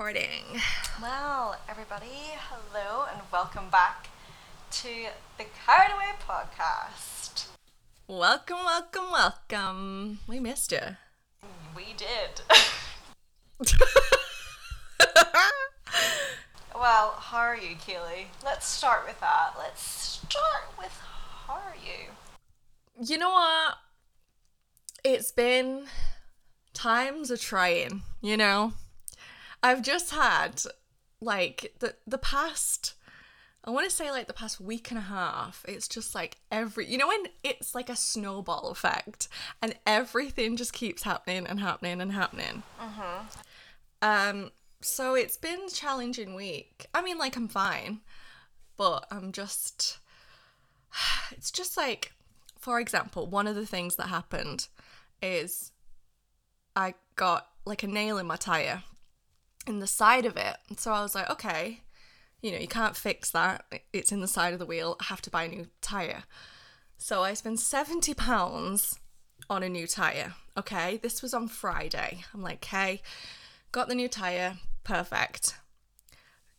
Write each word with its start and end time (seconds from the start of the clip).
recording. 0.00 0.62
Well, 1.02 1.56
everybody, 1.68 2.06
hello 2.48 3.04
and 3.12 3.20
welcome 3.30 3.68
back 3.70 4.08
to 4.70 4.88
the 5.36 5.44
Carried 5.66 5.92
Away 5.92 6.12
podcast. 6.26 7.48
Welcome, 8.08 8.64
welcome, 8.64 9.10
welcome. 9.12 10.20
We 10.26 10.40
missed 10.40 10.72
you. 10.72 10.96
We 11.76 11.88
did. 11.98 12.40
well, 16.74 17.16
how 17.18 17.40
are 17.40 17.58
you, 17.58 17.76
Keely? 17.76 18.28
Let's 18.42 18.66
start 18.66 19.06
with 19.06 19.20
that. 19.20 19.50
Let's 19.58 19.82
start 19.82 20.78
with 20.78 20.98
how 21.46 21.56
are 21.56 21.76
you? 21.76 22.12
You 23.06 23.18
know 23.18 23.28
what? 23.28 23.74
It's 25.04 25.30
been 25.30 25.88
times 26.72 27.30
of 27.30 27.38
trying, 27.38 28.00
you 28.22 28.38
know? 28.38 28.72
I've 29.62 29.82
just 29.82 30.10
had 30.10 30.62
like 31.20 31.74
the 31.80 31.94
the 32.06 32.18
past 32.18 32.94
I 33.62 33.70
want 33.70 33.88
to 33.88 33.94
say 33.94 34.10
like 34.10 34.26
the 34.26 34.32
past 34.32 34.58
week 34.60 34.90
and 34.90 34.96
a 34.96 35.02
half, 35.02 35.64
it's 35.68 35.86
just 35.86 36.14
like 36.14 36.38
every, 36.50 36.86
you 36.86 36.96
know, 36.96 37.08
when 37.08 37.24
it's 37.44 37.74
like 37.74 37.90
a 37.90 37.96
snowball 37.96 38.70
effect 38.70 39.28
and 39.60 39.74
everything 39.86 40.56
just 40.56 40.72
keeps 40.72 41.02
happening 41.02 41.46
and 41.46 41.60
happening 41.60 42.00
and 42.00 42.12
happening. 42.12 42.62
Mm-hmm. 42.80 43.26
Um, 44.00 44.50
so 44.80 45.14
it's 45.14 45.36
been 45.36 45.64
a 45.66 45.70
challenging 45.70 46.34
week. 46.34 46.86
I 46.94 47.02
mean, 47.02 47.18
like 47.18 47.36
I'm 47.36 47.48
fine, 47.48 48.00
but 48.78 49.06
I'm 49.10 49.30
just, 49.30 49.98
it's 51.32 51.50
just 51.50 51.76
like, 51.76 52.12
for 52.58 52.80
example, 52.80 53.26
one 53.26 53.46
of 53.46 53.56
the 53.56 53.66
things 53.66 53.96
that 53.96 54.08
happened 54.08 54.68
is 55.20 55.72
I 56.74 56.94
got 57.16 57.48
like 57.66 57.82
a 57.82 57.86
nail 57.88 58.16
in 58.16 58.26
my 58.26 58.36
tire 58.36 58.84
in 59.66 59.78
the 59.80 59.86
side 59.86 60.24
of 60.26 60.36
it. 60.36 60.56
So 60.76 60.92
I 60.92 61.02
was 61.02 61.14
like, 61.14 61.28
okay, 61.30 61.80
you 62.42 62.50
know, 62.52 62.58
you 62.58 62.68
can't 62.68 62.96
fix 62.96 63.30
that. 63.32 63.64
It's 63.92 64.12
in 64.12 64.20
the 64.20 64.28
side 64.28 64.52
of 64.52 64.58
the 64.58 64.66
wheel. 64.66 64.96
I 65.00 65.04
have 65.04 65.20
to 65.22 65.30
buy 65.30 65.44
a 65.44 65.48
new 65.48 65.66
tire. 65.82 66.24
So 66.98 67.22
I 67.22 67.34
spent 67.34 67.60
70 67.60 68.14
pounds 68.14 68.98
on 69.48 69.62
a 69.62 69.68
new 69.68 69.86
tire. 69.86 70.34
Okay, 70.56 70.98
this 71.02 71.22
was 71.22 71.32
on 71.34 71.48
Friday. 71.48 72.24
I'm 72.34 72.42
like, 72.42 72.56
okay, 72.64 73.00
got 73.72 73.88
the 73.88 73.94
new 73.94 74.08
tire. 74.08 74.56
Perfect. 74.84 75.56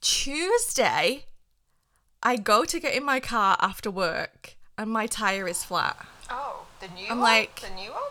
Tuesday, 0.02 1.26
I 2.24 2.36
go 2.38 2.66
to 2.66 2.80
get 2.80 2.94
in 2.96 3.04
my 3.06 3.20
car 3.20 3.58
after 3.62 3.92
work 3.92 4.56
and 4.78 4.90
my 4.90 5.06
tire 5.08 5.48
is 5.48 5.64
flat. 5.64 5.98
Oh, 6.30 6.66
the 6.80 6.88
new 6.88 7.04
I'm 7.10 7.20
one? 7.20 7.20
like- 7.20 7.60
the 7.62 7.70
new 7.76 7.92
one? 7.92 8.02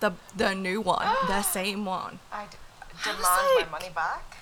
The 0.00 0.12
the 0.36 0.52
new 0.54 0.80
one, 0.80 1.06
the 1.28 1.42
same 1.58 1.84
one. 1.84 2.18
I 2.32 2.46
d- 2.46 2.48
I 2.48 2.48
was 2.48 2.56
demand 3.04 3.22
like- 3.22 3.70
my 3.70 3.78
money 3.78 3.90
back. 3.94 4.38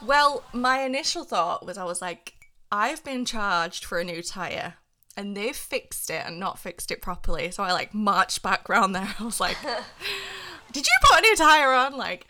Well, 0.00 0.44
my 0.52 0.82
initial 0.82 1.24
thought 1.24 1.66
was 1.66 1.76
I 1.76 1.84
was 1.84 2.00
like, 2.00 2.34
I've 2.70 3.02
been 3.02 3.24
charged 3.24 3.84
for 3.84 3.98
a 3.98 4.04
new 4.04 4.22
tire 4.22 4.74
and 5.16 5.36
they've 5.36 5.56
fixed 5.56 6.08
it 6.10 6.24
and 6.24 6.38
not 6.38 6.58
fixed 6.58 6.92
it 6.92 7.02
properly. 7.02 7.50
So 7.50 7.64
I 7.64 7.72
like 7.72 7.92
marched 7.92 8.42
back 8.42 8.68
round 8.68 8.94
there. 8.94 9.14
I 9.18 9.24
was 9.24 9.40
like, 9.40 9.56
Did 10.72 10.86
you 10.86 10.92
put 11.02 11.18
a 11.18 11.22
new 11.22 11.34
tire 11.36 11.72
on? 11.72 11.96
Like, 11.96 12.26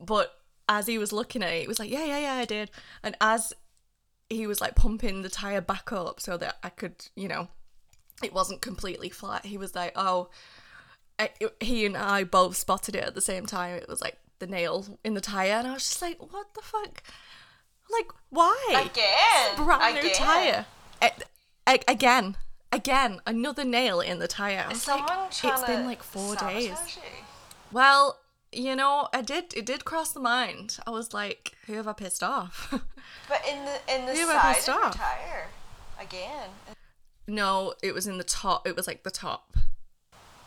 but 0.00 0.36
as 0.68 0.86
he 0.86 0.98
was 0.98 1.12
looking 1.12 1.42
at 1.42 1.52
it, 1.52 1.62
he 1.62 1.68
was 1.68 1.78
like, 1.78 1.90
Yeah, 1.90 2.04
yeah, 2.04 2.18
yeah, 2.18 2.34
I 2.34 2.44
did. 2.44 2.70
And 3.02 3.16
as 3.20 3.52
he 4.28 4.46
was 4.46 4.60
like 4.60 4.74
pumping 4.74 5.22
the 5.22 5.28
tire 5.30 5.60
back 5.60 5.92
up 5.92 6.20
so 6.20 6.36
that 6.36 6.56
I 6.62 6.68
could, 6.68 7.06
you 7.14 7.28
know, 7.28 7.48
it 8.22 8.34
wasn't 8.34 8.60
completely 8.60 9.08
flat, 9.08 9.46
he 9.46 9.56
was 9.56 9.74
like, 9.74 9.92
Oh, 9.96 10.28
I, 11.18 11.30
he 11.60 11.86
and 11.86 11.96
I 11.96 12.24
both 12.24 12.56
spotted 12.56 12.94
it 12.94 13.04
at 13.04 13.14
the 13.14 13.20
same 13.20 13.46
time. 13.46 13.74
It 13.76 13.88
was 13.88 14.00
like 14.00 14.18
the 14.38 14.46
nail 14.46 14.98
in 15.04 15.14
the 15.14 15.20
tire, 15.20 15.52
and 15.54 15.66
I 15.66 15.72
was 15.74 15.88
just 15.88 16.02
like, 16.02 16.18
"What 16.20 16.52
the 16.54 16.60
fuck? 16.62 17.02
Like, 17.90 18.08
why? 18.30 18.84
Again. 18.90 19.56
brand 19.64 19.94
new 19.94 20.00
again. 20.00 20.14
tire. 20.14 20.66
A- 21.00 21.12
a- 21.68 21.84
again, 21.92 22.36
again, 22.72 23.20
another 23.26 23.64
nail 23.64 24.00
in 24.00 24.18
the 24.18 24.28
tire. 24.28 24.64
I 24.68 24.72
Is 24.72 24.86
was 24.86 24.88
like, 24.88 25.06
trying 25.30 25.52
it's 25.54 25.64
been 25.64 25.86
like 25.86 26.02
four 26.02 26.34
days. 26.36 26.64
you? 26.96 27.02
Well, 27.72 28.18
you 28.52 28.74
know, 28.76 29.08
I 29.14 29.22
did. 29.22 29.54
It 29.54 29.64
did 29.66 29.84
cross 29.84 30.12
the 30.12 30.20
mind. 30.20 30.78
I 30.86 30.90
was 30.90 31.14
like, 31.14 31.52
who 31.66 31.74
have 31.74 31.86
I 31.88 31.92
pissed 31.92 32.22
off? 32.22 32.72
But 33.28 33.42
in 33.48 33.64
the 33.64 33.94
in 33.94 34.06
the 34.06 34.12
Who 34.12 34.26
side 34.26 34.58
of 34.58 34.66
your 34.66 34.90
tire. 34.90 35.48
Again. 36.00 36.50
no, 37.28 37.74
it 37.82 37.94
was 37.94 38.06
in 38.06 38.18
the 38.18 38.24
top. 38.24 38.66
It 38.66 38.74
was 38.76 38.86
like 38.86 39.02
the 39.04 39.10
top. 39.10 39.56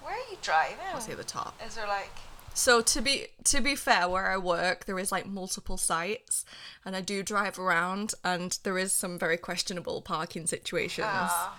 Where 0.09 0.17
are 0.17 0.31
you 0.31 0.37
driving? 0.41 0.77
I'll 0.91 1.01
say 1.01 1.13
the 1.13 1.23
top. 1.23 1.53
Is 1.63 1.75
there 1.75 1.85
like 1.85 2.09
So 2.55 2.81
to 2.81 2.99
be 3.01 3.27
to 3.43 3.61
be 3.61 3.75
fair, 3.75 4.09
where 4.09 4.31
I 4.31 4.37
work, 4.37 4.85
there 4.85 4.97
is 4.97 5.11
like 5.11 5.27
multiple 5.27 5.77
sites, 5.77 6.45
and 6.83 6.95
I 6.95 7.01
do 7.01 7.21
drive 7.21 7.59
around, 7.59 8.15
and 8.23 8.57
there 8.63 8.79
is 8.79 8.91
some 8.91 9.19
very 9.19 9.37
questionable 9.37 10.01
parking 10.01 10.47
situations. 10.47 11.05
uh, 11.07 11.49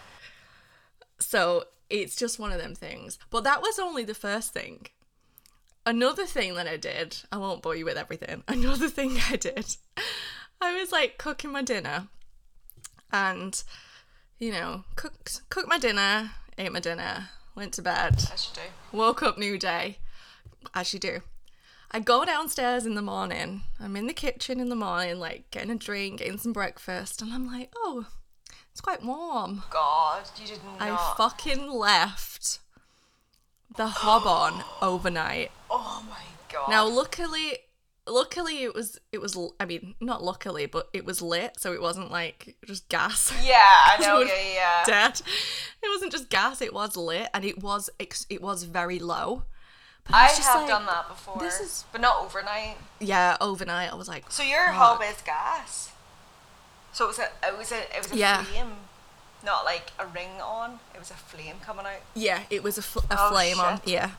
So 1.20 1.66
it's 1.88 2.16
just 2.16 2.40
one 2.40 2.50
of 2.50 2.58
them 2.58 2.74
things. 2.74 3.18
But 3.30 3.44
that 3.44 3.62
was 3.62 3.78
only 3.78 4.02
the 4.04 4.14
first 4.14 4.52
thing. 4.52 4.86
Another 5.86 6.26
thing 6.26 6.54
that 6.56 6.66
I 6.66 6.76
did, 6.76 7.18
I 7.30 7.36
won't 7.38 7.62
bore 7.62 7.76
you 7.76 7.84
with 7.84 7.96
everything. 7.96 8.42
Another 8.48 8.88
thing 8.88 9.18
I 9.30 9.36
did, 9.36 9.76
I 10.60 10.76
was 10.76 10.90
like 10.90 11.18
cooking 11.18 11.52
my 11.52 11.62
dinner, 11.62 12.08
and 13.12 13.62
you 14.40 14.50
know, 14.50 14.82
cooked 14.96 15.42
cooked 15.50 15.68
my 15.68 15.78
dinner, 15.78 16.32
ate 16.58 16.72
my 16.72 16.80
dinner, 16.80 17.28
went 17.60 17.74
to 17.74 17.82
bed. 17.82 18.14
as 18.32 18.48
you 18.48 18.62
do? 18.62 18.96
Woke 18.96 19.22
up 19.22 19.36
new 19.36 19.58
day, 19.58 19.98
as 20.74 20.94
you 20.94 20.98
do. 20.98 21.20
I 21.90 22.00
go 22.00 22.24
downstairs 22.24 22.86
in 22.86 22.94
the 22.94 23.02
morning. 23.02 23.62
I'm 23.78 23.96
in 23.96 24.06
the 24.06 24.14
kitchen 24.14 24.60
in 24.60 24.70
the 24.70 24.74
morning, 24.74 25.18
like 25.18 25.50
getting 25.50 25.70
a 25.70 25.74
drink, 25.74 26.20
getting 26.20 26.38
some 26.38 26.54
breakfast, 26.54 27.20
and 27.20 27.34
I'm 27.34 27.46
like, 27.46 27.70
oh, 27.76 28.06
it's 28.72 28.80
quite 28.80 29.04
warm. 29.04 29.64
God, 29.68 30.22
you 30.40 30.46
did 30.46 30.60
not. 30.64 30.80
I 30.80 31.14
fucking 31.18 31.70
left 31.70 32.60
the 33.76 33.88
hob 33.88 34.26
on 34.26 34.64
overnight. 34.80 35.50
oh 35.70 36.02
my 36.08 36.22
god. 36.50 36.70
Now, 36.70 36.86
luckily, 36.88 37.58
luckily 38.06 38.62
it 38.62 38.74
was 38.74 38.98
it 39.12 39.20
was. 39.20 39.36
I 39.58 39.64
mean, 39.66 39.94
not 40.00 40.22
luckily, 40.22 40.66
but 40.66 40.88
it 40.92 41.04
was 41.04 41.20
lit, 41.22 41.58
so 41.58 41.72
it 41.72 41.80
wasn't 41.82 42.10
like 42.10 42.56
just 42.66 42.88
gas. 42.88 43.32
Yeah, 43.44 43.56
I 43.58 43.96
know. 44.00 44.20
Yeah, 44.20 44.34
yeah. 44.54 44.84
Dead. 44.84 45.20
It 45.82 45.88
wasn't 45.88 46.12
just 46.12 46.28
gas; 46.30 46.60
it 46.60 46.72
was 46.74 46.96
lit, 46.96 47.28
and 47.34 47.44
it 47.44 47.62
was 47.62 47.90
it 47.98 48.42
was 48.42 48.64
very 48.64 48.98
low. 48.98 49.44
But 50.04 50.14
I 50.14 50.20
I 50.20 50.26
was 50.28 50.36
just 50.36 50.48
have 50.48 50.60
like, 50.62 50.68
done 50.70 50.86
that 50.86 51.08
before. 51.08 51.38
this 51.38 51.60
is- 51.60 51.84
but 51.92 52.00
not 52.00 52.16
overnight. 52.22 52.76
Yeah, 53.00 53.36
overnight 53.40 53.92
I 53.92 53.94
was 53.94 54.08
like, 54.08 54.30
So 54.30 54.42
your 54.42 54.68
hob 54.72 55.02
is 55.02 55.20
gas. 55.22 55.92
So 56.92 57.04
it 57.04 57.08
was 57.08 57.18
a 57.18 57.28
it 57.46 57.58
was 57.58 57.70
a 57.72 57.80
it 57.96 58.02
was 58.02 58.12
a 58.12 58.16
Yeah. 58.16 58.42
flame, 58.44 58.72
not 59.44 59.64
like 59.64 59.92
a 59.98 60.06
ring 60.06 60.40
on. 60.42 60.80
It 60.94 60.98
was 60.98 61.10
a 61.10 61.14
flame 61.14 61.56
coming 61.62 61.86
out. 61.86 62.00
Yeah, 62.14 62.40
it 62.50 62.62
was 62.62 62.78
a, 62.78 62.82
fl- 62.82 63.00
a 63.10 63.16
Oh, 63.18 63.30
flame 63.30 63.60
on. 63.60 63.80
Yeah. 63.84 64.10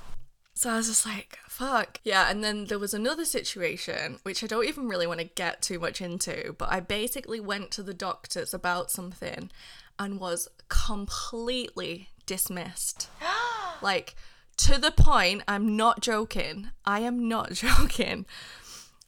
So 0.62 0.70
I 0.70 0.76
was 0.78 0.90
just 0.90 1.08
like, 1.08 1.40
fuck. 1.48 2.00
Yeah, 2.04 2.30
and 2.30 2.44
then 2.44 2.66
there 2.66 2.78
was 2.78 2.94
another 2.94 3.26
situation, 3.26 4.20
which 4.22 4.44
I 4.44 4.48
don't 4.48 4.68
even 4.68 4.88
really 4.88 5.08
want 5.08 5.20
to 5.20 5.26
get 5.26 5.64
too 5.64 5.80
much 5.80 6.02
into, 6.02 6.54
but 6.56 6.72
I 6.72 6.80
basically 6.80 7.40
went 7.40 7.72
to 7.72 7.82
the 7.82 7.96
doctors 7.96 8.54
about 8.54 8.92
something 8.92 9.50
and 9.98 10.20
was 10.20 10.48
completely 10.70 12.10
dismissed. 12.28 13.10
like, 13.82 14.14
to 14.58 14.80
the 14.80 14.92
point, 14.92 15.42
I'm 15.48 15.76
not 15.76 16.00
joking. 16.00 16.70
I 16.86 17.00
am 17.00 17.28
not 17.28 17.54
joking. 17.54 18.28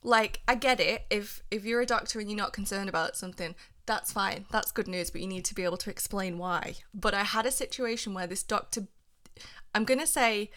Like, 0.01 0.41
I 0.47 0.55
get 0.55 0.79
it. 0.79 1.05
If 1.11 1.43
if 1.51 1.65
you're 1.65 1.81
a 1.81 1.85
doctor 1.85 2.19
and 2.19 2.31
you're 2.31 2.35
not 2.35 2.53
concerned 2.53 2.89
about 2.89 3.15
something, 3.15 3.53
that's 3.85 4.11
fine. 4.11 4.47
That's 4.49 4.71
good 4.71 4.87
news, 4.87 5.11
but 5.11 5.21
you 5.21 5.27
need 5.27 5.45
to 5.45 5.53
be 5.53 5.65
able 5.65 5.77
to 5.77 5.91
explain 5.91 6.39
why. 6.39 6.77
But 6.95 7.13
I 7.13 7.25
had 7.25 7.45
a 7.45 7.51
situation 7.51 8.15
where 8.15 8.25
this 8.25 8.41
doctor 8.41 8.88
I'm 9.75 9.85
gonna 9.85 10.07
say 10.07 10.45
sh- 10.45 10.49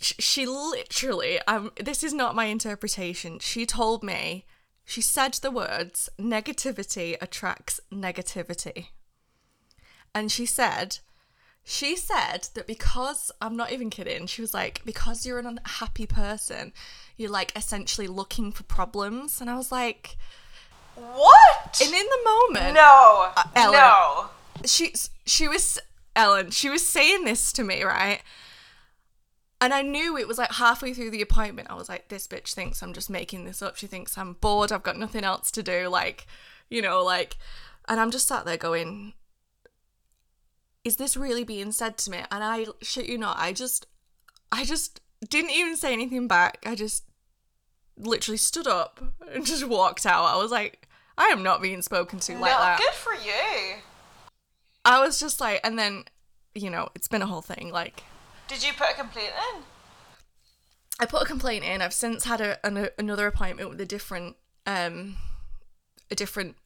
she 0.00 0.46
literally 0.46 1.38
um 1.46 1.70
this 1.76 2.02
is 2.02 2.12
not 2.12 2.34
my 2.34 2.46
interpretation 2.46 3.38
she 3.38 3.66
told 3.66 4.02
me 4.02 4.46
she 4.84 5.00
said 5.00 5.34
the 5.34 5.50
words 5.50 6.08
negativity 6.18 7.16
attracts 7.20 7.80
negativity 7.92 8.86
and 10.14 10.32
she 10.32 10.46
said 10.46 10.98
she 11.62 11.94
said 11.94 12.48
that 12.54 12.66
because 12.66 13.30
i'm 13.42 13.56
not 13.56 13.72
even 13.72 13.90
kidding 13.90 14.26
she 14.26 14.40
was 14.40 14.54
like 14.54 14.80
because 14.86 15.26
you're 15.26 15.38
an 15.38 15.46
unhappy 15.46 16.06
person 16.06 16.72
you're 17.16 17.30
like 17.30 17.52
essentially 17.54 18.06
looking 18.06 18.50
for 18.50 18.62
problems 18.62 19.40
and 19.40 19.50
i 19.50 19.56
was 19.56 19.70
like 19.70 20.16
What? 20.94 21.80
and 21.84 21.94
in 21.94 22.06
the 22.06 22.18
moment 22.24 22.74
no. 22.74 23.30
Ellen. 23.54 23.72
no. 23.74 24.30
she 24.64 24.94
she 25.26 25.46
was 25.46 25.78
Ellen, 26.16 26.50
she 26.50 26.68
was 26.68 26.86
saying 26.86 27.24
this 27.24 27.52
to 27.52 27.64
me, 27.64 27.82
right? 27.82 28.20
And 29.60 29.74
I 29.74 29.82
knew 29.82 30.16
it 30.16 30.26
was 30.26 30.38
like 30.38 30.52
halfway 30.52 30.94
through 30.94 31.10
the 31.10 31.20
appointment. 31.20 31.70
I 31.70 31.74
was 31.74 31.88
like, 31.88 32.08
this 32.08 32.26
bitch 32.26 32.54
thinks 32.54 32.82
I'm 32.82 32.94
just 32.94 33.10
making 33.10 33.44
this 33.44 33.60
up. 33.60 33.76
She 33.76 33.86
thinks 33.86 34.16
I'm 34.16 34.34
bored. 34.34 34.72
I've 34.72 34.82
got 34.82 34.96
nothing 34.98 35.22
else 35.22 35.50
to 35.50 35.62
do. 35.62 35.88
Like, 35.88 36.26
you 36.70 36.80
know, 36.80 37.04
like, 37.04 37.36
and 37.86 38.00
I'm 38.00 38.10
just 38.10 38.26
sat 38.26 38.46
there 38.46 38.56
going, 38.56 39.12
is 40.82 40.96
this 40.96 41.16
really 41.16 41.44
being 41.44 41.72
said 41.72 41.98
to 41.98 42.10
me? 42.10 42.20
And 42.30 42.42
I 42.42 42.66
shit 42.80 43.06
you 43.06 43.18
not, 43.18 43.36
I 43.38 43.52
just, 43.52 43.86
I 44.50 44.64
just 44.64 45.00
didn't 45.28 45.50
even 45.50 45.76
say 45.76 45.92
anything 45.92 46.26
back. 46.26 46.58
I 46.64 46.74
just 46.74 47.04
literally 47.98 48.38
stood 48.38 48.66
up 48.66 49.02
and 49.30 49.44
just 49.44 49.68
walked 49.68 50.06
out. 50.06 50.24
I 50.24 50.36
was 50.38 50.50
like, 50.50 50.88
I 51.18 51.26
am 51.26 51.42
not 51.42 51.60
being 51.60 51.82
spoken 51.82 52.18
to 52.20 52.32
like 52.32 52.52
no, 52.52 52.58
that. 52.58 52.78
good 52.78 52.94
for 52.94 53.12
you. 53.12 53.76
I 54.86 55.04
was 55.04 55.20
just 55.20 55.38
like, 55.38 55.60
and 55.62 55.78
then, 55.78 56.04
you 56.54 56.70
know, 56.70 56.88
it's 56.94 57.08
been 57.08 57.20
a 57.20 57.26
whole 57.26 57.42
thing. 57.42 57.70
Like, 57.70 58.02
Did 58.50 58.64
you 58.64 58.72
put 58.72 58.90
a 58.90 58.94
complaint 58.94 59.30
in? 59.54 59.62
I 60.98 61.06
put 61.06 61.22
a 61.22 61.24
complaint 61.24 61.64
in. 61.64 61.80
I've 61.80 61.94
since 61.94 62.24
had 62.24 62.40
a, 62.40 62.66
an, 62.66 62.88
another 62.98 63.28
appointment 63.28 63.70
with 63.70 63.80
a 63.80 63.86
different, 63.86 64.34
um, 64.66 65.18
a 66.10 66.16
different. 66.16 66.56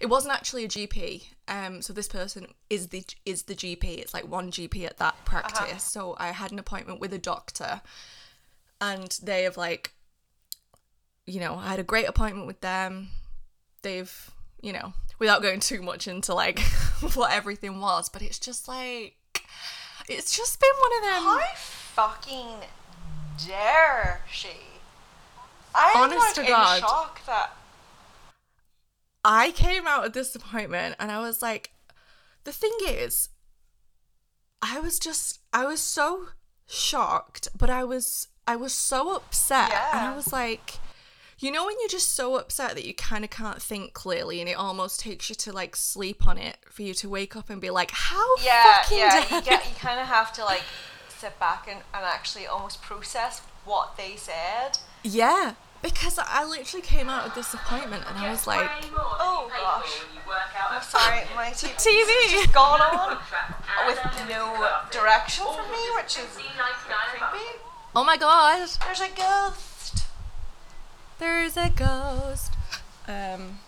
It 0.00 0.06
wasn't 0.06 0.32
actually 0.32 0.64
a 0.64 0.68
GP. 0.68 1.24
Um, 1.46 1.82
so 1.82 1.92
this 1.92 2.08
person 2.08 2.46
is 2.70 2.88
the 2.88 3.04
is 3.26 3.42
the 3.42 3.54
GP. 3.54 3.84
It's 3.98 4.14
like 4.14 4.26
one 4.26 4.50
GP 4.50 4.86
at 4.86 4.96
that 4.96 5.26
practice. 5.26 5.82
So 5.82 6.16
I 6.18 6.28
had 6.28 6.52
an 6.52 6.58
appointment 6.58 7.00
with 7.00 7.12
a 7.12 7.18
doctor, 7.18 7.82
and 8.80 9.10
they 9.22 9.42
have 9.42 9.58
like, 9.58 9.92
you 11.26 11.38
know, 11.38 11.56
I 11.56 11.68
had 11.68 11.78
a 11.78 11.84
great 11.84 12.08
appointment 12.08 12.46
with 12.46 12.62
them. 12.62 13.08
They've, 13.82 14.30
you 14.62 14.72
know, 14.72 14.94
without 15.18 15.42
going 15.42 15.60
too 15.60 15.82
much 15.82 16.08
into 16.08 16.32
like 16.32 16.60
what 17.12 17.30
everything 17.30 17.78
was, 17.78 18.08
but 18.08 18.22
it's 18.22 18.38
just 18.38 18.68
like, 18.68 19.16
it's 20.08 20.36
just 20.36 20.60
been 20.60 20.70
one 20.80 20.96
of 20.98 21.02
them. 21.02 21.22
How 21.24 21.54
fucking 21.56 22.68
dare 23.46 24.22
she? 24.30 24.48
I'm 25.74 26.04
Honest 26.04 26.18
like 26.18 26.34
to 26.34 26.42
God. 26.44 26.76
in 26.76 26.80
shock 26.80 27.26
that 27.26 27.50
I 29.24 29.50
came 29.50 29.86
out 29.86 30.06
of 30.06 30.12
this 30.12 30.34
appointment 30.34 30.94
and 31.00 31.10
I 31.10 31.18
was 31.20 31.42
like, 31.42 31.72
the 32.44 32.52
thing 32.52 32.72
is, 32.86 33.30
I 34.62 34.78
was 34.78 34.98
just, 34.98 35.40
I 35.52 35.66
was 35.66 35.80
so 35.80 36.28
shocked, 36.66 37.48
but 37.56 37.68
I 37.68 37.82
was, 37.82 38.28
I 38.46 38.54
was 38.56 38.72
so 38.72 39.16
upset. 39.16 39.72
And 39.92 40.00
I 40.06 40.14
was 40.14 40.32
like, 40.32 40.78
you 41.38 41.50
know, 41.50 41.66
when 41.66 41.76
you're 41.80 41.88
just 41.88 42.14
so 42.14 42.36
upset 42.36 42.74
that 42.74 42.84
you 42.84 42.94
kind 42.94 43.22
of 43.24 43.30
can't 43.30 43.60
think 43.60 43.92
clearly 43.92 44.40
and 44.40 44.48
it 44.48 44.54
almost 44.54 45.00
takes 45.00 45.28
you 45.28 45.34
to 45.36 45.52
like 45.52 45.76
sleep 45.76 46.26
on 46.26 46.38
it 46.38 46.56
for 46.70 46.82
you 46.82 46.94
to 46.94 47.08
wake 47.08 47.36
up 47.36 47.50
and 47.50 47.60
be 47.60 47.68
like, 47.70 47.90
how 47.90 48.24
yeah, 48.42 48.82
fucking 48.82 48.98
yeah, 48.98 49.10
dare 49.10 49.38
you 49.38 49.44
get 49.44 49.68
you 49.68 49.74
kind 49.76 50.00
of 50.00 50.06
have 50.06 50.32
to 50.34 50.44
like 50.44 50.62
sit 51.08 51.38
back 51.38 51.66
and, 51.68 51.80
and 51.92 52.04
actually 52.04 52.46
almost 52.46 52.80
process 52.80 53.40
what 53.66 53.96
they 53.98 54.16
said. 54.16 54.78
Yeah, 55.02 55.54
because 55.82 56.18
I 56.18 56.44
literally 56.44 56.82
came 56.82 57.10
out 57.10 57.26
of 57.26 57.34
this 57.34 57.52
appointment 57.52 58.04
and 58.08 58.16
I 58.16 58.30
was 58.30 58.46
like, 58.46 58.68
Oh 58.94 59.50
gosh. 59.50 60.00
I'm 60.70 60.82
sorry, 60.82 61.20
my 61.34 61.46
TV 61.50 61.74
TV. 61.76 62.30
just 62.30 62.52
gone 62.54 62.80
on 62.80 63.18
with 63.86 63.98
no 64.28 64.68
direction 64.90 65.44
from 65.44 65.70
me, 65.70 65.78
which 65.96 66.16
is 66.18 66.38
creepy. 66.38 67.44
oh 67.94 68.04
my 68.04 68.16
god, 68.16 68.68
There's 68.86 69.00
a 69.00 69.08
ghost. 69.14 69.75
There's 71.18 71.56
a 71.56 71.70
ghost. 71.70 72.52
Um, 73.08 73.58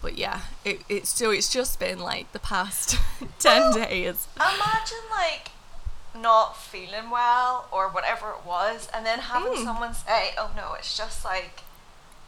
but 0.00 0.16
yeah, 0.18 0.42
it, 0.64 0.82
it's 0.88 1.08
so 1.10 1.30
it's 1.30 1.52
just 1.52 1.78
been 1.80 1.98
like 1.98 2.32
the 2.32 2.38
past 2.38 2.98
ten 3.38 3.72
days. 3.72 4.28
Imagine 4.36 4.98
like 5.10 5.50
not 6.16 6.56
feeling 6.56 7.10
well 7.10 7.66
or 7.72 7.88
whatever 7.88 8.30
it 8.30 8.46
was, 8.46 8.88
and 8.94 9.04
then 9.04 9.18
having 9.18 9.52
Mm. 9.54 9.64
someone 9.64 9.94
say, 9.94 10.30
"Oh 10.38 10.50
no, 10.56 10.74
it's 10.74 10.96
just 10.96 11.24
like, 11.24 11.62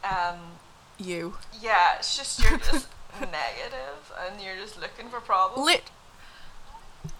um, 0.03 0.57
You 0.97 1.37
yeah, 1.61 1.95
it's 1.99 2.17
just 2.17 2.39
you're 2.41 2.57
just 2.71 2.87
negative 3.21 4.11
and 4.19 4.41
you're 4.41 4.55
just 4.57 4.79
looking 4.79 5.09
for 5.09 5.19
problems." 5.19 5.65
lit. 5.65 5.83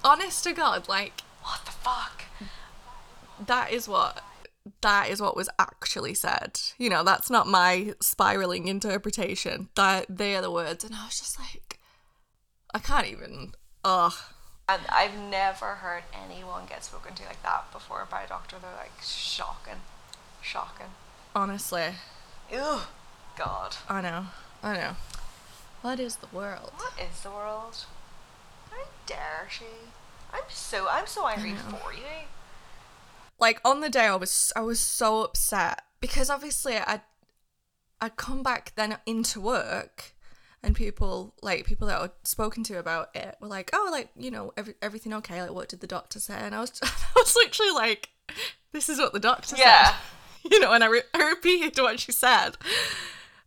Honest 0.04 0.44
to 0.44 0.54
God, 0.54 0.88
like 0.90 1.22
what 1.44 1.62
the 1.66 1.72
fuck? 1.72 2.24
that 3.46 3.72
is 3.72 3.88
what 3.88 4.24
that 4.82 5.10
is 5.10 5.22
what 5.22 5.36
was 5.36 5.50
actually 5.60 6.14
said. 6.14 6.60
You 6.78 6.90
know, 6.90 7.04
that's 7.04 7.30
not 7.30 7.48
my 7.48 7.94
spiraling 8.00 8.68
interpretation. 8.68 9.70
That 9.76 10.06
they 10.10 10.36
are 10.36 10.42
the 10.42 10.52
words, 10.52 10.84
and 10.84 10.96
I 10.96 11.06
was 11.06 11.20
just 11.20 11.40
like, 11.40 11.80
I 12.74 12.80
can't 12.80 13.08
even. 13.08 13.54
Ugh. 13.84 14.14
And 14.70 14.82
I've 14.90 15.18
never 15.18 15.76
heard 15.76 16.04
anyone 16.14 16.64
get 16.68 16.84
spoken 16.84 17.16
to 17.16 17.24
like 17.24 17.42
that 17.44 17.72
before 17.72 18.06
by 18.10 18.24
a 18.24 18.28
doctor. 18.28 18.58
They're 18.62 18.72
like 18.78 19.02
shocking, 19.02 19.82
shocking. 20.42 20.88
Honestly, 21.34 21.94
Ew, 22.52 22.80
God. 23.38 23.76
I 23.90 24.02
know. 24.02 24.26
I 24.64 24.74
know. 24.74 24.96
What 25.82 26.00
is 26.00 26.18
the 26.18 26.28
world? 26.32 26.72
What 26.76 26.94
is 27.00 27.22
the 27.22 27.30
world? 27.30 27.86
How 28.72 28.84
dare 29.06 29.48
she? 29.50 29.66
I'm 30.34 30.44
so 30.50 30.88
I'm 30.90 31.08
so 31.08 31.28
angry 31.28 31.56
for 31.56 31.94
you. 31.94 32.28
Like 33.40 33.60
on 33.66 33.82
the 33.82 33.90
day 33.90 34.06
I 34.06 34.16
was 34.16 34.52
I 34.56 34.62
was 34.62 34.80
so 34.80 35.24
upset 35.24 35.82
because 36.00 36.30
obviously 36.30 36.78
I 36.78 37.02
I'd 38.02 38.16
come 38.16 38.44
back 38.44 38.74
then 38.76 38.98
into 39.06 39.40
work 39.42 40.14
and 40.64 40.76
people 40.76 41.36
like 41.42 41.66
people 41.66 41.88
that 41.88 42.02
I'd 42.02 42.12
spoken 42.24 42.64
to 42.66 42.80
about 42.80 43.16
it 43.16 43.36
were 43.40 43.48
like 43.48 43.70
oh 43.74 43.90
like 43.92 44.10
you 44.18 44.32
know 44.32 44.54
every, 44.58 44.74
everything 44.82 45.14
okay 45.16 45.42
like 45.42 45.52
what 45.54 45.70
did 45.70 45.82
the 45.82 45.88
doctor 45.88 46.20
say 46.20 46.36
and 46.36 46.54
I 46.56 46.62
was 46.62 46.72
I 46.84 46.90
was 47.16 47.36
literally 47.36 47.72
like 47.74 48.10
this 48.72 48.90
is 48.90 49.00
what 49.00 49.14
the 49.14 49.20
doctor 49.20 49.56
Yeah. 49.58 49.86
said 49.88 49.96
you 50.52 50.60
know 50.60 50.72
and 50.74 50.84
I, 50.84 50.88
re- 50.88 51.02
I 51.14 51.30
repeated 51.30 51.78
what 51.82 52.00
she 52.00 52.12
said 52.12 52.58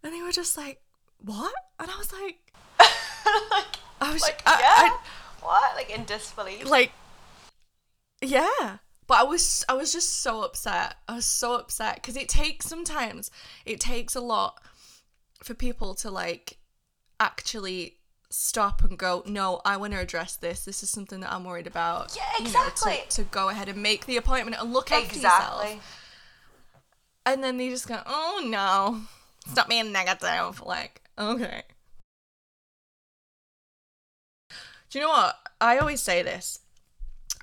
and 0.02 0.12
they 0.12 0.22
were 0.22 0.32
just 0.32 0.56
like 0.56 0.80
what 1.24 1.52
and 1.78 1.90
I 1.90 1.96
was 1.96 2.12
like 2.12 2.38
like, 3.50 3.76
I 4.00 4.12
was 4.12 4.22
like 4.22 4.42
I- 4.46 4.58
yeah. 4.60 4.66
I- 4.92 4.98
what? 5.42 5.74
Like 5.76 5.90
in 5.90 6.04
disbelief. 6.04 6.68
like 6.68 6.92
yeah 8.22 8.76
but 9.10 9.18
i 9.18 9.24
was 9.24 9.64
i 9.68 9.74
was 9.74 9.92
just 9.92 10.22
so 10.22 10.44
upset. 10.44 10.94
I 11.08 11.16
was 11.16 11.26
so 11.26 11.56
upset 11.56 11.96
because 11.96 12.16
it 12.16 12.28
takes 12.28 12.66
sometimes 12.66 13.32
it 13.66 13.80
takes 13.80 14.14
a 14.14 14.20
lot 14.20 14.62
for 15.42 15.52
people 15.52 15.96
to 15.96 16.12
like 16.12 16.58
actually 17.18 17.96
stop 18.30 18.84
and 18.84 18.96
go 18.96 19.24
no 19.26 19.62
i 19.64 19.76
want 19.76 19.94
to 19.94 19.98
address 19.98 20.36
this. 20.36 20.64
This 20.64 20.84
is 20.84 20.90
something 20.90 21.18
that 21.20 21.32
i'm 21.32 21.42
worried 21.42 21.66
about. 21.66 22.16
Yeah, 22.16 22.22
you 22.38 22.52
know, 22.52 22.68
exactly. 22.68 23.00
to, 23.08 23.16
to 23.16 23.22
go 23.24 23.48
ahead 23.48 23.68
and 23.68 23.82
make 23.82 24.06
the 24.06 24.16
appointment 24.16 24.62
and 24.62 24.72
look 24.72 24.92
after 24.92 25.16
yourself. 25.16 25.64
Exactly. 25.64 25.80
and 27.26 27.42
then 27.42 27.56
they 27.56 27.68
just 27.68 27.88
go 27.88 28.00
oh 28.06 28.40
no. 28.46 29.00
Stop 29.50 29.68
being 29.68 29.90
negative. 29.90 30.62
Like 30.64 31.02
okay. 31.18 31.64
Do 34.88 35.00
you 35.00 35.04
know 35.04 35.10
what? 35.10 35.36
I 35.60 35.78
always 35.78 36.00
say 36.00 36.22
this. 36.22 36.60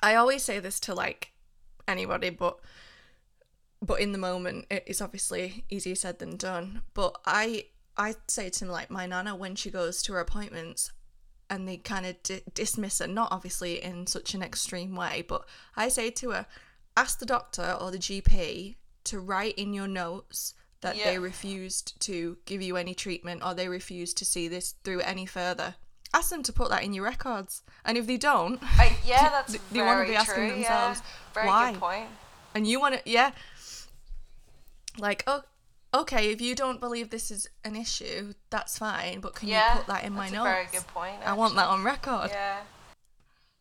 I 0.01 0.15
always 0.15 0.43
say 0.43 0.59
this 0.59 0.79
to 0.81 0.93
like 0.93 1.33
anybody 1.87 2.29
but 2.29 2.59
but 3.81 3.99
in 3.99 4.11
the 4.11 4.17
moment 4.17 4.65
it 4.69 4.83
is 4.87 5.01
obviously 5.01 5.63
easier 5.69 5.95
said 5.95 6.19
than 6.19 6.35
done. 6.35 6.81
But 6.93 7.15
i 7.25 7.65
i 7.97 8.15
say 8.27 8.49
to 8.49 8.65
him 8.65 8.71
like 8.71 8.89
my 8.89 9.05
nana 9.05 9.35
when 9.35 9.55
she 9.55 9.71
goes 9.71 10.01
to 10.03 10.13
her 10.13 10.19
appointments 10.19 10.91
and 11.49 11.67
they 11.67 11.77
kind 11.77 12.05
of 12.05 12.21
di- 12.23 12.41
dismiss 12.53 12.99
her 12.99 13.07
not 13.07 13.31
obviously 13.31 13.81
in 13.83 14.05
such 14.05 14.33
an 14.33 14.43
extreme 14.43 14.95
way 14.95 15.23
but 15.27 15.47
i 15.75 15.87
say 15.87 16.09
to 16.11 16.31
her 16.31 16.45
ask 16.95 17.19
the 17.19 17.25
doctor 17.25 17.75
or 17.79 17.89
the 17.89 17.97
gp 17.97 18.75
to 19.03 19.19
write 19.19 19.55
in 19.57 19.73
your 19.73 19.87
notes 19.87 20.53
that 20.81 20.95
they 21.03 21.17
refused 21.17 21.99
to 22.01 22.37
give 22.45 22.61
you 22.61 22.77
any 22.77 22.93
treatment 22.93 23.41
or 23.43 23.53
they 23.53 23.67
refused 23.67 24.17
to 24.17 24.25
see 24.25 24.47
this 24.47 24.75
through 24.83 24.99
any 25.01 25.25
further 25.25 25.75
ask 26.13 26.29
them 26.29 26.43
to 26.43 26.53
put 26.53 26.69
that 26.69 26.83
in 26.83 26.93
your 26.93 27.03
records 27.03 27.63
and 27.85 27.97
if 27.97 28.07
they 28.07 28.17
don't 28.17 28.59
I, 28.79 28.95
yeah, 29.05 29.29
that's 29.29 29.53
they 29.53 29.59
very 29.79 29.85
wanna 29.85 30.05
be 30.07 30.15
asking 30.15 30.35
true. 30.35 30.49
themselves, 30.51 31.01
yeah. 31.03 31.33
Very 31.33 31.47
why? 31.47 31.71
good 31.71 31.79
point. 31.79 32.09
and 32.55 32.65
you 32.67 32.79
want 32.79 32.95
to 32.95 33.01
yeah 33.05 33.31
like 34.97 35.23
oh 35.27 35.43
okay 35.93 36.31
if 36.31 36.41
you 36.41 36.55
don't 36.55 36.79
believe 36.79 37.09
this 37.09 37.29
is 37.31 37.47
an 37.63 37.75
issue 37.75 38.33
that's 38.49 38.77
fine 38.77 39.19
but 39.19 39.35
can 39.35 39.47
Yeah, 39.49 39.73
you 39.73 39.77
put 39.79 39.87
that 39.87 40.03
in 40.03 40.13
my 40.13 40.29
notes 40.29 40.43
very 40.49 40.67
good 40.71 40.87
point, 40.87 41.15
i 41.25 41.33
want 41.33 41.55
that 41.55 41.67
on 41.67 41.83
record 41.83 42.29
Yeah. 42.31 42.59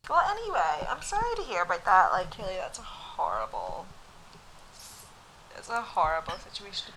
Well, 0.08 0.22
anyway, 0.30 0.86
I'm 0.88 1.02
sorry 1.02 1.34
to 1.34 1.42
hear 1.42 1.62
about 1.64 1.84
that. 1.84 2.12
Like, 2.12 2.30
Kelly, 2.30 2.54
that's 2.60 2.78
a 2.78 2.82
horrible. 2.82 3.86
It's 5.58 5.68
a 5.68 5.82
horrible 5.82 6.34
situation. 6.34 6.94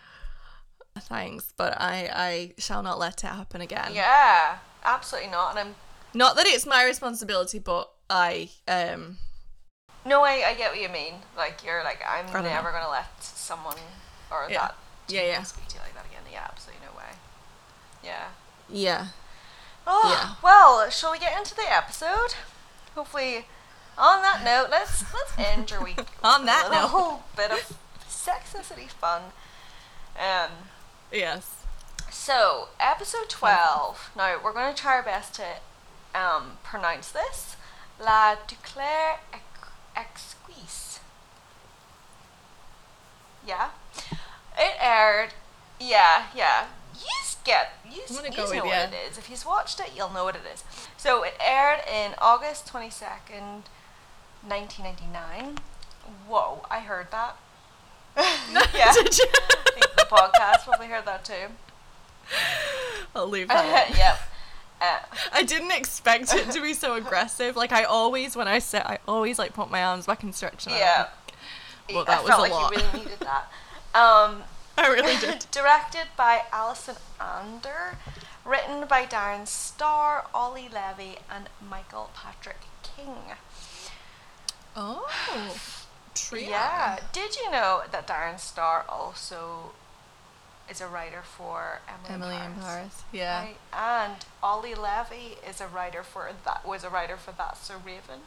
thanks 1.00 1.52
but 1.58 1.74
i 1.82 2.08
i 2.14 2.54
shall 2.60 2.84
not 2.84 3.00
let 3.00 3.24
it 3.24 3.28
happen 3.28 3.62
again 3.62 3.94
Yeah, 3.96 4.58
absolutely 4.84 5.32
not. 5.32 5.52
And 5.52 5.60
I'm 5.60 5.76
not 6.14 6.36
that 6.36 6.46
it's 6.48 6.66
my 6.66 6.84
responsibility 6.84 7.60
but 7.60 7.92
i 8.10 8.50
um 8.68 9.18
no, 10.06 10.24
I, 10.24 10.44
I 10.48 10.54
get 10.56 10.72
what 10.72 10.82
you 10.82 10.90
mean. 10.90 11.16
Like, 11.38 11.64
you're 11.64 11.84
like, 11.84 12.00
I'm 12.10 12.26
don't 12.32 12.44
know. 12.44 12.50
never 12.50 12.72
gonna 12.72 12.90
let 12.90 13.22
someone 13.22 13.76
or 14.32 14.48
Yeah. 14.50 14.60
that 14.60 14.76
Yeah, 15.10 15.22
yeah. 15.24 15.44
speak 15.44 15.68
to 15.68 15.76
you 15.76 15.82
like 15.82 15.94
that 15.94 16.06
again. 16.06 16.22
Yeah, 16.32 16.46
absolutely 16.50 16.86
no 16.86 16.98
way. 16.98 17.12
Yeah. 18.04 18.28
yeah 18.70 19.08
Oh, 19.86 20.10
Yeah. 20.10 20.36
well, 20.42 20.90
shall 20.90 21.12
we 21.12 21.20
get 21.20 21.38
into 21.38 21.54
the 21.54 21.70
episode? 21.72 22.34
Hopefully, 22.96 23.46
on 23.98 24.22
that 24.22 24.42
note, 24.46 24.70
let's 24.72 25.04
let's 25.14 25.34
end 25.38 25.70
your 25.70 25.84
week 25.84 26.00
On 26.24 26.46
that 26.46 26.68
a 26.68 26.82
little 26.82 27.24
bit 27.36 27.52
of 27.52 27.78
sex 28.08 28.56
and 28.56 28.64
city 28.64 28.88
fun. 28.88 29.22
Um, 30.18 30.52
yes 31.12 31.59
so 32.12 32.70
episode 32.80 33.30
twelve. 33.30 34.12
Now 34.16 34.38
we're 34.44 34.54
going 34.54 34.74
to 34.74 34.82
try 34.82 34.96
our 34.96 35.04
best 35.04 35.36
to 35.36 35.46
um 36.16 36.58
pronounce 36.64 37.12
this. 37.12 37.56
La 38.00 38.36
Douleur 38.48 39.20
Exquise. 39.96 41.00
Yeah. 43.46 43.70
It 44.58 44.76
aired. 44.82 45.34
Yeah, 45.80 46.26
yeah. 46.36 46.68
You 46.96 47.08
get 47.44 47.74
you 47.90 48.02
know 48.10 48.22
with 48.22 48.38
what 48.38 48.66
yeah. 48.66 48.88
it 48.88 48.94
is. 49.10 49.18
If 49.18 49.30
you've 49.30 49.46
watched 49.46 49.80
it, 49.80 49.92
you'll 49.96 50.12
know 50.12 50.24
what 50.24 50.36
it 50.36 50.42
is. 50.54 50.64
So 50.98 51.24
it 51.24 51.34
aired 51.40 51.80
in 51.92 52.14
August 52.20 52.68
twenty 52.68 52.90
second, 52.90 53.64
nineteen 54.48 54.86
ninety 54.86 55.08
nine. 55.12 55.58
Whoa, 56.28 56.66
I 56.70 56.80
heard 56.80 57.08
that. 57.12 57.38
yeah? 58.18 58.90
I 58.90 59.04
think 59.04 59.96
the 59.96 60.08
podcast 60.10 60.66
probably 60.66 60.88
heard 60.88 61.06
that 61.06 61.24
too. 61.24 61.54
I'll 63.16 63.28
leave 63.28 63.48
that. 63.48 63.90
in. 63.92 63.98
yep. 63.98 64.20
Uh, 64.82 65.00
I 65.34 65.44
didn't 65.44 65.72
expect 65.72 66.34
it 66.34 66.52
to 66.52 66.62
be 66.62 66.74
so 66.74 66.94
aggressive. 66.96 67.56
Like 67.56 67.72
I 67.72 67.84
always, 67.84 68.36
when 68.36 68.48
I 68.48 68.60
sit, 68.60 68.84
I 68.86 69.00
always 69.08 69.38
like 69.38 69.54
put 69.54 69.70
my 69.70 69.84
arms 69.84 70.06
back 70.06 70.24
and 70.24 70.34
stretch 70.34 70.66
them. 70.66 70.74
yeah. 70.78 71.08
Well, 71.90 72.04
I 72.04 72.06
that 72.06 72.24
was 72.24 72.30
felt 72.30 72.40
a 72.40 72.42
like 72.44 72.52
lot. 72.52 72.72
you 72.72 72.78
really 72.78 73.00
needed 73.06 73.20
that. 73.22 73.52
Um, 73.94 74.44
I 74.78 74.88
really 74.88 75.18
did. 75.20 75.46
Directed 75.52 76.08
by 76.16 76.44
Allison 76.54 76.96
Ander, 77.20 77.98
written 78.46 78.86
by 78.88 79.06
Darren 79.06 79.48
Star, 79.48 80.28
Ollie 80.34 80.70
Levy, 80.72 81.18
and 81.30 81.50
Michael 81.68 82.12
Patrick 82.14 82.62
King. 82.84 83.16
Oh, 84.76 85.10
trio. 86.16 86.50
Yeah. 86.50 87.00
Did 87.12 87.36
you 87.36 87.50
know 87.52 87.82
that 87.92 88.08
Darren 88.08 88.40
Star 88.40 88.86
also 88.88 89.72
is 90.70 90.82
a 90.82 90.88
writer 90.88 91.22
for 91.24 91.80
Emily, 91.88 92.14
Emily 92.14 92.36
in 92.36 92.52
in 92.52 92.54
Paris? 92.54 92.66
Paris. 92.66 93.04
Yeah. 93.12 93.42
Right? 93.44 93.58
And 93.74 94.26
Ollie 94.44 94.76
Levy 94.76 95.38
is 95.48 95.62
a 95.62 95.68
writer 95.68 96.04
for 96.04 96.30
that 96.46 96.66
was 96.66 96.84
a 96.84 96.90
writer 96.90 97.18
for 97.18 97.32
That's 97.32 97.60
So 97.66 97.76
Raven. 97.86 98.22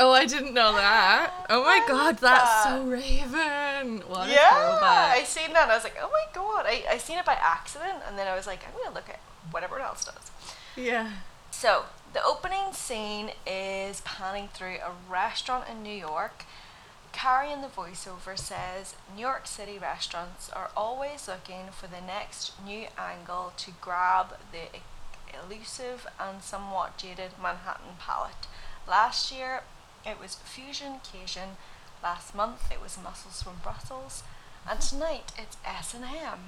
Oh, 0.00 0.12
I 0.12 0.26
didn't 0.26 0.54
know 0.54 0.74
that. 0.74 1.32
Oh 1.50 1.64
my 1.64 1.80
I 1.84 1.88
god, 1.88 2.18
that's 2.18 2.20
that. 2.20 2.64
so 2.64 2.84
Raven. 2.84 3.98
What 4.08 4.28
a 4.28 4.32
yeah. 4.32 5.10
I 5.12 5.24
seen 5.24 5.52
that 5.54 5.64
and 5.64 5.72
I 5.72 5.74
was 5.74 5.84
like, 5.84 5.96
oh 6.00 6.10
my 6.10 6.24
god. 6.32 6.66
I, 6.66 6.84
I 6.90 6.98
seen 6.98 7.18
it 7.18 7.24
by 7.24 7.34
accident 7.34 7.98
and 8.06 8.16
then 8.18 8.28
I 8.28 8.36
was 8.36 8.46
like, 8.46 8.60
I'm 8.66 8.72
gonna 8.82 8.94
look 8.94 9.08
at 9.08 9.20
whatever 9.50 9.80
else 9.80 10.04
does. 10.04 10.30
Yeah. 10.76 11.10
So, 11.50 11.86
the 12.12 12.22
opening 12.22 12.72
scene 12.72 13.30
is 13.46 14.00
panning 14.02 14.48
through 14.54 14.76
a 14.76 14.92
restaurant 15.10 15.64
in 15.68 15.82
New 15.82 15.92
York. 15.94 16.44
Carrie 17.18 17.50
in 17.50 17.62
the 17.62 17.66
voiceover 17.66 18.38
says 18.38 18.94
New 19.12 19.22
York 19.22 19.48
City 19.48 19.76
restaurants 19.76 20.50
are 20.50 20.70
always 20.76 21.26
looking 21.26 21.66
for 21.72 21.88
the 21.88 22.00
next 22.00 22.52
new 22.64 22.86
angle 22.96 23.52
to 23.56 23.72
grab 23.80 24.36
the 24.52 24.78
elusive 25.36 26.06
and 26.20 26.40
somewhat 26.40 26.96
jaded 26.96 27.32
Manhattan 27.42 27.96
palate. 27.98 28.46
Last 28.86 29.32
year 29.32 29.64
it 30.06 30.20
was 30.20 30.36
Fusion 30.36 31.00
Cajun, 31.02 31.56
last 32.04 32.36
month 32.36 32.70
it 32.70 32.80
was 32.80 32.96
Mussels 33.02 33.42
from 33.42 33.56
Brussels, 33.64 34.22
and 34.64 34.78
mm-hmm. 34.78 34.96
tonight 34.96 35.32
it's 35.36 35.56
S&M. 35.66 36.38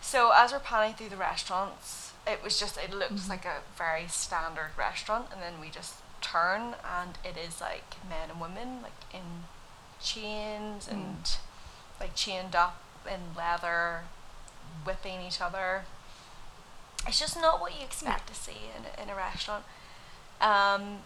So 0.00 0.32
as 0.34 0.52
we're 0.52 0.58
panning 0.58 0.94
through 0.94 1.10
the 1.10 1.18
restaurants, 1.18 2.14
it 2.26 2.42
was 2.42 2.58
just 2.58 2.78
it 2.78 2.94
looks 2.94 3.12
mm-hmm. 3.12 3.30
like 3.32 3.44
a 3.44 3.60
very 3.76 4.06
standard 4.08 4.70
restaurant, 4.78 5.26
and 5.30 5.42
then 5.42 5.60
we 5.60 5.68
just 5.68 5.96
turn 6.20 6.74
and 6.84 7.18
it 7.24 7.36
is 7.38 7.60
like 7.60 7.96
men 8.08 8.30
and 8.30 8.40
women 8.40 8.82
like 8.82 8.92
in 9.12 9.44
chains 10.00 10.88
and 10.88 11.36
like 12.00 12.14
chained 12.14 12.54
up 12.54 12.82
in 13.06 13.36
leather, 13.36 14.02
whipping 14.84 15.20
each 15.20 15.40
other. 15.40 15.82
It's 17.06 17.18
just 17.18 17.40
not 17.40 17.60
what 17.60 17.78
you 17.78 17.84
expect 17.84 18.28
to 18.28 18.34
see 18.34 18.70
in 18.76 18.84
a, 18.84 19.02
in 19.02 19.10
a 19.10 19.14
restaurant. 19.14 19.64
Um, 20.40 20.98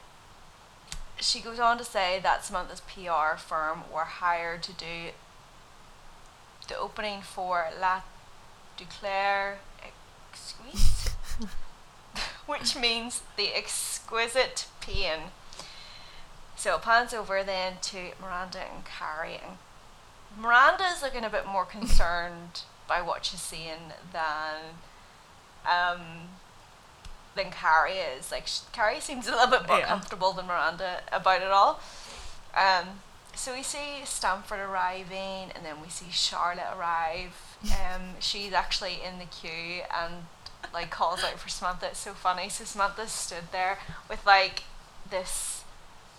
she 1.20 1.40
goes 1.40 1.58
on 1.58 1.78
to 1.78 1.84
say 1.84 2.18
that 2.22 2.44
Samantha's 2.44 2.80
PR 2.80 3.36
firm 3.36 3.84
were 3.92 4.04
hired 4.04 4.62
to 4.64 4.72
do 4.72 5.10
the 6.68 6.76
opening 6.76 7.22
for 7.22 7.68
La 7.80 8.02
Douleur 8.76 9.58
Exquise, 9.82 11.10
which 12.46 12.76
means 12.76 13.22
the 13.36 13.54
exquisite 13.54 14.66
pain. 14.82 15.30
So 16.56 16.76
it 16.76 16.82
pans 16.82 17.12
over 17.14 17.42
then 17.42 17.74
to 17.82 18.10
Miranda 18.20 18.58
and 18.60 18.84
Carrie, 18.84 19.40
and 19.42 19.56
Miranda 20.38 20.84
is 20.94 21.02
looking 21.02 21.24
a 21.24 21.30
bit 21.30 21.46
more 21.46 21.64
concerned 21.64 22.62
by 22.88 23.00
what 23.02 23.24
she's 23.24 23.40
seeing 23.40 23.92
than 24.12 24.76
um, 25.66 26.28
than 27.34 27.50
Carrie 27.50 27.92
is. 27.98 28.30
Like 28.30 28.46
sh- 28.46 28.60
Carrie 28.72 29.00
seems 29.00 29.26
a 29.26 29.30
little 29.32 29.46
bit 29.58 29.66
more 29.66 29.78
Yeah. 29.78 29.86
comfortable 29.88 30.32
than 30.32 30.46
Miranda 30.46 31.00
about 31.10 31.42
it 31.42 31.48
all. 31.50 31.80
Um, 32.54 33.00
so 33.34 33.54
we 33.54 33.62
see 33.62 34.04
Stanford 34.04 34.60
arriving, 34.60 35.50
and 35.54 35.64
then 35.64 35.80
we 35.82 35.88
see 35.88 36.10
Charlotte 36.10 36.68
arrive. 36.76 37.34
Um, 37.62 38.14
she's 38.18 38.52
actually 38.52 38.98
in 39.06 39.20
the 39.20 39.24
queue 39.24 39.82
and 39.96 40.14
like 40.74 40.90
calls 40.90 41.22
out 41.22 41.38
for 41.38 41.48
Samantha. 41.48 41.86
It's 41.90 42.00
so 42.00 42.12
funny. 42.12 42.48
So 42.48 42.64
Samantha 42.64 43.06
stood 43.06 43.52
there 43.52 43.78
with 44.10 44.26
like 44.26 44.64
this 45.12 45.62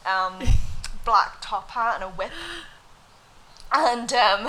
um, 0.05 0.39
black 1.05 1.39
top 1.41 1.69
hat 1.71 1.95
and 1.95 2.03
a 2.05 2.07
whip, 2.07 2.31
and 3.71 4.11
um, 4.13 4.47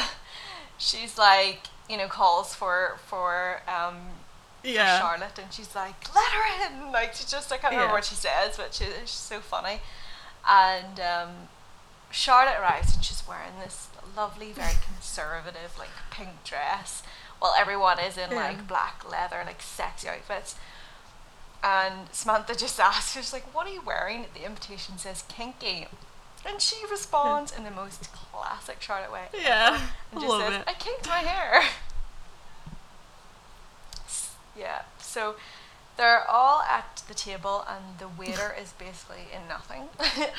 she's 0.78 1.18
like, 1.18 1.60
you 1.90 1.96
know, 1.96 2.06
calls 2.08 2.54
for 2.54 2.98
for 3.06 3.62
um, 3.66 3.96
Yeah. 4.62 4.98
Charlotte, 5.00 5.38
and 5.38 5.52
she's 5.52 5.74
like, 5.74 6.14
"Let 6.14 6.30
her 6.32 6.66
in!" 6.66 6.92
Like 6.92 7.14
she 7.14 7.24
just 7.26 7.50
I 7.52 7.56
can't 7.58 7.72
remember 7.72 7.90
Yeah. 7.90 7.92
what 7.92 8.04
she 8.04 8.14
says, 8.14 8.56
but 8.56 8.74
she, 8.74 8.84
she's 9.00 9.10
so 9.10 9.40
funny. 9.40 9.80
And 10.48 11.00
um, 11.00 11.30
Charlotte 12.10 12.58
arrives, 12.60 12.94
and 12.94 13.04
she's 13.04 13.22
wearing 13.26 13.58
this 13.62 13.88
lovely, 14.16 14.52
very 14.52 14.74
conservative, 14.94 15.78
like 15.78 15.88
pink 16.10 16.44
dress, 16.44 17.02
while 17.38 17.54
everyone 17.58 17.98
is 17.98 18.16
in 18.18 18.30
Yeah. 18.30 18.36
like 18.36 18.68
black 18.68 19.10
leather, 19.10 19.42
like 19.46 19.62
sexy 19.62 20.08
outfits. 20.08 20.56
And 21.64 22.08
Samantha 22.12 22.54
just 22.54 22.78
asks, 22.90 23.14
she's 23.14 23.32
like, 23.32 23.52
"What 23.54 23.66
are 23.66 23.72
you 23.72 23.80
wearing?" 23.80 24.26
The 24.34 24.44
invitation 24.44 24.98
says 24.98 25.24
"kinky," 25.28 25.88
and 26.46 26.60
she 26.60 26.76
responds 26.90 27.50
in 27.56 27.64
the 27.64 27.70
most 27.70 28.12
classic 28.12 28.82
Charlotte 28.82 29.10
way. 29.10 29.28
Yeah. 29.32 29.80
and 30.12 30.20
just 30.20 30.38
says, 30.38 30.54
it. 30.60 30.64
"I 30.68 30.74
kinked 30.74 31.08
my 31.08 31.18
hair." 31.20 31.62
Yeah, 34.56 34.82
so 34.98 35.34
they're 35.96 36.22
all 36.30 36.62
at 36.62 37.02
the 37.08 37.14
table, 37.14 37.64
and 37.68 37.98
the 37.98 38.06
waiter 38.06 38.54
is 38.56 38.72
basically 38.72 39.26
in 39.34 39.48
nothing 39.48 39.88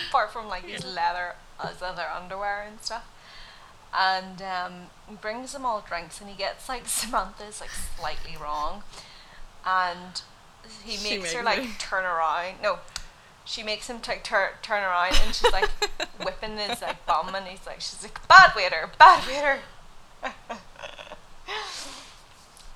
apart 0.10 0.32
from 0.32 0.48
like 0.48 0.66
these 0.66 0.86
leather, 0.86 1.36
uh, 1.60 1.72
leather 1.82 2.06
underwear 2.16 2.64
and 2.66 2.80
stuff. 2.82 3.06
And 3.94 4.42
um, 4.42 4.74
he 5.10 5.16
brings 5.16 5.52
them 5.52 5.66
all 5.66 5.84
drinks, 5.86 6.22
and 6.22 6.30
he 6.30 6.36
gets 6.38 6.70
like 6.70 6.88
Samantha's 6.88 7.60
like 7.60 7.72
slightly 7.72 8.38
wrong, 8.42 8.84
and 9.66 10.22
he 10.84 10.98
She 10.98 11.18
makes 11.18 11.34
her 11.34 11.44
like 11.44 11.60
it. 11.60 11.70
turn 11.80 12.04
around. 12.06 12.56
No, 12.62 12.80
she 13.46 13.64
makes 13.64 13.90
him 13.90 14.00
like 14.08 14.24
tur- 14.24 14.54
turn 14.62 14.84
around, 14.84 15.14
and 15.26 15.34
she's 15.36 15.52
like 15.52 15.70
whipping 16.24 16.58
his 16.58 16.82
like 16.82 17.06
bum, 17.06 17.34
and 17.34 17.46
he's 17.48 17.66
like, 17.66 17.82
she's 17.82 18.04
like, 18.04 18.26
bad 18.28 18.54
waiter, 18.56 18.90
bad 18.98 19.26
waiter. 19.28 19.60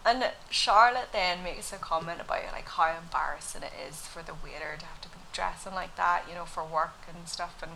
And 0.06 0.24
Charlotte 0.50 1.10
then 1.12 1.44
makes 1.44 1.74
a 1.74 1.78
comment 1.78 2.22
about 2.22 2.52
like 2.54 2.68
how 2.68 2.96
embarrassing 2.98 3.64
it 3.64 3.74
is 3.88 4.08
for 4.08 4.24
the 4.24 4.34
waiter 4.34 4.76
to 4.80 4.86
have 4.86 5.02
to 5.02 5.10
be 5.10 5.18
dressing 5.34 5.76
like 5.76 5.96
that, 5.98 6.24
you 6.28 6.34
know, 6.36 6.46
for 6.46 6.64
work 6.64 6.96
and 7.14 7.28
stuff. 7.28 7.62
And 7.62 7.74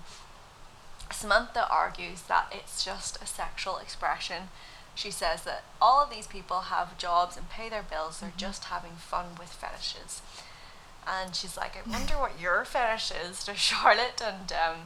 Samantha 1.12 1.68
argues 1.70 2.24
that 2.24 2.52
it's 2.52 2.84
just 2.84 3.22
a 3.22 3.26
sexual 3.28 3.78
expression. 3.78 4.50
She 4.96 5.12
says 5.12 5.44
that 5.44 5.64
all 5.82 6.04
of 6.04 6.10
these 6.10 6.28
people 6.28 6.62
have 6.62 6.98
jobs 6.98 7.36
and 7.36 7.50
pay 7.50 7.70
their 7.70 7.84
bills, 7.84 8.20
they're 8.20 8.34
just 8.38 8.66
having 8.66 8.94
fun 8.94 9.36
with 9.40 9.50
fetishes. 9.50 10.22
And 11.08 11.36
she's 11.36 11.58
like, 11.58 11.76
I 11.76 11.90
wonder 11.90 12.14
what 12.16 12.40
your 12.40 12.64
fetish 12.66 13.12
is 13.12 13.44
to 13.46 13.56
Charlotte. 13.56 14.22
And 14.24 14.54
um, 14.54 14.78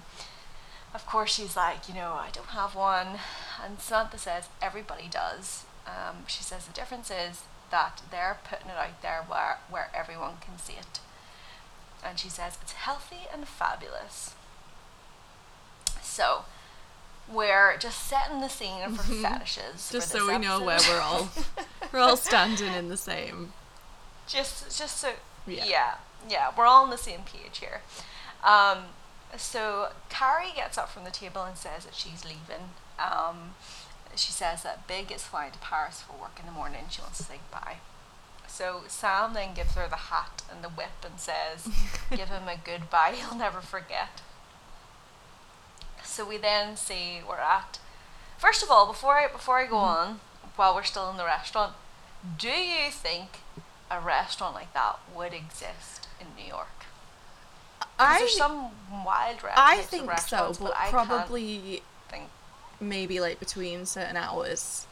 of 0.94 1.06
course, 1.06 1.34
she's 1.34 1.56
like, 1.56 1.88
you 1.88 1.96
know, 1.96 2.14
I 2.14 2.30
don't 2.32 2.48
have 2.48 2.76
one. 2.76 3.20
And 3.64 3.80
Samantha 3.80 4.18
says, 4.18 4.48
everybody 4.62 5.08
does. 5.10 5.66
Um, 5.86 6.24
she 6.28 6.44
says 6.44 6.66
the 6.66 6.74
difference 6.74 7.12
is 7.12 7.44
that 7.72 8.02
they're 8.12 8.40
putting 8.50 8.68
it 8.68 8.78
out 8.78 9.02
there 9.02 9.24
where, 9.28 9.60
where 9.70 9.92
everyone 9.94 10.36
can 10.42 10.58
see 10.58 10.74
it. 10.74 11.00
And 12.04 12.18
she 12.18 12.30
says, 12.30 12.58
it's 12.62 12.74
healthy 12.74 13.28
and 13.34 13.48
fabulous. 13.48 14.36
So, 16.02 16.46
we're 17.32 17.78
just 17.78 18.08
setting 18.08 18.40
the 18.42 18.48
scene 18.50 18.90
for 18.94 19.04
fetishes. 19.04 19.90
Just 19.92 20.12
for 20.12 20.20
so 20.20 20.28
we 20.28 20.38
know 20.38 20.62
where 20.64 20.80
we're 20.90 21.02
all 21.02 21.30
we're 21.92 22.00
all 22.00 22.18
standing 22.30 22.74
in 22.74 22.90
the 22.90 22.98
same. 22.98 23.54
just 24.28 24.78
just 24.78 24.98
so 24.98 25.12
Yeah. 25.46 25.66
yeah. 25.66 25.94
yeah 26.30 26.52
we're 26.58 26.66
all 26.66 26.84
on 26.84 26.90
the 26.90 26.98
same 26.98 27.22
page 27.22 27.60
here 27.60 27.82
um 28.44 28.80
so 29.38 29.90
carrie 30.10 30.52
gets 30.56 30.78
up 30.78 30.90
from 30.90 31.04
the 31.04 31.12
table 31.12 31.44
and 31.44 31.58
says 31.58 31.86
that 31.86 31.96
she's 31.96 32.24
leaving 32.26 32.70
um 33.00 33.52
she 34.16 34.32
says 34.32 34.64
that 34.64 34.88
big 34.88 35.12
is 35.12 35.24
flying 35.24 35.52
to 35.52 35.60
paris 35.60 36.02
for 36.02 36.14
work 36.20 36.38
in 36.40 36.46
the 36.46 36.52
morning 36.52 36.86
she 36.90 37.02
wants 37.02 37.18
to 37.18 37.24
say 37.24 37.36
goodbye 37.52 37.78
so 38.48 38.82
sam 38.88 39.34
then 39.34 39.54
gives 39.54 39.76
her 39.76 39.88
the 39.90 39.96
hat 40.12 40.44
and 40.52 40.64
the 40.64 40.70
whip 40.70 41.04
and 41.06 41.20
says 41.20 41.68
give 42.10 42.30
him 42.30 42.48
a 42.48 42.56
goodbye 42.64 43.14
he'll 43.16 43.38
never 43.38 43.60
forget 43.62 44.22
so 46.18 46.28
we 46.28 46.38
then 46.38 46.76
see 46.76 47.22
we're 47.28 47.38
at 47.38 47.80
First 48.38 48.62
of 48.64 48.70
all, 48.70 48.86
before 48.86 49.16
I 49.18 49.28
before 49.28 49.58
I 49.60 49.66
go 49.66 49.76
Mm-hmm. 49.78 50.10
on, 50.10 50.20
while 50.58 50.74
we're 50.76 50.84
still 50.84 51.10
in 51.12 51.18
the 51.18 51.26
restaurant, 51.26 51.74
do 52.38 52.50
you 52.50 52.92
think 52.92 53.30
a 53.90 54.00
restaurant 54.00 54.54
like 54.56 54.74
that 54.74 54.96
would 55.16 55.34
exist 55.34 56.08
in 56.22 56.28
New 56.38 56.48
York? 56.48 56.78
I 58.00 58.20
there's 58.20 58.38
some 58.38 58.70
wild 59.06 59.44
re- 59.44 59.52
I 59.56 59.78
think 59.78 60.04
so, 60.04 60.10
restaurants, 60.10 60.58
but 60.60 60.74
I 60.78 60.90
probably 60.90 61.82
think. 62.10 62.26
maybe 62.80 63.20
like 63.20 63.40
between 63.40 63.86
certain 63.86 64.18
hours. 64.18 64.86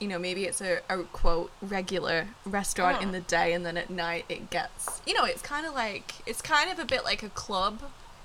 You 0.00 0.06
know, 0.08 0.18
maybe 0.18 0.44
it's 0.44 0.60
a, 0.60 0.78
a 0.88 1.02
quote 1.02 1.50
regular 1.60 2.28
restaurant 2.46 3.02
in 3.02 3.08
Mm. 3.08 3.12
the 3.12 3.20
day, 3.20 3.52
and 3.52 3.66
then 3.66 3.76
at 3.76 3.90
night 3.90 4.24
it 4.28 4.48
gets. 4.48 5.02
You 5.06 5.12
know, 5.14 5.24
it's 5.24 5.42
kind 5.42 5.66
of 5.66 5.74
like 5.74 6.14
it's 6.26 6.40
kind 6.40 6.70
of 6.70 6.78
a 6.78 6.84
bit 6.86 7.04
like 7.04 7.22
a 7.22 7.28
club, 7.30 7.82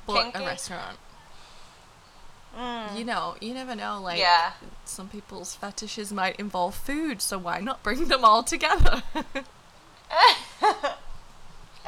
but 0.08 0.22
Kinky? 0.32 0.44
a 0.44 0.48
restaurant. 0.48 0.98
Mm. 2.58 2.98
You 2.98 3.06
know, 3.06 3.36
you 3.42 3.54
never 3.54 3.76
know. 3.76 4.00
Like, 4.02 4.20
Yeah. 4.20 4.54
some 4.86 5.10
people's 5.10 5.56
fetishes 5.56 6.12
might 6.14 6.36
involve 6.40 6.76
food, 6.76 7.22
so 7.22 7.38
why 7.38 7.60
not 7.60 7.82
bring 7.84 8.08
them 8.08 8.24
all 8.24 8.44
together? 8.44 9.04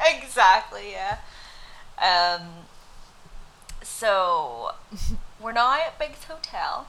exactly, 0.04 0.92
yeah. 0.92 1.18
Um, 1.98 2.48
so 3.82 4.72
we're 5.40 5.52
now 5.52 5.74
at 5.74 5.98
Big's 5.98 6.24
Hotel. 6.24 6.86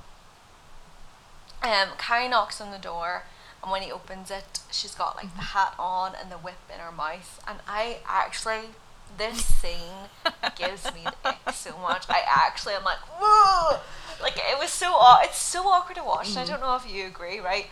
Um, 1.61 1.89
Carrie 1.97 2.27
knocks 2.27 2.61
on 2.61 2.71
the 2.71 2.77
door, 2.77 3.23
and 3.63 3.71
when 3.71 3.81
he 3.81 3.91
opens 3.91 4.29
it, 4.31 4.59
she's 4.71 4.93
got 4.95 5.15
like 5.15 5.35
the 5.35 5.41
hat 5.41 5.73
on 5.79 6.13
and 6.19 6.31
the 6.31 6.37
whip 6.37 6.55
in 6.73 6.79
her 6.79 6.91
mouth. 6.91 7.39
And 7.47 7.59
I 7.67 7.97
actually, 8.07 8.69
this 9.17 9.43
scene 9.45 10.09
gives 10.55 10.85
me 10.93 11.03
the 11.23 11.29
ick 11.29 11.53
so 11.53 11.77
much. 11.79 12.05
I 12.09 12.21
actually 12.27 12.73
am 12.73 12.83
like, 12.83 12.99
whoa! 13.19 13.79
Like 14.21 14.37
it 14.37 14.57
was 14.59 14.69
so, 14.69 14.97
it's 15.21 15.37
so 15.37 15.63
awkward 15.67 15.95
to 15.95 16.03
watch. 16.03 16.29
And 16.29 16.39
I 16.39 16.45
don't 16.45 16.59
know 16.61 16.75
if 16.75 16.91
you 16.91 17.05
agree, 17.05 17.39
right? 17.39 17.67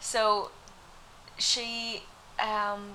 So 0.00 0.50
she, 1.38 2.02
um, 2.38 2.94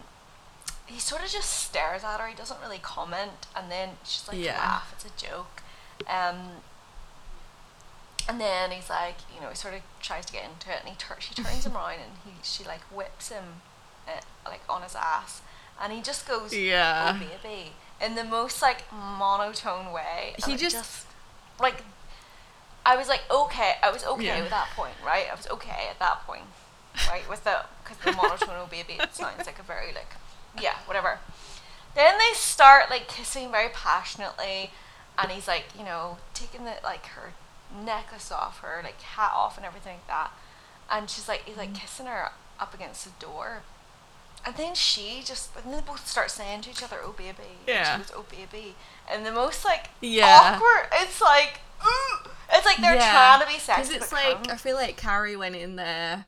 he 0.88 1.00
sort 1.00 1.24
of 1.24 1.30
just 1.30 1.50
stares 1.52 2.04
at 2.04 2.20
her. 2.20 2.28
He 2.28 2.36
doesn't 2.36 2.60
really 2.62 2.80
comment, 2.80 3.48
and 3.56 3.72
then 3.72 3.90
she's 4.04 4.28
like, 4.28 4.38
Yeah. 4.38 4.58
"Laugh, 4.58 4.94
it's 4.94 5.06
a 5.06 5.26
joke." 5.28 5.62
Um, 6.08 6.62
and 8.28 8.42
then 8.42 8.72
he's 8.72 8.90
like, 8.90 9.18
you 9.34 9.40
know, 9.42 9.50
he 9.50 9.56
sort 9.56 9.76
of 9.76 9.82
tries 10.02 10.26
to 10.26 10.34
get 10.34 10.44
into 10.46 10.70
it, 10.72 10.78
and 10.82 10.90
he 10.90 10.96
tur- 10.96 11.18
she 11.20 11.34
turns 11.36 11.66
him 11.66 11.76
around, 11.76 11.94
and 12.02 12.12
he 12.26 12.32
she 12.44 12.64
like 12.64 12.82
whips 12.92 13.30
him, 13.30 13.62
uh, 14.08 14.22
like 14.46 14.62
on 14.68 14.82
his 14.82 14.96
ass, 14.96 15.42
and 15.82 15.92
he 15.94 16.02
just 16.02 16.28
goes, 16.28 16.54
Yeah. 16.56 17.14
"Oh 17.16 17.20
baby," 17.44 17.72
in 18.02 18.16
the 18.16 18.24
most 18.24 18.62
like 18.62 18.84
monotone 18.92 19.92
way. 19.92 20.36
He 20.46 20.54
it 20.54 20.60
just- 20.60 21.06
like. 21.60 21.84
I 22.88 22.96
was 22.98 23.08
like, 23.08 23.24
okay, 23.32 23.78
I 23.82 23.90
was 23.90 24.04
okay 24.06 24.26
Yeah. 24.26 24.42
with 24.42 24.52
that 24.52 24.68
point, 24.76 24.94
right? 25.04 25.26
I 25.28 25.34
was 25.34 25.48
okay 25.50 25.88
at 25.90 25.98
that 25.98 26.22
point, 26.28 26.44
right? 27.10 27.28
With 27.28 27.44
the 27.44 27.66
because 27.84 27.98
the 28.06 28.12
monotone 28.12 28.50
oh 28.62 28.68
baby, 28.70 28.94
it 29.00 29.12
sounds 29.16 29.48
like 29.48 29.58
a 29.58 29.64
very 29.64 29.88
like, 29.92 30.14
yeah, 30.62 30.76
whatever. 30.86 31.18
Then 31.96 32.20
they 32.20 32.34
start 32.36 32.92
like 32.92 33.08
kissing 33.08 33.50
very 33.52 33.70
passionately, 33.70 34.70
and 35.18 35.32
he's 35.32 35.48
like, 35.48 35.66
you 35.76 35.84
know, 35.84 36.20
taking 36.36 36.64
the 36.66 36.76
like 36.84 37.08
her 37.08 37.34
necklace 37.76 38.32
off 38.32 38.60
her, 38.60 38.82
like 38.84 39.02
hat 39.02 39.32
off 39.34 39.58
and 39.58 39.66
everything 39.66 39.96
like 39.96 40.08
that, 40.08 40.32
and 40.92 41.10
she's 41.10 41.28
like, 41.28 41.42
he's 41.46 41.58
like 41.58 41.72
Mm. 41.72 41.80
kissing 41.80 42.06
her 42.06 42.30
up 42.60 42.76
against 42.76 43.04
the 43.06 43.12
door, 43.20 43.64
and 44.46 44.56
then 44.56 44.76
she 44.76 45.22
just, 45.24 45.50
and 45.64 45.74
they 45.74 45.82
both 45.82 46.08
start 46.08 46.30
saying 46.32 46.62
to 46.62 46.70
each 46.70 46.84
other, 46.84 46.98
"Oh 47.04 47.12
baby," 47.14 47.32
and 47.60 47.68
Yeah. 47.68 47.98
she 47.98 48.04
goes, 48.04 48.12
"Oh 48.16 48.26
baby," 48.30 48.76
and 49.10 49.26
the 49.26 49.32
most 49.32 49.66
like 49.66 49.90
Yeah. 50.02 50.56
awkward. 50.56 50.90
It's 50.94 51.22
like, 51.22 51.60
ooh, 51.86 52.30
it's 52.54 52.66
like 52.66 52.78
they're 52.78 52.96
Yeah. 52.96 53.12
trying 53.12 53.42
to 53.42 53.48
be 53.48 53.60
sexy. 53.60 53.94
Because 53.94 54.04
it's 54.04 54.12
like 54.12 54.36
can't. 54.38 54.52
I 54.52 54.58
feel 54.58 54.76
like 54.76 54.98
Carrie 54.98 55.36
went 55.36 55.56
in 55.56 55.76
there, 55.76 56.26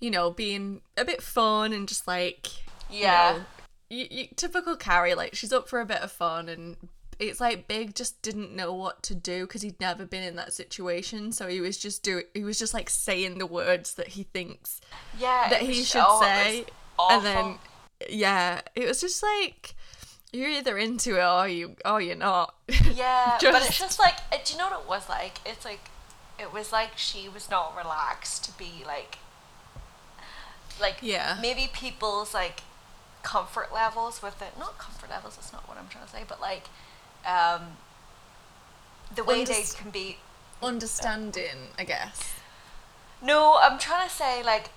you 0.00 0.10
know, 0.10 0.30
being 0.30 0.82
a 0.96 1.04
bit 1.04 1.22
fun 1.22 1.72
and 1.72 1.88
just 1.88 2.06
like 2.06 2.46
Yeah. 2.88 3.32
you 3.32 3.38
know, 3.38 3.44
you, 3.90 4.06
you, 4.10 4.28
typical 4.36 4.76
Carrie. 4.76 5.14
Like 5.14 5.34
she's 5.34 5.52
up 5.52 5.68
for 5.68 5.80
a 5.80 5.86
bit 5.86 6.02
of 6.02 6.12
fun, 6.12 6.48
and 6.48 6.76
it's 7.18 7.40
like 7.40 7.66
Big 7.66 7.94
just 7.96 8.22
didn't 8.22 8.54
know 8.54 8.72
what 8.72 9.02
to 9.02 9.14
do 9.14 9.46
because 9.46 9.62
he'd 9.62 9.80
never 9.80 10.06
been 10.06 10.22
in 10.22 10.36
that 10.36 10.52
situation. 10.52 11.32
So 11.32 11.48
he 11.48 11.60
was 11.60 11.76
just 11.76 12.02
doing. 12.02 12.24
He 12.34 12.44
was 12.44 12.58
just 12.58 12.72
like 12.74 12.88
saying 12.88 13.38
the 13.38 13.46
words 13.46 13.94
that 13.94 14.08
he 14.08 14.22
thinks 14.22 14.80
yeah, 15.18 15.48
that 15.48 15.62
he 15.62 15.82
should 15.82 16.04
oh, 16.06 16.20
say, 16.22 16.66
was 16.98 17.24
and 17.24 17.26
then 17.26 17.58
yeah, 18.08 18.60
it 18.74 18.86
was 18.86 19.00
just 19.00 19.22
like 19.22 19.74
you're 20.32 20.50
either 20.50 20.76
into 20.76 21.16
it 21.18 21.24
or 21.24 21.48
you 21.48 21.76
or 21.84 22.00
you're 22.00 22.14
not. 22.16 22.54
Yeah, 22.94 23.38
but 23.42 23.56
it's 23.62 23.66
Just- 23.68 23.80
just 23.80 23.98
like, 23.98 24.16
do 24.44 24.52
you 24.52 24.58
know 24.58 24.68
what 24.68 24.80
it 24.82 24.88
was 24.88 25.08
like? 25.08 25.38
It's 25.46 25.64
like, 25.64 25.88
it 26.38 26.52
was 26.52 26.70
like 26.72 26.96
she 26.96 27.28
was 27.28 27.50
not 27.50 27.74
relaxed 27.76 28.44
to 28.44 28.52
be 28.58 28.82
like, 28.86 29.18
like 30.80 30.98
Yeah. 31.02 31.38
maybe 31.40 31.68
people's 31.72 32.34
like 32.34 32.60
comfort 33.22 33.72
levels 33.72 34.22
with 34.22 34.40
it. 34.42 34.58
Not 34.58 34.78
comfort 34.78 35.10
levels. 35.10 35.36
That's 35.36 35.52
not 35.52 35.66
what 35.68 35.78
I'm 35.78 35.88
trying 35.88 36.04
to 36.04 36.10
say. 36.10 36.22
But 36.26 36.40
like, 36.40 36.64
um, 37.26 37.76
the 39.14 39.24
way 39.24 39.44
they 39.44 39.64
can 39.76 39.90
be. 39.90 40.18
Understanding, 40.62 41.68
I 41.78 41.84
guess. 41.84 42.34
No, 43.22 43.58
I'm 43.60 43.78
trying 43.78 44.08
to 44.08 44.14
say 44.14 44.42
like, 44.42 44.70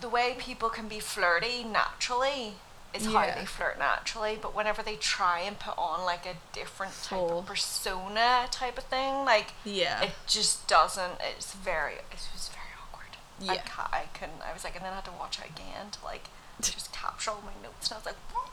the 0.00 0.08
way 0.08 0.34
people 0.38 0.68
can 0.68 0.88
be 0.88 1.00
flirty 1.00 1.64
naturally 1.64 2.54
is 2.94 3.06
how 3.06 3.26
they 3.38 3.44
flirt 3.44 3.78
naturally. 3.78 4.38
But 4.40 4.54
whenever 4.54 4.82
they 4.82 4.96
try 4.96 5.40
and 5.40 5.58
put 5.58 5.74
on 5.76 6.04
like 6.04 6.24
a 6.26 6.36
different 6.52 6.92
type 7.02 7.18
Full. 7.18 7.40
of 7.40 7.46
persona 7.46 8.46
type 8.50 8.78
of 8.78 8.84
thing, 8.84 9.24
like. 9.24 9.48
Yeah. 9.64 10.02
it 10.02 10.12
just 10.26 10.66
doesn't 10.68 11.14
it's 11.20 11.52
very 11.54 11.94
it 11.94 12.28
was 12.34 12.48
very 12.52 12.72
awkward 12.82 13.16
I, 13.50 13.54
Yeah. 13.54 13.62
ca- 13.62 13.90
I 13.92 14.04
couldn't 14.18 14.40
i 14.48 14.52
was 14.52 14.64
like 14.64 14.76
and 14.76 14.84
then 14.84 14.92
i 14.92 14.96
had 14.96 15.04
to 15.06 15.10
watch 15.12 15.38
it 15.38 15.50
again 15.50 15.90
to 15.92 16.04
like 16.04 16.24
just 16.60 16.92
capture 16.92 17.30
all 17.32 17.42
my 17.44 17.52
notes 17.62 17.90
and 17.90 17.96
i 17.96 17.98
was 17.98 18.06
like 18.06 18.16
"What?" 18.32 18.48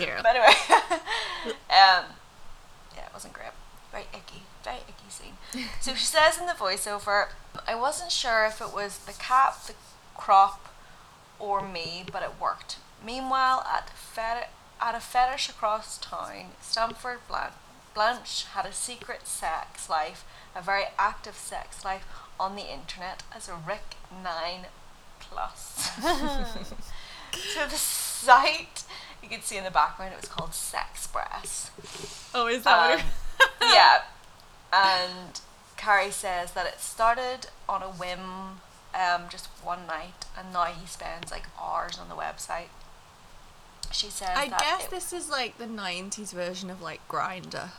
yeah. 0.00 0.20
but 0.22 0.34
anyway 0.34 0.54
um 1.70 2.04
yeah 2.94 3.06
it 3.06 3.12
wasn't 3.12 3.32
great 3.34 3.50
very 3.92 4.04
icky 4.12 4.42
very 4.64 4.78
icky 4.88 5.08
scene 5.10 5.34
so 5.80 5.94
she 5.94 6.04
says 6.04 6.38
in 6.40 6.46
the 6.46 6.52
voiceover 6.54 7.28
i 7.68 7.74
wasn't 7.74 8.10
sure 8.10 8.44
if 8.46 8.60
it 8.60 8.72
was 8.74 8.98
the 9.06 9.12
cap 9.12 9.62
the 9.66 9.74
crop 10.16 10.68
or 11.38 11.66
me 11.66 12.04
but 12.10 12.22
it 12.22 12.40
worked. 12.40 12.78
Meanwhile 13.04 13.66
at 13.70 13.90
fet- 13.90 14.50
at 14.80 14.94
a 14.94 15.00
fetish 15.00 15.48
across 15.48 15.98
town 15.98 16.52
stanford 16.60 17.20
Blatch, 17.28 17.52
blatch 17.94 18.44
had 18.52 18.66
a 18.66 18.72
secret 18.72 19.26
sex 19.26 19.88
life 19.88 20.24
a 20.54 20.62
very 20.62 20.84
active 20.98 21.36
sex 21.36 21.84
life 21.84 22.06
on 22.38 22.56
the 22.56 22.72
internet 22.72 23.22
as 23.34 23.48
a 23.48 23.54
rick 23.54 23.96
9 24.22 24.66
plus. 25.20 25.90
So 27.32 27.66
the 27.66 27.76
site 27.76 28.84
you 29.22 29.28
can 29.28 29.42
see 29.42 29.56
in 29.56 29.64
the 29.64 29.70
background 29.70 30.12
it 30.14 30.20
was 30.20 30.28
called 30.28 30.50
sexpress. 30.50 31.70
Oh, 32.34 32.46
is 32.46 32.62
that 32.64 32.90
what 32.90 33.00
um, 33.00 33.06
it 33.40 33.50
yeah. 33.74 34.02
And 34.72 35.40
Carrie 35.76 36.10
says 36.10 36.52
that 36.52 36.66
it 36.66 36.80
started 36.80 37.48
on 37.68 37.82
a 37.82 37.88
whim 37.88 38.60
um, 38.96 39.24
just 39.30 39.46
one 39.62 39.86
night, 39.86 40.24
and 40.38 40.52
now 40.52 40.64
he 40.64 40.86
spends 40.86 41.30
like 41.30 41.44
hours 41.60 41.98
on 41.98 42.08
the 42.08 42.14
website. 42.14 42.68
She 43.92 44.08
says 44.10 44.30
I 44.34 44.48
guess 44.48 44.84
it- 44.86 44.90
this 44.90 45.12
is 45.12 45.28
like 45.28 45.58
the 45.58 45.66
90s 45.66 46.32
version 46.32 46.70
of 46.70 46.80
like 46.82 47.06
Grindr. 47.08 47.70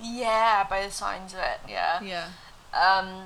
Yeah, 0.00 0.64
by 0.68 0.84
the 0.84 0.92
sounds 0.92 1.32
of 1.34 1.40
it, 1.40 1.60
yeah. 1.68 2.00
Yeah. 2.00 2.28
Um, 2.72 3.24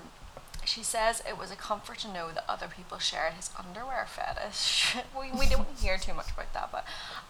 she 0.64 0.82
says 0.82 1.22
it 1.28 1.36
was 1.36 1.50
a 1.50 1.56
comfort 1.56 1.98
to 1.98 2.08
know 2.08 2.30
that 2.32 2.44
other 2.48 2.68
people 2.68 2.98
shared 2.98 3.34
his 3.34 3.50
underwear 3.58 4.06
fetish. 4.08 4.94
we, 5.20 5.30
we 5.38 5.46
don't 5.48 5.68
hear 5.80 5.98
too 5.98 6.14
much 6.14 6.30
about 6.30 6.52
that, 6.54 6.70
but 6.72 6.84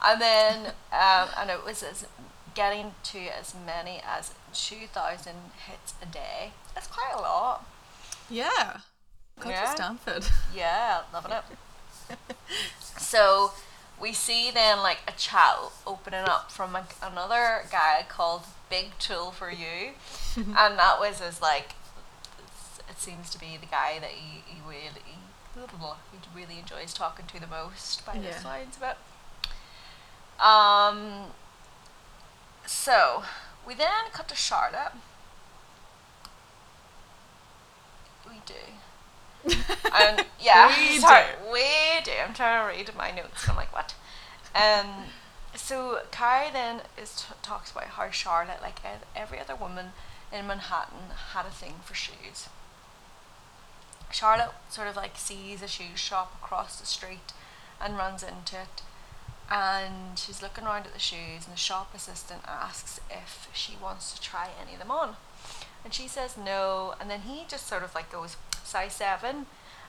and 0.05 0.21
then 0.21 0.67
um, 0.93 1.29
and 1.37 1.51
it 1.51 1.65
was 1.65 1.83
as 1.83 2.07
getting 2.55 2.93
to 3.03 3.19
as 3.37 3.55
many 3.67 4.01
as 4.07 4.35
two 4.55 4.87
thousand 4.93 5.35
hits 5.67 5.95
a 6.03 6.07
day. 6.07 6.53
That's 6.75 6.87
quite 6.87 7.13
a 7.17 7.21
lot. 7.21 7.65
Yeah. 8.31 8.79
Go 9.43 9.51
Yeah. 9.51 9.61
to 9.67 9.73
Stanford. 9.73 10.27
Yeah, 10.55 11.01
loving 11.13 11.33
it. 11.33 11.45
so 12.99 13.53
we 14.01 14.13
see 14.13 14.51
then 14.51 14.79
like 14.79 14.99
a 15.09 15.13
chat 15.13 15.57
opening 15.87 16.21
up 16.25 16.51
from 16.53 16.77
a, 16.77 16.85
another 17.03 17.65
guy 17.71 18.05
called 18.09 18.43
Big 18.71 18.99
Tool 18.99 19.31
for 19.33 19.51
You, 19.51 19.93
and 20.37 20.79
that 20.79 20.97
was 21.01 21.21
his 21.21 21.41
like. 21.41 21.75
It 22.89 22.99
seems 22.99 23.31
to 23.31 23.39
be 23.41 23.57
the 23.59 23.67
guy 23.67 23.99
that 24.01 24.11
he, 24.11 24.43
he 24.47 24.61
really 24.67 24.91
he 25.55 26.19
really 26.35 26.59
enjoys 26.59 26.93
talking 26.93 27.25
to 27.27 27.41
the 27.41 27.47
most 27.47 28.05
by 28.07 28.19
the 28.19 28.25
Yeah. 28.29 28.39
signs 28.39 28.77
of 28.77 28.83
it. 28.83 28.97
Um. 30.43 31.33
So 32.67 33.25
we 33.67 33.75
then 33.75 34.11
cut 34.13 34.29
to 34.29 34.35
Charlotte. 34.37 34.93
We 38.29 38.37
do. 38.47 38.55
And 39.45 40.25
yeah, 40.41 40.69
We 40.69 40.99
sorry, 40.99 41.25
do. 41.45 41.53
we 41.53 42.01
do. 42.05 42.13
I'm 42.27 42.35
trying 42.35 42.63
to 42.63 42.77
read 42.79 42.97
my 42.97 43.11
notes. 43.11 43.43
And 43.45 43.51
I'm 43.53 43.57
like, 43.57 43.73
what? 43.73 43.95
Um, 44.55 45.05
so 45.55 46.01
Carrie 46.11 46.51
then 46.53 46.83
is 47.01 47.15
t- 47.29 47.35
talks 47.43 47.71
about 47.71 47.85
how 47.85 48.11
Charlotte, 48.11 48.61
like 48.63 48.79
every 49.17 49.39
other 49.39 49.55
woman 49.55 49.93
in 50.33 50.47
Manhattan, 50.47 51.11
had 51.33 51.47
a 51.47 51.51
thing 51.51 51.75
for 51.85 51.95
shoes. 51.95 52.49
Charlotte 54.11 54.53
sort 54.69 54.89
of 54.89 54.97
like 54.97 55.17
sees 55.17 55.63
a 55.63 55.69
shoe 55.69 55.97
shop 55.97 56.35
across 56.43 56.79
the 56.79 56.87
street 56.87 57.33
and 57.81 57.97
runs 57.97 58.23
into 58.23 58.57
it. 58.61 58.83
And 59.51 60.19
she's 60.19 60.41
looking 60.43 60.65
around 60.65 60.87
at 60.87 60.95
the 60.95 60.99
shoes, 60.99 61.45
and 61.47 61.53
the 61.55 61.59
shop 61.59 61.93
assistant 61.95 62.41
asks 62.47 63.01
if 63.11 63.49
she 63.53 63.77
wants 63.83 64.15
to 64.15 64.21
try 64.21 64.49
any 64.61 64.73
of 64.75 64.79
them 64.79 64.91
on. 64.91 65.17
And 65.85 65.93
she 65.93 66.09
says 66.09 66.37
no, 66.39 66.95
and 67.01 67.11
then 67.11 67.23
he 67.23 67.45
just 67.49 67.67
sort 67.67 67.83
of 67.83 67.95
like 67.95 68.11
goes, 68.11 68.37
size 68.73 68.95
7, 68.95 69.47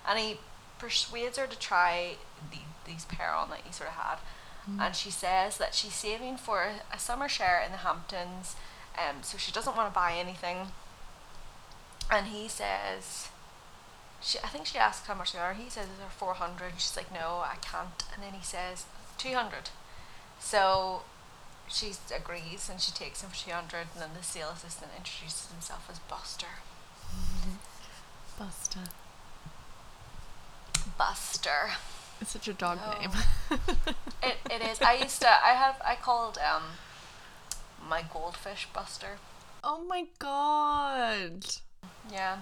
and 0.07 0.19
he 0.19 0.37
persuades 0.77 1.37
her 1.37 1.47
to 1.47 1.57
try 1.57 2.15
the, 2.51 2.59
these 2.85 3.05
pair 3.05 3.33
on 3.33 3.49
that 3.49 3.61
he 3.63 3.71
sort 3.71 3.89
of 3.89 3.95
had. 3.95 4.17
And 4.79 4.95
she 4.95 5.11
says 5.11 5.57
that 5.57 5.75
she's 5.75 5.93
saving 5.93 6.37
for 6.37 6.63
a, 6.63 6.95
a 6.95 6.99
summer 6.99 7.27
share 7.27 7.61
in 7.61 7.71
the 7.71 7.79
Hamptons, 7.79 8.55
um, 8.97 9.21
so 9.21 9.37
she 9.37 9.51
doesn't 9.51 9.75
want 9.75 9.89
to 9.89 9.93
buy 9.93 10.13
anything. 10.13 10.67
And 12.09 12.27
he 12.27 12.47
says, 12.47 13.29
she, 14.21 14.39
I 14.43 14.47
think 14.47 14.65
she 14.65 14.77
asks 14.77 15.07
how 15.07 15.15
much 15.15 15.33
they 15.33 15.39
are. 15.39 15.53
He 15.53 15.69
says 15.69 15.87
they're 15.99 16.09
400. 16.09 16.73
She's 16.77 16.95
like, 16.95 17.11
no, 17.13 17.43
I 17.43 17.55
can't. 17.61 18.03
And 18.13 18.23
then 18.23 18.33
he 18.33 18.43
says, 18.43 18.85
200. 19.17 19.69
So 20.39 21.01
she 21.67 21.91
agrees 22.15 22.69
and 22.69 22.79
she 22.79 22.91
takes 22.91 23.21
him 23.21 23.31
for 23.31 23.35
200. 23.35 23.87
And 23.93 24.01
then 24.01 24.09
the 24.15 24.23
sale 24.23 24.51
assistant 24.55 24.91
introduces 24.97 25.51
himself 25.51 25.87
as 25.91 25.99
Buster. 25.99 26.63
Buster. 28.37 28.79
Buster. 30.97 31.71
It's 32.21 32.31
such 32.31 32.47
a 32.47 32.53
dog 32.53 32.79
name. 32.99 33.11
It, 34.25 34.37
it 34.49 34.61
is. 34.61 34.81
I 34.81 34.93
used 34.93 35.19
to, 35.19 35.27
I 35.27 35.49
have, 35.49 35.81
I 35.85 35.95
called 35.95 36.37
um 36.37 36.63
my 37.89 38.03
goldfish 38.13 38.69
Buster. 38.73 39.17
oh 39.65 39.83
my 39.83 40.05
god. 40.17 41.45
Yeah. 42.09 42.37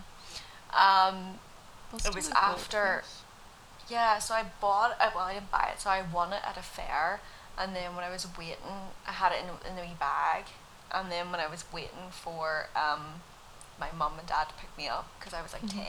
Um, 0.71 1.39
Buster 1.91 2.12
was 2.12 2.30
after- 2.30 3.01
goldfish. 3.01 3.10
Yeah, 3.89 4.19
so 4.19 4.36
I 4.36 4.45
bought 4.62 4.91
it. 4.91 5.12
Well, 5.15 5.25
I 5.25 5.34
didn't 5.34 5.49
buy 5.51 5.71
it, 5.73 5.82
so 5.82 5.89
I 5.89 6.04
won 6.13 6.32
it 6.34 6.41
at 6.45 6.56
a 6.56 6.62
fair. 6.62 7.19
And 7.58 7.75
then 7.75 7.95
when 7.95 8.06
I 8.06 8.12
was 8.12 8.25
waiting, 8.38 8.91
I 9.08 9.12
had 9.12 9.32
it 9.34 9.39
in, 9.43 9.69
in 9.71 9.75
the 9.75 9.82
wee 9.82 9.97
bag. 9.99 10.45
And 10.93 11.12
then 11.12 11.32
when 11.32 11.39
I 11.41 11.47
was 11.47 11.65
waiting 11.73 12.12
for 12.12 12.67
um, 12.75 13.21
my 13.82 13.89
mum 13.98 14.13
and 14.20 14.28
dad 14.28 14.48
to 14.50 14.54
pick 14.54 14.70
me 14.78 14.88
up, 14.88 15.10
because 15.20 15.34
I 15.34 15.41
was 15.41 15.52
like 15.52 15.67
10. 15.67 15.82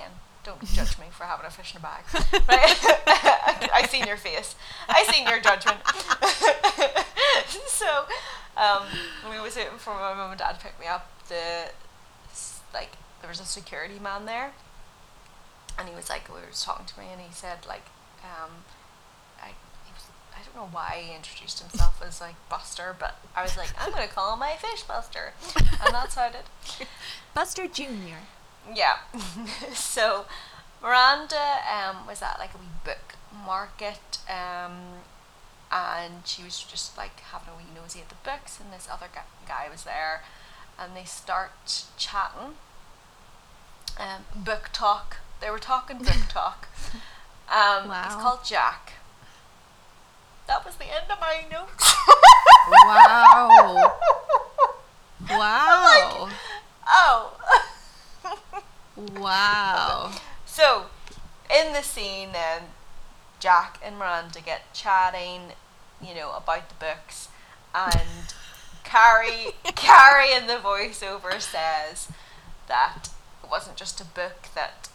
Don't 0.45 0.65
judge 0.65 0.99
me 0.99 1.07
for 1.13 1.25
having 1.25 1.47
a 1.47 1.51
fish 1.51 1.73
in 1.73 1.79
a 1.79 1.83
bag. 1.83 2.03
Right? 2.49 2.75
I 3.73 3.87
seen 3.89 4.07
your 4.07 4.17
face. 4.17 4.57
I 4.89 5.05
seen 5.05 5.29
your 5.29 5.39
judgment. 5.41 5.79
so, 7.69 8.07
um, 8.57 8.83
when 9.25 9.39
I 9.39 9.43
was 9.43 9.55
waiting 9.55 9.79
for 9.79 9.95
my 9.95 10.15
mum 10.15 10.31
and 10.31 10.39
dad 10.39 10.59
to 10.59 10.61
pick 10.65 10.81
me 10.81 10.87
up, 10.87 11.07
the 11.29 11.71
like 12.75 12.97
there 13.21 13.29
was 13.29 13.39
a 13.39 13.45
security 13.45 13.99
man 14.01 14.25
there, 14.27 14.53
and 15.79 15.89
he 15.89 15.95
was 15.95 16.09
like, 16.09 16.29
we 16.29 16.41
were 16.41 16.53
talking 16.53 16.87
to 16.87 16.99
me, 16.99 17.07
and 17.13 17.21
he 17.21 17.33
said 17.33 17.67
like, 17.69 17.85
um, 18.25 18.51
I, 18.51 18.57
he 18.57 18.61
was, 18.63 18.82
I 20.43 20.45
don't 20.45 20.57
know 20.57 20.75
why 20.75 21.03
he 21.07 21.15
introduced 21.15 21.61
himself 21.61 22.03
as 22.05 22.21
like 22.21 22.35
Buster, 22.49 22.97
but 22.99 23.17
I 23.37 23.43
was 23.43 23.57
like, 23.57 23.71
I'm 23.79 23.93
gonna 23.93 24.09
call 24.09 24.33
him 24.33 24.41
my 24.41 24.55
fish 24.55 24.83
Buster, 24.83 25.35
and 25.57 25.95
that's 25.95 26.15
how 26.17 26.23
I 26.23 26.31
did. 26.33 26.87
Buster 27.35 27.67
Jr. 27.67 28.27
Yeah. 28.75 28.99
so 29.73 30.27
Miranda 30.83 31.59
um, 31.71 32.07
was 32.07 32.23
at 32.23 32.39
like 32.39 32.55
a 32.55 32.59
wee 32.59 32.65
book 32.85 33.15
market 33.47 34.19
um, 34.29 35.03
and 35.71 36.27
she 36.27 36.43
was 36.43 36.63
just 36.63 36.97
like 36.97 37.21
having 37.21 37.49
a 37.55 37.57
wee 37.57 37.65
nosy 37.75 38.01
at 38.01 38.09
the 38.09 38.17
books 38.25 38.61
and 38.61 38.73
this 38.73 38.89
other 38.93 39.07
guy, 39.13 39.23
guy 39.47 39.69
was 39.71 39.85
there 39.85 40.23
and 40.79 40.97
they 40.97 41.05
start 41.05 41.87
chatting. 41.97 42.55
Um, 43.99 44.25
book 44.35 44.71
talk. 44.73 45.19
They 45.41 45.51
were 45.51 45.59
talking 45.59 45.99
book 45.99 46.23
talk. 46.29 46.69
Um, 47.49 47.89
Wow. 47.89 48.05
He's 48.05 48.15
called 48.15 48.45
Jack. 48.45 48.95
That 50.47 50.65
was 50.65 50.77
the 50.77 50.85
end 50.85 51.07
of 51.11 51.19
my 51.21 51.45
notes. 51.51 51.95
Wow. 52.69 53.93
wow. 55.31 56.29
oh. 56.89 57.39
Wow. 59.17 60.13
So, 60.47 60.85
in 61.55 61.73
the 61.73 61.83
scene, 61.83 62.33
then 62.33 62.63
Jack 63.41 63.81
and 63.85 63.99
Miranda 63.99 64.41
get 64.41 64.73
chatting, 64.75 65.53
you 66.01 66.15
know, 66.15 66.33
about 66.37 66.69
the 66.69 66.75
books, 66.77 67.29
and 67.75 68.33
Carrie, 68.85 69.53
Carrie 69.75 70.33
in 70.33 70.47
the 70.47 70.55
voiceover 70.55 71.41
says 71.41 72.09
that 72.69 73.09
it 73.43 73.51
wasn't 73.51 73.77
just 73.77 74.01
a 74.01 74.05
book 74.05 74.49
that 74.55 74.89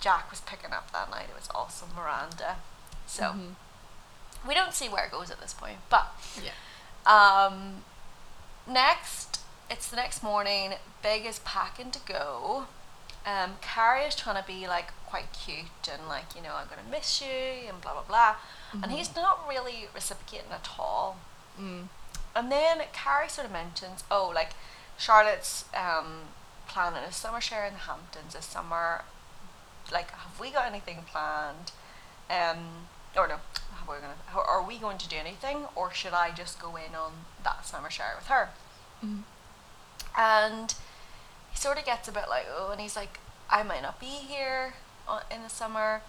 Jack 0.00 0.30
was 0.30 0.40
picking 0.40 0.72
up 0.72 0.92
that 0.92 1.10
night; 1.10 1.26
it 1.28 1.36
was 1.36 1.48
also 1.54 1.86
Miranda. 1.94 2.56
So 3.06 3.24
Mhm. 3.24 3.54
We 4.46 4.54
don't 4.54 4.72
see 4.74 4.88
where 4.88 5.04
it 5.04 5.10
goes 5.12 5.30
at 5.30 5.40
this 5.40 5.52
point, 5.52 5.78
but 5.88 6.12
Yeah. 6.42 6.52
um, 7.06 7.84
next, 8.66 9.40
it's 9.70 9.88
the 9.88 9.96
next 9.96 10.22
morning. 10.22 10.74
Big 11.02 11.24
is 11.26 11.38
packing 11.40 11.90
to 11.92 11.98
go. 12.00 12.66
Um, 13.26 13.56
Carrie 13.60 14.04
is 14.04 14.14
trying 14.16 14.40
to 14.40 14.46
be 14.46 14.66
like 14.66 14.92
quite 15.06 15.26
cute 15.32 15.66
and 15.92 16.08
like 16.08 16.34
you 16.34 16.40
know 16.42 16.54
I'm 16.54 16.68
gonna 16.68 16.88
miss 16.90 17.20
you 17.20 17.28
and 17.68 17.80
blah 17.80 17.92
blah 17.92 18.02
blah, 18.02 18.36
and 18.82 18.90
he's 18.92 19.14
not 19.14 19.46
really 19.48 19.88
reciprocating 19.94 20.50
at 20.52 20.68
all. 20.78 21.18
Mm. 21.60 21.88
And 22.34 22.50
then 22.50 22.80
Carrie 22.92 23.28
sort 23.28 23.46
of 23.46 23.52
mentions, 23.52 24.04
oh, 24.10 24.30
like 24.34 24.50
Charlotte's 24.96 25.64
um, 25.74 26.28
planning 26.68 27.02
a 27.02 27.12
summer 27.12 27.40
share 27.40 27.66
in 27.66 27.74
the 27.74 27.80
Hamptons 27.80 28.34
this 28.34 28.46
summer. 28.46 29.02
Like, 29.92 30.10
have 30.12 30.38
we 30.38 30.50
got 30.50 30.66
anything 30.66 30.98
planned? 31.10 31.72
Um, 32.30 32.86
or 33.16 33.26
no, 33.26 33.36
how 33.90 33.96
are 33.96 33.96
we 33.96 34.02
gonna? 34.02 34.14
How, 34.26 34.40
are 34.42 34.66
we 34.66 34.78
going 34.78 34.98
to 34.98 35.08
do 35.08 35.16
anything, 35.16 35.64
or 35.74 35.92
should 35.92 36.12
I 36.12 36.30
just 36.30 36.60
go 36.60 36.76
in 36.76 36.94
on 36.94 37.12
that 37.44 37.66
summer 37.66 37.90
share 37.90 38.14
with 38.16 38.26
her? 38.26 38.50
Mhm. 39.04 39.22
And 40.16 40.74
he 41.50 41.56
sort 41.56 41.78
of 41.78 41.84
gets 41.84 42.08
a 42.08 42.12
bit 42.12 42.28
like, 42.28 42.46
oh, 42.54 42.70
and 42.70 42.80
he's 42.80 42.96
like, 42.96 43.18
I 43.48 43.62
might 43.62 43.82
not 43.82 44.00
be 44.00 44.06
here 44.06 44.74
in 45.30 45.42
the 45.42 45.48
summer. 45.48 46.02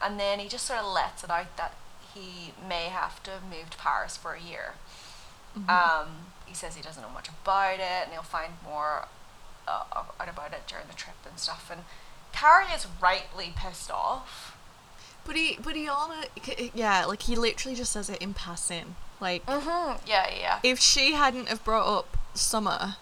And 0.00 0.18
then 0.18 0.38
he 0.38 0.48
just 0.48 0.64
sort 0.66 0.78
of 0.78 0.86
lets 0.86 1.24
it 1.24 1.30
out 1.30 1.56
that 1.56 1.74
he 2.14 2.52
may 2.68 2.84
have 2.84 3.22
to 3.24 3.40
move 3.50 3.70
to 3.70 3.78
Paris 3.78 4.16
for 4.16 4.34
a 4.34 4.40
year. 4.40 4.74
Um, 5.68 6.26
he 6.46 6.54
says 6.54 6.76
he 6.76 6.82
doesn't 6.82 7.02
know 7.02 7.08
much 7.08 7.28
about 7.28 7.80
it 7.80 8.04
and 8.04 8.12
he'll 8.12 8.22
find 8.22 8.52
more 8.64 9.08
uh, 9.66 9.82
out 9.92 10.28
about 10.28 10.52
it 10.52 10.62
during 10.68 10.86
the 10.86 10.94
trip 10.94 11.16
and 11.28 11.36
stuff. 11.38 11.68
And 11.70 11.82
Carrie 12.32 12.72
is 12.72 12.86
rightly 13.02 13.52
pissed 13.56 13.90
off. 13.90 14.56
But 15.28 15.36
he, 15.36 15.58
but 15.62 15.76
he 15.76 15.88
on 15.88 16.10
it, 16.24 16.70
yeah, 16.74 17.04
like 17.04 17.22
he 17.22 17.36
literally 17.36 17.76
just 17.76 17.92
says 17.92 18.08
it 18.10 18.20
in 18.20 18.32
passing. 18.34 18.96
Like, 19.20 19.44
Mm-hmm. 19.46 20.02
Yeah, 20.08 20.26
yeah, 20.40 20.58
if 20.62 20.80
she 20.80 21.12
hadn't 21.12 21.48
have 21.48 21.62
brought 21.64 21.86
up 21.86 22.16
summer, 22.34 22.96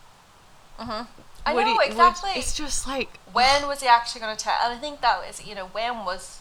yeah. 0.79 0.85
Mm-hmm. 0.85 1.21
I 1.47 1.53
know, 1.55 1.65
he- 1.65 1.73
would- 1.77 1.87
exactly. 1.87 2.31
it's 2.35 2.55
just 2.57 2.87
like, 2.89 3.19
when 3.33 3.69
was 3.69 3.81
he 3.81 3.87
actually 3.89 4.21
going 4.23 4.37
to 4.37 4.43
tell? 4.45 4.57
And 4.65 4.73
I 4.75 4.77
think 4.77 5.01
that 5.03 5.21
was, 5.25 5.47
you 5.47 5.55
know, 5.55 5.67
when 5.67 6.05
was 6.05 6.41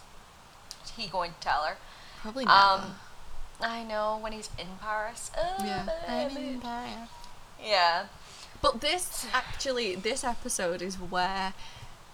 he 0.98 1.08
going 1.08 1.32
to 1.34 1.40
tell 1.40 1.62
her? 1.64 1.78
probably 2.22 2.46
never. 2.46 2.58
Um, 2.58 2.96
I 3.62 3.84
know, 3.84 4.18
when 4.20 4.32
he's 4.34 4.50
in 4.58 4.66
Paris. 4.82 5.30
Oh, 5.38 5.56
yeah. 5.64 5.86
baby. 6.08 6.60
Yeah. 7.64 8.06
But 8.62 8.82
this 8.82 9.28
actually, 9.34 9.94
this 9.96 10.24
episode 10.24 10.82
is 10.82 10.96
where 10.96 11.54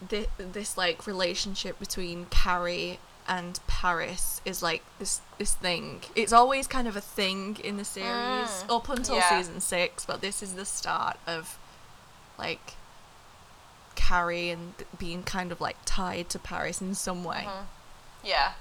thi- 0.10 0.28
this 0.38 0.78
like 0.78 1.08
relationship 1.08 1.80
between 1.80 2.26
Carrie 2.30 3.00
and 3.28 3.60
Paris 3.68 4.42
is 4.46 4.62
like 4.64 4.84
this 5.00 5.22
this 5.38 5.54
thing. 5.54 6.02
It's 6.16 6.34
always 6.34 6.68
kind 6.68 6.88
of 6.88 6.96
a 6.96 7.02
thing 7.02 7.58
in 7.64 7.78
the 7.78 7.86
series 7.86 8.64
Mm, 8.68 8.76
up 8.76 8.90
until 8.90 9.16
yeah. 9.16 9.30
season 9.38 9.62
six, 9.62 10.06
but 10.06 10.22
this 10.22 10.42
is 10.44 10.54
the 10.54 10.66
start 10.66 11.18
of 11.28 11.58
like 12.38 12.74
Carrie 13.96 14.50
and 14.50 14.74
being 14.98 15.24
kind 15.24 15.52
of 15.52 15.62
like 15.62 15.78
tied 15.86 16.30
to 16.30 16.40
Paris 16.40 16.82
in 16.82 16.96
some 16.96 17.24
way. 17.24 17.46
Mhm. 17.48 17.66
Yeah. 18.24 18.54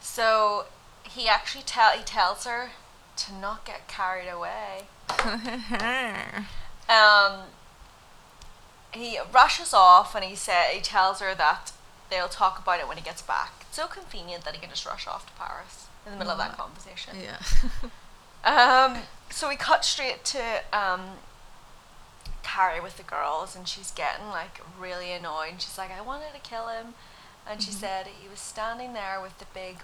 So 0.00 0.66
he 1.04 1.28
actually 1.28 1.64
tell 1.64 1.92
he 1.92 2.02
tells 2.04 2.44
her 2.44 2.70
to 3.16 3.34
not 3.34 3.64
get 3.64 3.88
carried 3.88 4.28
away. 4.28 4.84
Um, 6.88 7.40
he 8.92 9.18
rushes 9.30 9.74
off 9.74 10.14
and 10.14 10.24
he 10.24 10.34
said 10.34 10.70
he 10.72 10.80
tells 10.80 11.20
her 11.20 11.34
that 11.34 11.72
they'll 12.10 12.28
talk 12.28 12.58
about 12.58 12.80
it 12.80 12.88
when 12.88 12.96
he 12.96 13.02
gets 13.02 13.22
back. 13.22 13.52
It's 13.62 13.76
so 13.76 13.86
convenient 13.86 14.44
that 14.44 14.54
he 14.54 14.60
can 14.60 14.70
just 14.70 14.86
rush 14.86 15.06
off 15.06 15.26
to 15.26 15.32
Paris 15.40 15.86
in 16.06 16.12
the 16.12 16.18
middle 16.18 16.32
of 16.32 16.38
that 16.38 16.56
conversation. 16.56 17.16
yeah. 17.22 17.38
Um, 18.44 18.98
so 19.30 19.48
we 19.48 19.56
cut 19.56 19.84
straight 19.84 20.24
to 20.26 20.62
um, 20.72 21.00
Carrie 22.42 22.80
with 22.80 22.96
the 22.96 23.02
girls, 23.02 23.54
and 23.56 23.66
she's 23.66 23.90
getting 23.90 24.28
like 24.28 24.60
really 24.78 25.10
annoyed. 25.12 25.54
She's 25.58 25.76
like, 25.76 25.90
"I 25.90 26.00
wanted 26.00 26.32
to 26.34 26.40
kill 26.40 26.68
him," 26.68 26.94
and 27.46 27.60
she 27.62 27.72
said 27.72 28.06
he 28.06 28.28
was 28.28 28.38
standing 28.40 28.92
there 28.92 29.20
with 29.20 29.36
the 29.38 29.44
big, 29.52 29.78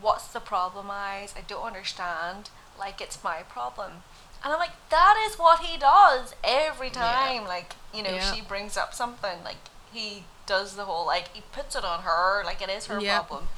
"What's 0.00 0.26
the 0.28 0.40
problem?" 0.40 0.88
eyes. 0.90 1.34
I 1.36 1.42
don't 1.42 1.62
understand. 1.64 2.50
Like 2.78 3.00
it's 3.00 3.22
my 3.22 3.42
problem. 3.42 4.02
And 4.44 4.52
I'm 4.52 4.58
like, 4.58 4.72
that 4.90 5.16
is 5.30 5.38
what 5.38 5.60
he 5.60 5.78
does 5.78 6.34
every 6.44 6.88
Yeah. 6.88 6.92
time. 6.94 7.44
Like, 7.46 7.74
you 7.92 8.02
know, 8.02 8.10
Yeah. 8.10 8.32
she 8.32 8.40
brings 8.42 8.76
up 8.76 8.92
something. 8.94 9.42
Like, 9.42 9.56
he 9.92 10.24
does 10.46 10.76
the 10.76 10.84
whole 10.84 11.04
like 11.06 11.28
he 11.34 11.42
puts 11.52 11.74
it 11.76 11.84
on 11.84 12.02
her 12.02 12.42
like 12.44 12.62
it 12.62 12.70
is 12.70 12.86
her 12.86 13.00
Yeah. 13.00 13.20
problem. 13.20 13.48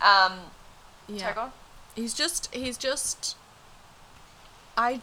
Um, 0.00 0.50
Yeah. 1.06 1.34
sorry. 1.34 1.50
He's 1.94 2.14
just 2.14 2.52
he's 2.54 2.78
just 2.78 3.36
I 4.76 5.00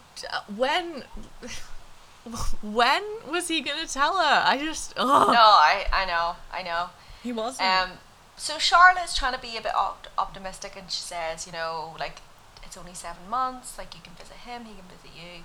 when 0.54 1.04
when 2.62 3.02
was 3.28 3.48
he 3.48 3.60
gonna 3.60 3.86
tell 3.86 4.16
her? 4.18 4.42
I 4.44 4.58
just 4.58 4.92
oh 4.96 5.26
No, 5.32 5.40
I 5.40 5.86
I 5.92 6.04
know, 6.04 6.36
I 6.52 6.62
know. 6.62 6.90
he 7.22 7.32
wasn't. 7.32 7.68
Um, 7.68 7.90
so 8.36 8.58
Charlotte's 8.58 9.14
trying 9.16 9.34
to 9.34 9.38
be 9.38 9.56
a 9.56 9.60
bit 9.60 9.74
opt- 9.74 10.08
optimistic, 10.18 10.74
and 10.76 10.90
she 10.90 11.00
says, 11.02 11.46
you 11.46 11.52
know, 11.52 11.94
like 11.98 12.20
it's 12.64 12.76
only 12.76 12.94
seven 12.94 13.28
months. 13.28 13.76
Like 13.78 13.94
you 13.94 14.00
can 14.02 14.14
visit 14.14 14.36
him, 14.38 14.64
he 14.64 14.74
can 14.74 14.84
visit 14.84 15.10
you. 15.14 15.44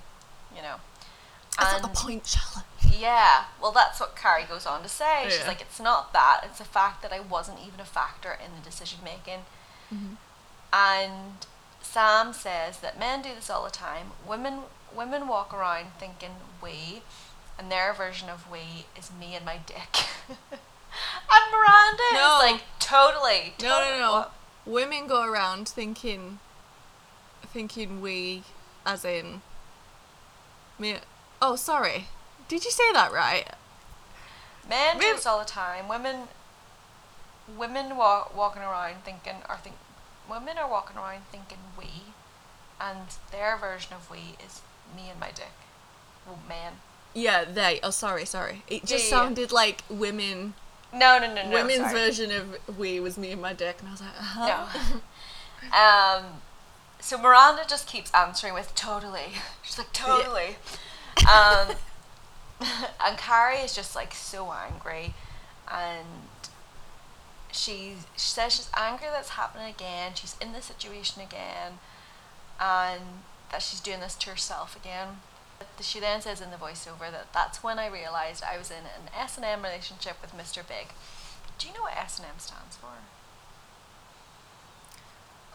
You 0.56 0.62
know. 0.62 0.76
That's 1.58 1.74
And- 1.74 1.84
not 1.84 1.94
the 1.94 2.00
point, 2.00 2.26
Charlotte. 2.28 2.66
Yeah, 2.93 3.45
well, 3.62 3.71
that's 3.71 4.00
what 4.00 4.15
Carrie 4.15 4.43
goes 4.48 4.65
on 4.65 4.82
to 4.84 4.89
say. 4.89 5.26
She's 5.30 5.48
like, 5.48 5.62
it's 5.62 5.80
not 5.80 6.13
that, 6.13 6.41
it's 6.43 6.58
the 6.60 6.63
fact 6.65 7.02
that 7.02 7.12
I 7.12 7.19
wasn't 7.19 7.60
even 7.65 7.80
a 7.80 7.86
factor 7.86 8.32
in 8.43 8.52
the 8.58 8.67
decision 8.67 9.00
making. 9.04 9.41
Mm-hmm. 9.93 10.13
And 10.74 11.45
Sam 11.82 12.34
says 12.34 12.80
that 12.80 13.00
men 13.00 13.21
do 13.21 13.30
this 13.36 13.50
all 13.50 13.63
the 13.63 13.69
time. 13.71 14.08
Women 14.28 14.60
women 14.95 15.28
walk 15.28 15.54
around 15.54 15.88
thinking 16.00 16.32
we, 16.63 17.02
and 17.60 17.71
their 17.71 17.93
version 17.93 18.30
of 18.30 18.50
we 18.50 18.86
is 18.98 19.12
me 19.19 19.36
and 19.36 19.45
my 19.45 19.58
dick. 19.65 20.06
and 20.30 21.52
Miranda 21.52 22.04
No. 22.13 22.39
is 22.43 22.52
like, 22.52 22.62
totally. 22.80 23.54
No, 23.62 23.67
no, 23.67 23.80
totally- 23.80 24.00
no. 24.00 24.12
what? 24.13 24.34
Women 24.65 25.06
go 25.08 25.24
around 25.24 25.67
thinking, 25.67 26.39
thinking 27.54 28.02
we, 28.02 28.43
as 28.86 29.06
in 29.06 29.41
me. 30.80 30.95
Oh, 31.41 31.56
sorry. 31.56 32.08
Did 32.48 32.66
you 32.66 32.72
say 32.72 32.92
that 32.94 33.12
right? 33.12 33.48
Men 34.70 34.98
do 34.98 35.14
this 35.14 35.26
all 35.26 35.40
the 35.40 35.46
time. 35.46 35.88
Women, 35.88 36.28
women 37.58 37.98
walk 37.98 38.36
walking 38.36 38.62
around 38.62 39.04
thinking, 39.04 39.36
or 39.48 39.58
think, 39.58 39.76
women 40.30 40.58
are 40.58 40.70
walking 40.70 40.98
around 40.98 41.22
thinking 41.32 41.58
we, 41.78 41.88
and 42.80 43.00
their 43.32 43.58
version 43.58 43.94
of 43.94 44.10
we 44.10 44.36
is 44.44 44.62
me 44.96 45.10
and 45.10 45.20
my 45.20 45.30
dick. 45.30 45.52
Well, 46.26 46.40
men. 46.48 46.74
Yeah, 47.14 47.46
they. 47.46 47.80
Oh, 47.84 47.92
sorry, 47.92 48.26
sorry. 48.26 48.64
It 48.68 48.86
just 48.86 48.92
Yeah, 48.92 48.98
yeah, 48.98 49.04
yeah. 49.04 49.10
sounded 49.28 49.52
like 49.52 49.84
women. 49.90 50.54
No, 50.94 51.20
no, 51.20 51.34
no, 51.34 51.44
no. 51.44 51.52
women's 51.52 51.92
sorry. 51.92 51.94
version 51.94 52.32
of 52.32 52.78
we 52.78 53.00
was 53.00 53.18
me 53.18 53.32
and 53.32 53.42
my 53.42 53.54
dick, 53.54 53.78
and 53.80 53.90
I 53.90 53.92
was 53.92 54.02
like, 54.02 54.20
uh-huh. 54.20 55.02
No. 55.72 56.26
um, 56.26 56.42
so 57.00 57.18
Miranda 57.18 57.64
just 57.68 57.88
keeps 57.88 58.12
answering 58.14 58.54
with 58.54 58.74
totally. 58.76 59.34
She's 59.62 59.78
like 59.78 59.94
totally. 59.94 60.58
Um, 61.32 61.76
and 63.06 63.18
Carrie 63.18 63.58
is 63.58 63.76
just 63.76 63.96
like 63.96 64.13
so 64.13 64.52
angry, 64.52 65.13
and 65.72 66.06
she, 67.52 67.94
she 68.15 68.30
says 68.30 68.54
she's 68.54 68.70
angry 68.76 69.08
that's 69.12 69.30
happening 69.30 69.70
again. 69.70 70.13
She's 70.15 70.36
in 70.41 70.54
this 70.54 70.65
situation 70.65 71.22
again, 71.22 71.80
and 72.60 73.02
that 73.52 73.62
she's 73.62 73.80
doing 73.80 74.00
this 74.00 74.15
to 74.15 74.30
herself 74.30 74.76
again. 74.76 75.20
She 75.82 76.00
then 76.00 76.22
says 76.22 76.41
in 76.41 76.52
the 76.52 76.58
voiceover 76.58 77.12
that 77.12 77.32
that's 77.34 77.63
when 77.63 77.80
I 77.80 77.88
realized 77.88 78.44
I 78.44 78.58
was 78.58 78.70
in 78.70 78.84
an 78.84 79.10
S 79.18 79.38
and 79.38 79.46
M 79.46 79.63
relationship 79.63 80.18
with 80.22 80.34
Mr. 80.34 80.68
Big. 80.68 80.88
Do 81.58 81.68
you 81.68 81.74
know 81.74 81.84
what 81.84 81.96
S 81.98 82.20
and 82.20 82.28
M 82.28 82.36
stands 82.38 82.76
for? 82.76 82.88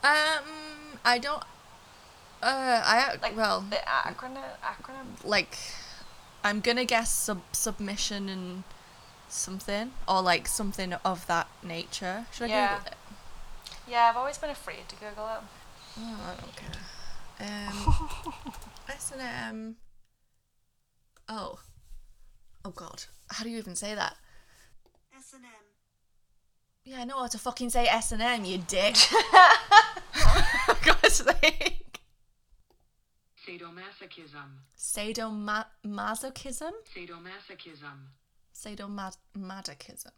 Um, 0.02 0.98
I 1.04 1.18
don't. 1.18 1.42
Uh, 2.42 2.80
I 2.82 3.16
Like 3.20 3.36
well, 3.36 3.60
the 3.68 3.76
acronym 3.76 4.42
acronym 4.64 5.22
like, 5.24 5.58
I'm 6.42 6.60
gonna 6.60 6.84
guess 6.84 7.10
sub 7.10 7.42
submission 7.52 8.28
and 8.28 8.64
something, 9.28 9.92
or 10.08 10.22
like 10.22 10.48
something 10.48 10.92
of 11.04 11.26
that 11.26 11.48
nature. 11.62 12.26
Should 12.32 12.44
I 12.44 12.48
Yeah. 12.48 12.76
Google 12.78 12.92
it? 12.92 12.96
Yeah, 13.88 14.08
I've 14.10 14.16
always 14.16 14.38
been 14.38 14.50
afraid 14.50 14.88
to 14.88 14.96
Google 14.96 15.26
it. 15.28 15.40
Oh, 15.98 16.20
I 16.36 16.40
don't 16.40 16.56
care. 16.56 16.68
Um, 17.40 18.64
S 18.88 19.12
and 19.12 19.20
M. 19.22 19.76
Oh, 21.28 21.58
oh 22.64 22.70
God, 22.70 23.04
how 23.30 23.44
do 23.44 23.50
you 23.50 23.58
even 23.58 23.76
say 23.76 23.94
that? 23.94 24.16
S&M. 25.16 25.42
Yeah, 26.84 27.00
I 27.00 27.04
know 27.04 27.18
how 27.18 27.26
to 27.28 27.38
fucking 27.38 27.70
say 27.70 27.86
S 27.86 28.10
and 28.12 28.20
M, 28.22 28.44
you 28.44 28.58
dick. 28.58 28.96
God's 30.84 31.14
sake. 31.14 31.79
Sadomasochism. 33.50 34.60
Sadomasochism? 34.78 36.72
Sadomasochism. 36.94 37.98
Sadomasochism. 38.54 40.12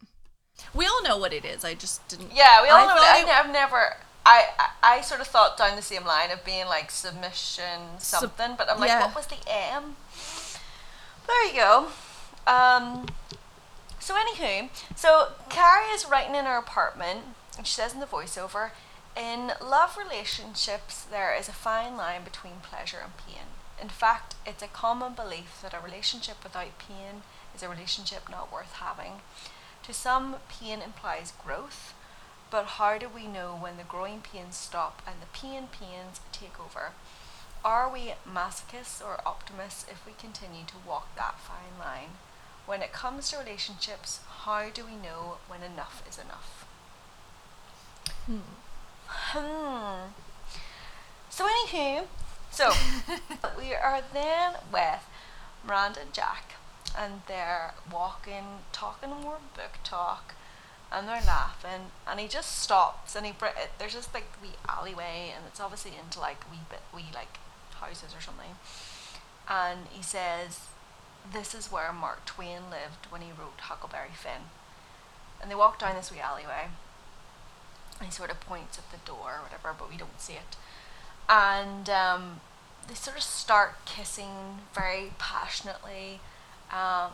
We 0.74 0.86
all 0.86 1.02
know 1.02 1.16
what 1.16 1.32
it 1.32 1.44
is. 1.44 1.64
I 1.64 1.74
just 1.74 2.06
didn't. 2.08 2.32
Yeah, 2.34 2.62
we 2.62 2.68
all 2.68 2.78
I 2.78 2.82
know 2.82 2.88
thought 2.88 3.00
that. 3.00 3.24
it- 3.24 3.28
I, 3.28 3.32
have 3.32 3.50
never. 3.52 3.96
I, 4.24 4.44
I 4.58 4.68
I 4.98 5.00
sort 5.00 5.20
of 5.20 5.26
thought 5.26 5.56
down 5.56 5.74
the 5.76 5.82
same 5.82 6.04
line 6.04 6.30
of 6.30 6.44
being 6.44 6.66
like 6.66 6.90
submission 6.90 7.98
Sub- 7.98 8.20
something, 8.20 8.54
but 8.56 8.70
I'm 8.70 8.78
like, 8.78 8.88
yeah. 8.90 9.06
what 9.06 9.16
was 9.16 9.26
the 9.26 9.36
M? 9.48 9.96
There 11.26 11.46
you 11.46 11.54
go. 11.54 11.88
Um. 12.46 13.06
So 13.98 14.14
anywho, 14.14 14.68
so 14.96 15.28
Carrie 15.48 15.90
is 15.92 16.04
writing 16.06 16.34
in 16.34 16.44
her 16.44 16.56
apartment, 16.56 17.20
and 17.56 17.66
she 17.66 17.74
says 17.74 17.94
in 17.94 18.00
the 18.00 18.06
voiceover, 18.06 18.70
in 19.16 19.52
love 19.60 19.96
relationships 19.96 21.04
there 21.04 21.34
is 21.34 21.48
a 21.48 21.52
fine 21.52 21.96
line 21.96 22.24
between 22.24 22.60
pleasure 22.62 22.98
and 23.02 23.16
pain. 23.16 23.46
In 23.80 23.88
fact, 23.88 24.36
it's 24.46 24.62
a 24.62 24.68
common 24.68 25.14
belief 25.14 25.60
that 25.62 25.74
a 25.74 25.84
relationship 25.84 26.42
without 26.42 26.78
pain 26.78 27.22
is 27.54 27.62
a 27.62 27.68
relationship 27.68 28.28
not 28.30 28.52
worth 28.52 28.74
having. 28.74 29.20
To 29.84 29.92
some, 29.92 30.36
pain 30.48 30.80
implies 30.80 31.32
growth, 31.44 31.94
but 32.50 32.78
how 32.78 32.98
do 32.98 33.08
we 33.08 33.26
know 33.26 33.56
when 33.58 33.76
the 33.76 33.82
growing 33.82 34.20
pains 34.20 34.56
stop 34.56 35.02
and 35.06 35.16
the 35.20 35.38
pain 35.38 35.68
pains 35.72 36.20
take 36.30 36.60
over? 36.60 36.92
Are 37.64 37.92
we 37.92 38.14
masochists 38.28 39.04
or 39.04 39.20
optimists 39.26 39.86
if 39.90 40.04
we 40.06 40.12
continue 40.12 40.64
to 40.66 40.74
walk 40.86 41.14
that 41.16 41.38
fine 41.40 41.78
line? 41.78 42.10
When 42.66 42.82
it 42.82 42.92
comes 42.92 43.30
to 43.30 43.38
relationships, 43.38 44.20
how 44.44 44.70
do 44.72 44.84
we 44.84 44.92
know 44.92 45.38
when 45.48 45.62
enough 45.62 46.02
is 46.08 46.18
enough? 46.18 46.66
Hmm. 48.26 48.61
Hmm. 49.06 50.10
So, 51.30 51.46
anywho, 51.46 52.04
so 52.50 52.72
we 53.58 53.74
are 53.74 54.02
then 54.12 54.54
with 54.72 55.06
Miranda 55.66 56.00
and 56.02 56.12
Jack, 56.12 56.54
and 56.96 57.22
they're 57.26 57.72
walking, 57.90 58.44
talking 58.72 59.10
more 59.10 59.38
book 59.54 59.78
talk, 59.84 60.34
and 60.92 61.08
they're 61.08 61.22
laughing, 61.26 61.90
and 62.06 62.20
he 62.20 62.28
just 62.28 62.60
stops, 62.60 63.16
and 63.16 63.24
he 63.24 63.32
br- 63.32 63.46
there's 63.78 63.94
just 63.94 64.12
like 64.12 64.26
wee 64.42 64.50
alleyway, 64.68 65.32
and 65.34 65.44
it's 65.46 65.60
obviously 65.60 65.92
into 65.98 66.20
like 66.20 66.44
wee 66.50 66.58
bit 66.68 66.82
wee 66.94 67.10
like 67.14 67.38
houses 67.80 68.14
or 68.14 68.20
something, 68.20 68.56
and 69.48 69.86
he 69.90 70.02
says, 70.02 70.66
"This 71.32 71.54
is 71.54 71.72
where 71.72 71.92
Mark 71.92 72.26
Twain 72.26 72.70
lived 72.70 73.06
when 73.08 73.22
he 73.22 73.30
wrote 73.30 73.60
Huckleberry 73.60 74.14
Finn," 74.14 74.50
and 75.40 75.50
they 75.50 75.54
walk 75.54 75.78
down 75.78 75.96
this 75.96 76.12
wee 76.12 76.20
alleyway, 76.20 76.68
he 78.04 78.10
sort 78.10 78.30
of 78.30 78.40
points 78.40 78.78
at 78.78 78.90
the 78.90 79.04
door 79.06 79.38
or 79.38 79.42
whatever, 79.42 79.74
but 79.78 79.90
we 79.90 79.96
don't 79.96 80.20
see 80.20 80.34
it, 80.34 80.56
and 81.28 81.88
um, 81.90 82.40
they 82.88 82.94
sort 82.94 83.16
of 83.16 83.22
start 83.22 83.84
kissing 83.84 84.60
very 84.74 85.12
passionately, 85.18 86.20
um, 86.72 87.12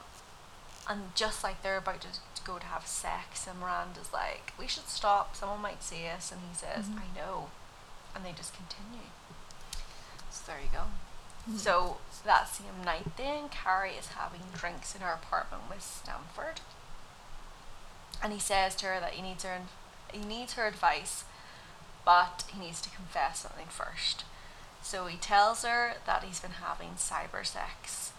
and 0.88 1.14
just 1.14 1.42
like 1.44 1.62
they're 1.62 1.79
about 1.79 2.01
to, 2.03 2.09
to 2.09 2.42
go 2.44 2.59
to 2.59 2.66
have 2.66 2.87
sex, 2.87 3.46
and 3.46 3.61
Miranda's 3.61 4.12
like, 4.12 4.53
"We 4.59 4.66
should 4.66 4.88
stop. 4.88 5.37
Someone 5.37 5.61
might 5.61 5.83
see 5.83 6.07
us," 6.07 6.33
and 6.33 6.40
he 6.48 6.55
says, 6.55 6.87
"I 6.96 7.16
know," 7.18 7.51
and 8.14 8.24
they 8.24 8.33
just 8.33 8.55
continue. 8.55 9.09
So 10.31 10.44
there 10.46 10.61
you 10.61 10.70
go. 10.72 10.85
So 11.57 11.96
that 12.24 12.48
same 12.48 12.85
night, 12.85 13.16
then. 13.16 13.48
Carrie 13.48 13.94
is 13.98 14.09
having 14.09 14.40
drinks 14.55 14.94
in 14.94 15.01
her 15.01 15.12
apartment 15.12 15.62
with 15.70 15.83
Stanford, 15.83 16.61
and 18.22 18.33
he 18.33 18.38
says 18.38 18.74
to 18.77 18.87
her 18.87 19.01
that 19.01 19.12
he 19.12 19.22
needs 19.22 19.44
her 19.44 19.61
he 20.12 20.21
needs 20.21 20.55
her 20.55 20.66
advice, 20.66 21.25
but 22.05 22.44
he 22.53 22.61
needs 22.61 22.81
to 22.83 22.90
confess 22.90 23.40
something 23.40 23.66
first. 23.68 24.25
So 24.83 25.07
he 25.07 25.16
tells 25.16 25.64
her 25.64 25.94
that 26.07 26.25
he's 26.25 26.40
been 26.40 26.62
having 26.62 26.90
cyber 26.97 27.44
sex, 27.44 28.12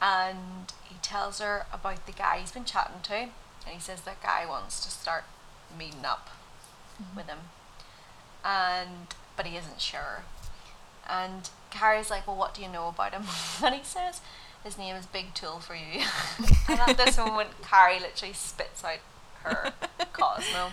and 0.00 0.72
he 0.84 0.96
tells 1.02 1.40
her 1.40 1.66
about 1.72 2.06
the 2.06 2.12
guy 2.12 2.38
he's 2.38 2.52
been 2.52 2.64
chatting 2.64 3.00
to, 3.04 3.14
and 3.14 3.30
he 3.72 3.80
says 3.80 4.02
that 4.02 4.22
guy 4.22 4.44
wants 4.46 4.84
to 4.84 4.90
start 4.90 5.24
meeting 5.78 6.04
up 6.04 6.30
mm-hmm. 7.00 7.16
with 7.16 7.26
him, 7.26 7.38
and 8.44 9.14
but 9.36 9.46
he 9.46 9.56
isn't 9.56 9.80
sure. 9.80 10.22
And 11.08 11.48
Carrie's 11.70 12.10
like, 12.10 12.26
"Well, 12.26 12.36
what 12.36 12.54
do 12.54 12.62
you 12.62 12.68
know 12.68 12.88
about 12.88 13.12
him?" 13.12 13.24
and 13.64 13.74
he 13.74 13.84
says, 13.84 14.20
"His 14.62 14.78
name 14.78 14.96
is 14.96 15.06
Big 15.06 15.34
Tool 15.34 15.60
for 15.60 15.74
you." 15.74 16.02
and 16.68 16.80
at 16.80 16.96
this 16.96 17.16
moment, 17.16 17.50
Carrie 17.62 18.00
literally 18.00 18.34
spits 18.34 18.84
out 18.84 18.98
her 19.42 19.72
Cosmo. 20.12 20.70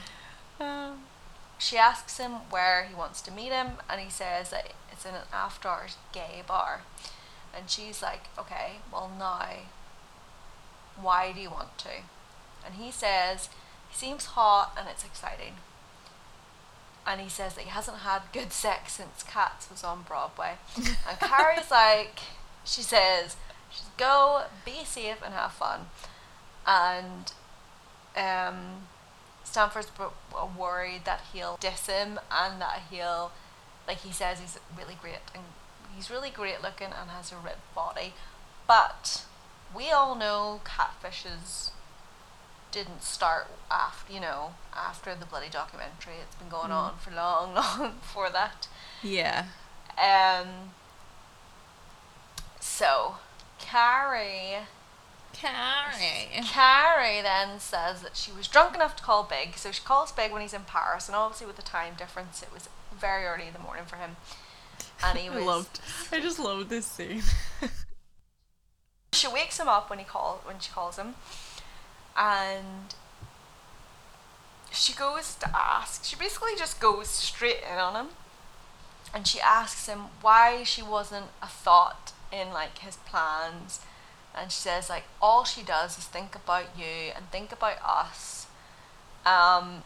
She 1.57 1.77
asks 1.77 2.17
him 2.17 2.31
where 2.49 2.85
he 2.85 2.95
wants 2.95 3.21
to 3.21 3.31
meet 3.31 3.51
him, 3.51 3.73
and 3.89 4.01
he 4.01 4.09
says 4.09 4.49
that 4.49 4.73
it's 4.91 5.05
in 5.05 5.13
an 5.13 5.21
after 5.33 5.67
hours 5.67 5.97
gay 6.11 6.41
bar. 6.47 6.81
And 7.55 7.69
she's 7.69 8.01
like, 8.01 8.27
okay, 8.37 8.77
well, 8.91 9.11
now, 9.17 9.47
why 10.99 11.31
do 11.33 11.39
you 11.41 11.49
want 11.49 11.77
to? 11.79 11.89
and 12.65 12.75
he 12.75 12.91
says 12.91 13.49
he 13.89 13.95
seems 13.95 14.25
hot 14.25 14.73
and 14.77 14.87
it's 14.89 15.05
exciting. 15.05 15.53
And 17.05 17.19
he 17.19 17.29
says 17.29 17.55
that 17.55 17.61
he 17.61 17.69
hasn't 17.69 17.99
had 17.99 18.21
good 18.31 18.53
sex 18.53 18.93
since 18.93 19.23
Cats 19.23 19.69
was 19.71 19.83
on 19.83 20.03
Broadway. 20.03 20.53
And 20.77 21.19
Carrie's 21.19 21.71
like, 21.71 22.19
she 22.63 22.83
says, 22.83 23.37
she's 23.71 23.87
go, 23.97 24.43
be 24.63 24.85
safe, 24.85 25.17
and 25.25 25.33
have 25.33 25.51
fun. 25.51 25.87
And 26.65 27.33
um, 28.15 28.83
Stanford's 29.51 29.89
w- 29.89 30.13
worried 30.57 31.01
that 31.03 31.21
he'll 31.33 31.57
diss 31.59 31.87
him 31.87 32.19
and 32.31 32.61
that 32.61 32.83
he'll, 32.89 33.31
like 33.85 33.99
he 33.99 34.13
says, 34.13 34.39
he's 34.39 34.57
really 34.77 34.95
great 34.99 35.17
and 35.35 35.43
he's 35.93 36.09
really 36.09 36.29
great 36.29 36.61
looking 36.61 36.87
and 36.87 37.09
has 37.11 37.33
a 37.33 37.35
ripped 37.35 37.75
body. 37.75 38.13
But 38.65 39.25
we 39.75 39.89
all 39.91 40.15
know 40.15 40.61
catfishes 40.63 41.71
didn't 42.71 43.03
start 43.03 43.47
after, 43.69 44.13
you 44.13 44.21
know, 44.21 44.53
after 44.73 45.13
the 45.15 45.25
bloody 45.25 45.49
documentary. 45.49 46.15
It's 46.21 46.35
been 46.35 46.47
going 46.47 46.71
on 46.71 46.97
for 46.97 47.11
long, 47.11 47.53
long 47.55 47.95
before 47.99 48.29
that. 48.29 48.69
Yeah. 49.03 49.47
Um. 49.97 50.71
So, 52.61 53.15
Carrie. 53.59 54.59
Carrie. 55.33 56.43
Carrie 56.43 57.21
then 57.21 57.59
says 57.59 58.01
that 58.01 58.15
she 58.15 58.31
was 58.31 58.47
drunk 58.47 58.75
enough 58.75 58.95
to 58.97 59.03
call 59.03 59.23
Big, 59.23 59.57
so 59.57 59.71
she 59.71 59.81
calls 59.81 60.11
Big 60.11 60.31
when 60.31 60.41
he's 60.41 60.53
in 60.53 60.63
Paris, 60.63 61.07
and 61.07 61.15
obviously 61.15 61.47
with 61.47 61.55
the 61.55 61.61
time 61.61 61.93
difference, 61.97 62.41
it 62.41 62.53
was 62.53 62.69
very 62.97 63.25
early 63.25 63.47
in 63.47 63.53
the 63.53 63.59
morning 63.59 63.85
for 63.85 63.95
him. 63.95 64.17
And 65.03 65.17
he 65.17 65.29
I 65.33 65.39
loved. 65.39 65.79
I 66.11 66.19
just 66.19 66.39
loved 66.39 66.69
this 66.69 66.85
scene. 66.85 67.23
She 69.13 69.27
wakes 69.27 69.59
him 69.59 69.67
up 69.67 69.89
when 69.89 69.99
he 69.99 70.05
call 70.05 70.41
when 70.45 70.59
she 70.59 70.71
calls 70.71 70.97
him, 70.97 71.15
and 72.17 72.95
she 74.71 74.93
goes 74.93 75.35
to 75.35 75.49
ask. 75.53 76.05
She 76.05 76.15
basically 76.15 76.55
just 76.57 76.79
goes 76.79 77.09
straight 77.09 77.57
in 77.69 77.77
on 77.77 77.93
him, 77.93 78.11
and 79.13 79.27
she 79.27 79.41
asks 79.41 79.87
him 79.87 80.05
why 80.21 80.63
she 80.63 80.81
wasn't 80.81 81.27
a 81.41 81.47
thought 81.47 82.13
in 82.31 82.53
like 82.53 82.79
his 82.79 82.95
plans, 82.95 83.81
and 84.35 84.51
she 84.51 84.59
says 84.59 84.89
like 84.89 85.03
all 85.21 85.43
she 85.43 85.61
does 85.63 85.97
is 85.97 86.05
think 86.05 86.35
about 86.35 86.65
you 86.77 87.11
and 87.15 87.29
think 87.31 87.51
about 87.51 87.77
us, 87.85 88.47
um, 89.25 89.83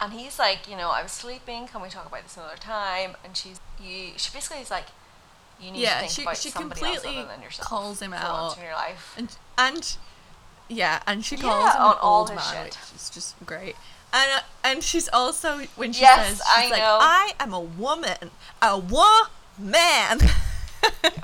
and 0.00 0.12
he's 0.12 0.38
like 0.38 0.68
you 0.68 0.76
know 0.76 0.90
I 0.90 1.02
was 1.02 1.12
sleeping. 1.12 1.66
Can 1.68 1.82
we 1.82 1.88
talk 1.88 2.06
about 2.06 2.22
this 2.22 2.36
another 2.36 2.56
time? 2.56 3.16
And 3.24 3.36
she's 3.36 3.60
you. 3.82 4.12
She 4.16 4.30
basically 4.32 4.62
is 4.62 4.70
like. 4.70 4.86
You 5.60 5.72
need 5.72 5.80
Yeah, 5.80 5.94
to 5.94 5.98
think 6.02 6.12
she- 6.12 6.22
about 6.22 6.36
she 6.36 6.50
somebody 6.50 6.80
else 6.82 6.94
completely 7.00 7.20
other 7.22 7.32
than 7.32 7.42
yourself. 7.42 7.66
calls 7.68 8.00
him 8.00 8.12
out. 8.12 8.56
in 8.56 8.62
your 8.62 8.74
life. 8.74 9.14
and 9.18 9.36
and 9.58 9.96
yeah, 10.68 11.02
and 11.04 11.24
she 11.24 11.34
Yeah, 11.34 11.42
calls 11.42 11.74
him 11.74 11.80
on 11.82 11.90
an 11.94 11.98
all 12.00 12.18
old 12.20 12.30
his 12.30 12.36
man, 12.36 12.66
shit. 12.66 12.74
which 12.76 12.94
is 12.94 13.10
just 13.10 13.34
great. 13.44 13.74
And 14.12 14.30
uh, 14.36 14.40
and 14.62 14.84
she's 14.84 15.08
also 15.12 15.62
when 15.74 15.92
she 15.92 16.02
Yes, 16.02 16.28
says 16.28 16.42
I 16.46 16.62
she's 16.62 16.70
like, 16.70 16.78
know. 16.80 16.98
I 17.00 17.32
am 17.40 17.52
a 17.52 17.58
woman, 17.58 18.30
a 18.62 18.78
woman. 18.78 20.20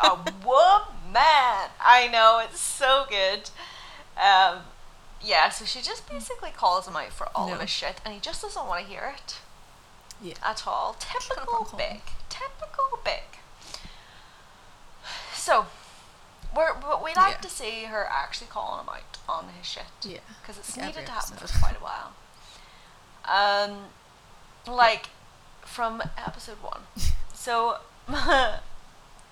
a 0.03 0.19
woman. 0.45 0.83
I 1.22 2.09
know 2.11 2.40
it's 2.44 2.61
so 2.61 3.05
good. 3.09 3.50
Um, 4.16 4.61
yeah, 5.22 5.48
so 5.48 5.64
she 5.64 5.81
just 5.81 6.09
basically 6.11 6.50
calls 6.50 6.87
him 6.87 6.96
out 6.96 7.12
for 7.12 7.29
all 7.35 7.53
of 7.53 7.61
his 7.61 7.70
shit, 7.70 8.00
and 8.05 8.12
he 8.14 8.20
just 8.20 8.42
doesn't 8.42 8.66
want 8.66 8.85
to 8.85 8.90
hear 8.90 9.14
it 9.16 9.37
yeah. 10.22 10.35
at 10.44 10.66
all. 10.66 10.96
Typical 10.98 11.68
big. 11.77 12.00
Typical 12.29 12.98
big. 13.05 13.22
So, 15.33 15.66
we're, 16.55 16.74
we 17.03 17.14
like 17.14 17.35
Yeah. 17.37 17.40
to 17.42 17.48
see 17.48 17.85
her 17.85 18.07
actually 18.11 18.46
calling 18.48 18.81
him 18.85 18.88
out 18.88 19.18
on 19.29 19.48
his 19.59 19.66
shit. 19.66 19.85
Yeah, 20.03 20.18
Because 20.40 20.59
it's 20.59 20.77
like 20.77 20.87
needed 20.87 21.07
to 21.07 21.12
happen 21.12 21.37
for 21.37 21.59
quite 21.59 21.77
a 21.77 21.85
while. 21.85 22.12
Um, 23.27 23.87
like 24.66 25.09
from 25.62 26.03
episode 26.18 26.62
one. 26.62 26.83
So 27.35 27.79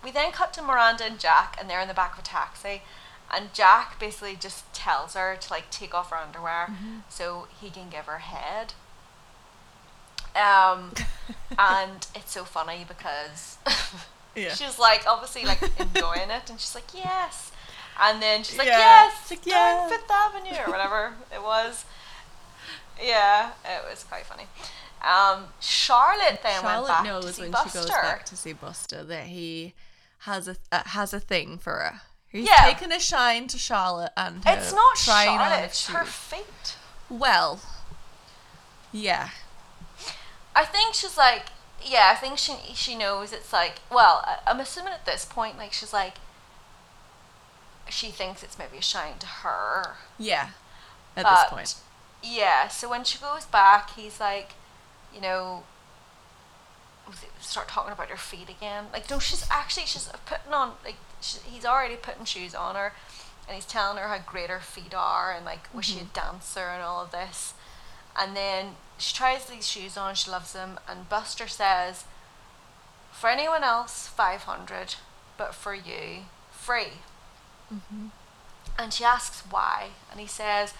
we 0.03 0.11
then 0.11 0.33
cut 0.33 0.53
to 0.55 0.62
Miranda 0.62 1.05
and 1.05 1.19
Jack, 1.19 1.57
and 1.61 1.69
they're 1.71 1.81
in 1.81 1.88
the 1.88 1.95
back 1.95 2.15
of 2.15 2.19
a 2.21 2.23
taxi. 2.23 2.83
And 3.35 3.53
Jack 3.55 3.99
basically 3.99 4.37
just 4.37 4.73
tells 4.75 5.15
her 5.15 5.37
to 5.37 5.53
like 5.53 5.71
take 5.71 5.95
off 5.95 6.11
her 6.11 6.17
underwear 6.17 6.67
Mm-hmm. 6.71 6.99
so 7.09 7.47
he 7.61 7.71
can 7.71 7.88
give 7.88 8.05
her 8.07 8.19
head. 8.19 8.75
Um, 10.35 10.93
and 11.59 12.07
it's 12.15 12.33
so 12.33 12.45
funny 12.45 12.85
because 12.87 13.59
Yeah. 14.35 14.55
she's 14.55 14.79
like 14.79 15.05
obviously 15.07 15.45
like 15.45 15.62
enjoying 15.79 16.31
it, 16.31 16.49
and 16.51 16.59
she's 16.59 16.75
like 16.75 16.95
yes, 16.95 17.53
and 18.01 18.21
then 18.23 18.43
she's 18.43 18.57
like 18.59 18.67
Yeah, 18.67 18.79
yes, 18.79 19.31
like, 19.31 19.45
yeah. 19.47 19.88
Fifth 19.88 20.11
Avenue 20.11 20.57
or 20.67 20.71
whatever 20.71 21.12
it 21.33 21.43
was. 21.43 21.85
Yeah, 23.03 23.51
it 23.65 23.83
was 23.91 24.05
quite 24.05 24.25
funny. 24.25 24.45
Um, 25.03 25.47
Charlotte 25.61 26.41
then 26.43 26.62
went 26.62 26.87
Charlotte 26.87 26.88
back 26.88 27.03
to 27.05 27.09
knows 27.09 27.35
see 27.35 27.43
when 27.43 27.51
Buster. 27.51 27.69
she 27.71 27.79
goes 27.79 27.91
back 27.91 28.25
to 28.27 28.37
see 28.37 28.53
Buster 28.53 29.05
that 29.05 29.25
he 29.25 29.75
has 30.25 30.49
a 30.49 30.57
uh, 30.71 30.83
has 30.87 31.13
a 31.13 31.21
thing 31.21 31.59
for 31.59 31.73
her. 31.73 32.01
He's 32.29 32.47
Yeah. 32.49 32.65
taken 32.65 32.91
a 32.93 32.99
shine 33.01 33.47
to 33.49 33.59
Charlotte 33.59 34.13
and 34.17 34.45
her 34.45 34.53
It's 34.57 34.73
not 34.73 34.97
trying 34.97 35.29
on 35.31 35.39
Charlotte; 35.39 35.59
of 35.59 35.65
it's 35.65 35.87
her 35.89 36.05
shoes. 36.05 36.15
feet. 36.15 36.77
Well, 37.11 37.61
yeah, 38.93 39.31
I 40.55 40.65
think 40.65 40.95
she's 40.95 41.17
like, 41.17 41.47
yeah, 41.85 42.11
I 42.13 42.17
think 42.17 42.39
she 42.39 42.55
she 42.75 42.95
knows 42.97 43.33
it's 43.33 43.53
like. 43.53 43.81
Well, 43.91 44.23
I- 44.25 44.39
I'm 44.47 44.61
assuming 44.61 44.93
at 44.95 45.05
this 45.07 45.25
point, 45.25 45.59
like 45.59 45.73
she's 45.73 45.93
like, 45.93 46.15
she 47.89 48.11
thinks 48.11 48.43
it's 48.43 48.59
maybe 48.59 48.79
a 48.79 48.83
shine 48.83 49.19
to 49.19 49.27
her. 49.27 49.97
yeah. 50.19 50.51
At 51.17 51.25
but 51.25 51.35
this 51.35 51.51
point, 51.51 51.75
yeah. 52.23 52.69
So 52.69 52.89
when 52.89 53.05
she 53.05 53.19
goes 53.19 53.45
back, 53.45 53.91
he's 53.97 54.19
like, 54.19 54.53
you 55.15 55.21
know, 55.21 55.65
start 57.41 57.69
talking 57.69 57.93
about 57.93 58.09
her 58.09 58.17
feet 58.17 58.49
again. 58.49 58.87
Like, 58.93 59.11
no, 59.11 59.19
she's 59.19 59.47
actually 59.51 59.87
she's 59.87 60.09
putting 60.27 60.53
on 60.53 60.73
like 60.85 60.97
she, 61.21 61.38
he's 61.45 61.65
already 61.65 61.97
putting 61.97 62.25
shoes 62.25 62.55
on 62.55 62.75
her, 62.75 62.93
and 63.47 63.55
he's 63.55 63.67
telling 63.67 63.99
her 63.99 64.09
how 64.09 64.19
great 64.25 64.51
her 64.51 64.61
feet 64.61 64.95
are 64.95 65.33
and 65.33 65.45
like 65.45 65.73
was 65.75 65.85
she 65.85 65.97
mm-hmm. 65.97 66.07
a 66.07 66.15
dancer 66.15 66.69
and 66.69 66.83
all 66.83 67.03
of 67.03 67.11
this, 67.11 67.55
and 68.19 68.37
then 68.37 68.77
she 68.99 69.15
tries 69.15 69.47
these 69.47 69.69
shoes 69.69 69.97
on. 69.97 70.15
She 70.15 70.31
loves 70.31 70.53
them, 70.53 70.79
and 70.88 71.09
Buster 71.09 71.49
says, 71.49 72.05
for 73.11 73.29
anyone 73.29 73.65
else, 73.65 74.09
five 74.09 74.43
hundred, 74.43 74.95
but 75.37 75.55
for 75.55 75.75
you, 75.75 76.25
free. 76.51 77.01
Mm-hmm. 77.73 78.07
And 78.79 78.93
she 78.93 79.05
asks 79.05 79.43
why, 79.51 79.88
and 80.11 80.21
he 80.21 80.27
says, 80.27 80.73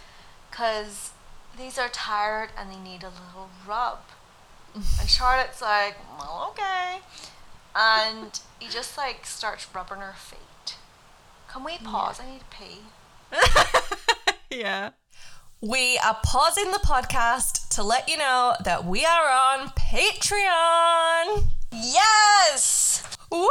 because 0.51 1.11
these 1.59 1.79
are 1.79 1.89
tired 1.89 2.51
and 2.57 2.71
they 2.71 2.79
need 2.79 3.03
a 3.03 3.09
little 3.09 3.51
rub. 3.67 3.99
And 4.75 5.09
Charlotte's 5.09 5.61
like, 5.61 5.97
well, 6.19 6.49
okay. 6.51 6.99
And 7.75 8.39
he 8.59 8.69
just 8.69 8.97
like 8.97 9.27
starts 9.27 9.67
rubbing 9.75 9.99
her 9.99 10.15
feet. 10.17 10.77
Can 11.51 11.65
we 11.65 11.79
pause? 11.79 12.21
I 12.21 12.31
need 12.31 12.41
to 12.41 12.57
pee. 12.57 12.79
yeah. 14.57 14.91
We 15.61 15.99
are 16.05 16.19
pausing 16.25 16.73
the 16.73 16.79
podcast 16.79 17.69
to 17.77 17.83
let 17.83 18.09
you 18.09 18.17
know 18.17 18.55
that 18.65 18.85
we 18.85 19.05
are 19.05 19.31
on 19.31 19.69
Patreon. 19.71 21.45
Yes! 21.73 23.03
Woohoo! 23.31 23.49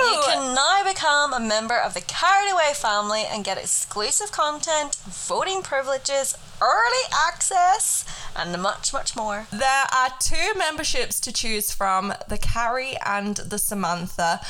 You 0.00 0.22
can 0.24 0.54
now 0.54 0.82
become 0.82 1.34
a 1.34 1.38
member 1.38 1.78
of 1.78 1.92
the 1.92 2.00
Carried 2.00 2.50
Away 2.50 2.72
family 2.74 3.24
and 3.30 3.44
get 3.44 3.58
exclusive 3.58 4.32
content, 4.32 4.94
voting 4.94 5.60
privileges, 5.60 6.36
early 6.62 7.04
access, 7.28 8.06
and 8.34 8.60
much, 8.62 8.94
much 8.94 9.14
more. 9.14 9.46
There 9.52 9.84
are 9.94 10.08
two 10.18 10.52
memberships 10.56 11.20
to 11.20 11.32
choose 11.32 11.70
from 11.70 12.14
the 12.28 12.38
Carrie 12.38 12.96
and 13.04 13.36
the 13.36 13.58
Samantha. 13.58 14.40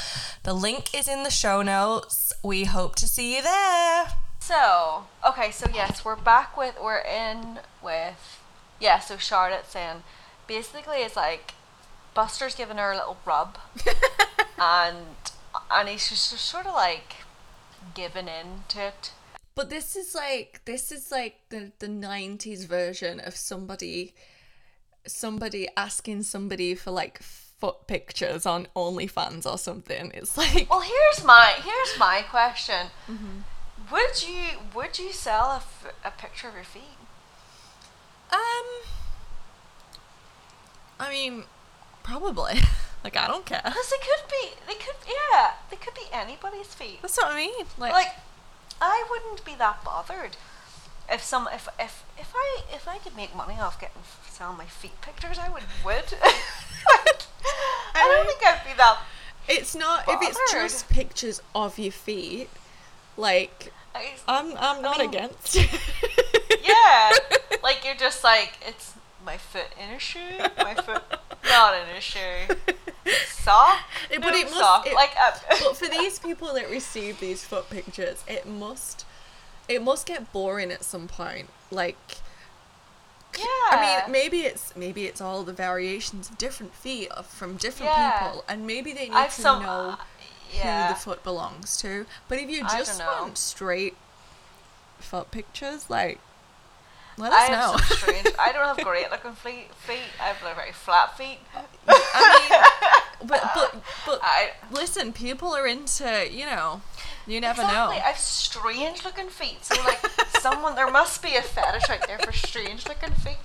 The 0.45 0.55
link 0.55 0.95
is 0.95 1.09
in 1.09 1.25
the 1.25 1.31
show 1.31 1.63
notes. 1.63 2.33
We 2.45 2.65
hope 2.65 2.95
to 2.97 3.09
see 3.09 3.35
you 3.37 3.43
there. 3.43 4.07
So, 4.39 5.07
okay, 5.27 5.51
so 5.51 5.69
yes, 5.75 6.05
we're 6.05 6.17
back 6.17 6.57
with, 6.57 6.77
we're 6.81 6.99
in 6.99 7.59
with, 7.83 8.39
yeah, 8.79 9.01
so 9.01 9.17
Charlotte 9.17 9.67
saying, 9.69 10.05
basically 10.47 10.99
it's 10.99 11.17
like, 11.17 11.55
Buster's 12.15 12.55
giving 12.55 12.77
her 12.77 12.93
a 12.93 12.97
little 12.97 13.19
rub, 13.25 13.59
and, 14.59 14.97
and 15.71 15.89
he's 15.89 16.09
just 16.09 16.31
sort 16.31 16.67
of 16.67 16.75
like 16.75 17.17
giving 17.95 18.29
in 18.29 18.65
to 18.69 18.87
it. 18.89 19.13
But 19.55 19.71
this 19.71 19.95
is 19.95 20.15
like 20.15 20.63
this 20.65 20.91
is 20.91 21.13
like 21.13 21.41
the 21.51 21.71
the 21.79 21.87
nineties 21.89 22.65
version 22.65 23.21
of 23.21 23.37
somebody 23.37 24.15
somebody 25.07 25.69
asking 25.77 26.23
somebody 26.23 26.75
for 26.75 26.91
like 26.91 27.23
foot 27.23 27.87
pictures 27.87 28.47
on 28.47 28.67
OnlyFans 28.75 29.51
or 29.51 29.59
something. 29.59 30.11
It's 30.15 30.37
like 30.37 30.69
Well, 30.71 30.81
here's 30.81 31.25
my, 31.25 31.55
here's 31.63 31.99
my 31.99 32.23
question. 32.23 32.89
Would 33.91 34.27
you, 34.27 34.59
would 34.75 34.99
you 34.99 35.13
sell 35.13 35.51
a, 35.51 35.57
f- 35.57 35.95
a 36.05 36.11
picture 36.11 36.49
of 36.49 36.55
your 36.55 36.65
feet? 36.65 36.83
um 38.33 38.65
I 40.99 41.11
mean 41.11 41.45
probably. 42.05 42.61
like 43.05 43.17
I 43.17 43.27
don't 43.27 43.45
care. 43.45 43.61
Because 43.65 43.91
they 43.91 43.97
could 43.99 44.31
be, 44.31 44.49
they 44.69 44.75
could, 44.75 44.95
yeah, 45.09 45.51
they 45.71 45.77
could 45.77 45.95
be 45.95 46.07
anybody's 46.13 46.73
feet. 46.73 47.01
That's 47.03 47.17
what 47.17 47.33
I 47.33 47.37
mean. 47.37 47.67
Like, 47.79 47.93
Like, 47.93 48.15
I 48.81 49.05
wouldn't 49.11 49.45
be 49.45 49.55
that 49.57 49.83
bothered. 49.85 50.37
if 51.11 51.23
some 51.23 51.49
if 51.53 51.69
if 51.79 52.05
if 52.19 52.33
I 52.35 52.61
if 52.73 52.87
I 52.89 52.99
could 52.99 53.17
make 53.17 53.35
money 53.37 53.55
off 53.61 53.81
getting 53.81 54.03
selling 54.31 54.57
my 54.59 54.67
feet 54.67 55.01
pictures, 55.01 55.39
I 55.39 55.49
would 55.51 55.65
would. 55.85 56.13
like, 56.23 57.23
I 57.95 58.09
don't 58.09 58.27
think 58.27 58.43
I'd 58.47 58.63
be 58.65 58.77
that. 58.79 58.99
It's 59.49 59.75
not 59.75 60.05
if 60.09 60.19
it's 60.23 60.53
just 60.53 60.89
pictures 60.89 61.43
of 61.55 61.79
your 61.79 61.93
feet. 61.93 62.49
Like 63.17 63.73
I, 63.95 64.15
I'm 64.27 64.57
I'm 64.59 64.81
not 64.83 64.99
mean- 64.99 65.09
against. 65.11 65.55
yeah, 65.57 67.11
like 67.63 67.85
you're 67.85 67.95
just 67.95 68.25
like 68.25 68.53
it's 68.67 68.95
my 69.25 69.37
foot 69.37 69.69
in 69.83 69.95
a 69.95 69.99
shoe, 69.99 70.39
my 70.59 70.75
foot 70.75 71.03
not 71.49 71.75
in 71.75 71.97
a 71.97 72.01
shoe, 72.01 72.55
sock, 73.27 73.79
no 74.13 74.19
but 74.21 74.35
it 74.35 74.45
must- 74.47 74.57
sock. 74.57 74.87
it- 74.87 74.95
like 74.95 75.13
uh, 75.21 75.33
but 75.63 75.77
for 75.77 75.87
these 75.89 76.19
people 76.19 76.53
that 76.55 76.69
receive 76.71 77.21
these 77.21 77.45
foot 77.45 77.69
pictures, 77.71 78.23
it 78.29 78.47
must 78.47 79.05
it 79.69 79.83
must 79.83 80.07
get 80.07 80.33
boring 80.33 80.71
at 80.71 80.85
some 80.85 81.09
point. 81.09 81.49
Like 81.71 81.97
yeah. 83.39 83.45
I 83.73 84.03
mean, 84.05 84.13
maybe 84.13 84.41
it's 84.43 84.77
maybe 84.77 85.07
it's 85.07 85.21
all 85.21 85.43
the 85.43 85.53
variations 85.53 86.31
of 86.31 86.39
different 86.39 86.75
feet 86.75 87.11
of- 87.11 87.27
from 87.27 87.57
different 87.57 87.93
Yeah. 87.93 88.19
people, 88.21 88.45
and 88.49 88.67
maybe 88.67 88.93
they 88.93 89.07
need 89.09 89.15
I've 89.15 89.35
to 89.35 89.41
some 89.43 89.63
know 89.63 89.97
yeah. 90.53 90.89
who 90.89 90.95
the 90.95 91.01
foot 91.01 91.25
belongs 91.25 91.77
to. 91.79 92.07
But 92.29 92.39
if 92.39 92.49
you 92.49 92.63
just 92.63 93.01
want 93.01 93.37
straight 93.39 93.97
foot 95.01 95.31
pictures, 95.33 95.91
like 95.91 96.21
let 97.17 97.33
I 97.33 97.43
us 97.45 97.49
have 97.49 97.59
know. 97.73 97.77
some 97.79 97.97
strange. 97.97 98.27
I 98.39 98.53
don't 98.53 98.65
have 98.77 98.85
great 98.85 99.11
looking 99.11 99.33
feet. 99.33 99.73
Feet. 99.75 99.99
I 100.21 100.25
have 100.25 100.43
like 100.43 100.57
very 100.57 100.73
flat 100.73 101.17
feet. 101.17 101.39
I 101.87 102.49
mean, 103.21 103.29
but 103.29 103.51
but 103.55 103.83
but 104.07 104.21
I 104.23 104.51
listen, 104.71 105.13
people 105.13 105.55
are 105.55 105.67
into 105.67 106.27
you 106.31 106.47
know, 106.47 106.83
you 107.27 107.41
never 107.41 107.63
exactly. 107.63 107.97
know. 107.97 108.03
I 108.03 108.09
have 108.09 108.19
strange 108.19 109.05
looking 109.05 109.29
feet. 109.29 109.65
So 109.65 109.81
like 109.85 110.01
someone, 110.41 110.75
there 110.75 110.91
must 110.91 111.23
be 111.23 111.37
a 111.37 111.43
fetish 111.43 111.89
out 111.91 112.07
there 112.07 112.19
for 112.19 112.33
strange 112.33 112.87
looking 112.89 113.13
feet. 113.13 113.37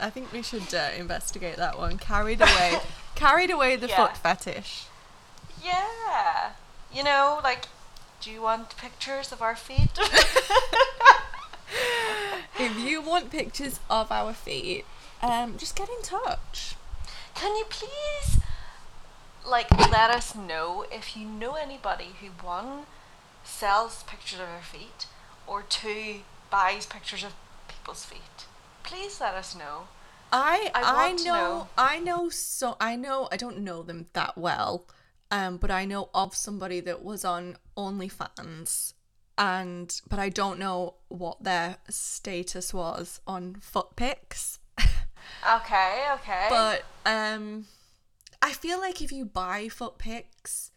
I 0.00 0.08
think 0.08 0.32
we 0.32 0.40
should 0.42 0.74
uh, 0.74 0.88
investigate 0.96 1.56
that 1.56 1.76
one. 1.78 1.98
Carried 1.98 2.40
away, 2.40 2.78
carried 3.14 3.50
away 3.50 3.76
the 3.76 3.88
Yeah. 3.88 3.96
foot 4.06 4.16
fetish. 4.16 4.84
Yeah. 5.62 6.52
You 6.92 7.02
know, 7.04 7.40
like, 7.42 7.66
do 8.20 8.30
you 8.30 8.40
want 8.40 8.76
pictures 8.78 9.30
of 9.32 9.42
our 9.42 9.54
feet? 9.56 9.90
If 12.58 12.78
you 12.78 13.00
want 13.00 13.30
pictures 13.30 13.80
of 13.90 14.10
our 14.12 14.32
feet, 14.32 14.84
um, 15.22 15.58
just 15.58 15.76
get 15.76 15.88
in 15.88 16.02
touch. 16.02 16.76
Can 17.34 17.54
you 17.56 17.64
please, 17.68 18.40
like, 19.46 19.70
let 19.90 20.10
us 20.10 20.34
know 20.34 20.86
if 20.90 21.16
you 21.16 21.26
know 21.26 21.54
anybody 21.54 22.10
who 22.20 22.28
one 22.46 22.84
sells 23.42 24.04
pictures 24.04 24.40
of 24.40 24.46
their 24.46 24.62
feet, 24.62 25.06
or 25.46 25.62
two 25.62 26.20
buys 26.50 26.86
pictures 26.86 27.24
of 27.24 27.34
people's 27.68 28.04
feet? 28.04 28.46
Please 28.82 29.20
let 29.20 29.34
us 29.34 29.54
know. 29.56 29.88
I 30.32 30.70
I 30.74 31.08
I, 31.08 31.12
know, 31.12 31.24
know. 31.24 31.68
I 31.78 31.98
know 32.00 32.28
so 32.28 32.76
I 32.80 32.96
know 32.96 33.28
I 33.30 33.36
don't 33.36 33.58
know 33.58 33.82
them 33.82 34.06
that 34.14 34.36
well, 34.36 34.84
um, 35.30 35.58
but 35.58 35.70
I 35.70 35.84
know 35.84 36.08
of 36.14 36.34
somebody 36.34 36.80
that 36.80 37.04
was 37.04 37.24
on 37.24 37.56
OnlyFans, 37.76 38.93
and 39.36 40.00
but 40.08 40.18
I 40.18 40.28
don't 40.28 40.58
know 40.58 40.94
what 41.08 41.42
their 41.42 41.76
status 41.88 42.72
was 42.72 43.20
on 43.26 43.56
foot 43.60 43.96
pics. 43.96 44.58
Okay, 45.48 46.04
okay. 46.14 46.46
but 46.50 46.84
um, 47.06 47.66
I 48.42 48.52
feel 48.52 48.78
like 48.78 49.02
if 49.02 49.10
you 49.12 49.24
buy 49.24 49.68
foot 49.68 49.98
pics, 49.98 50.70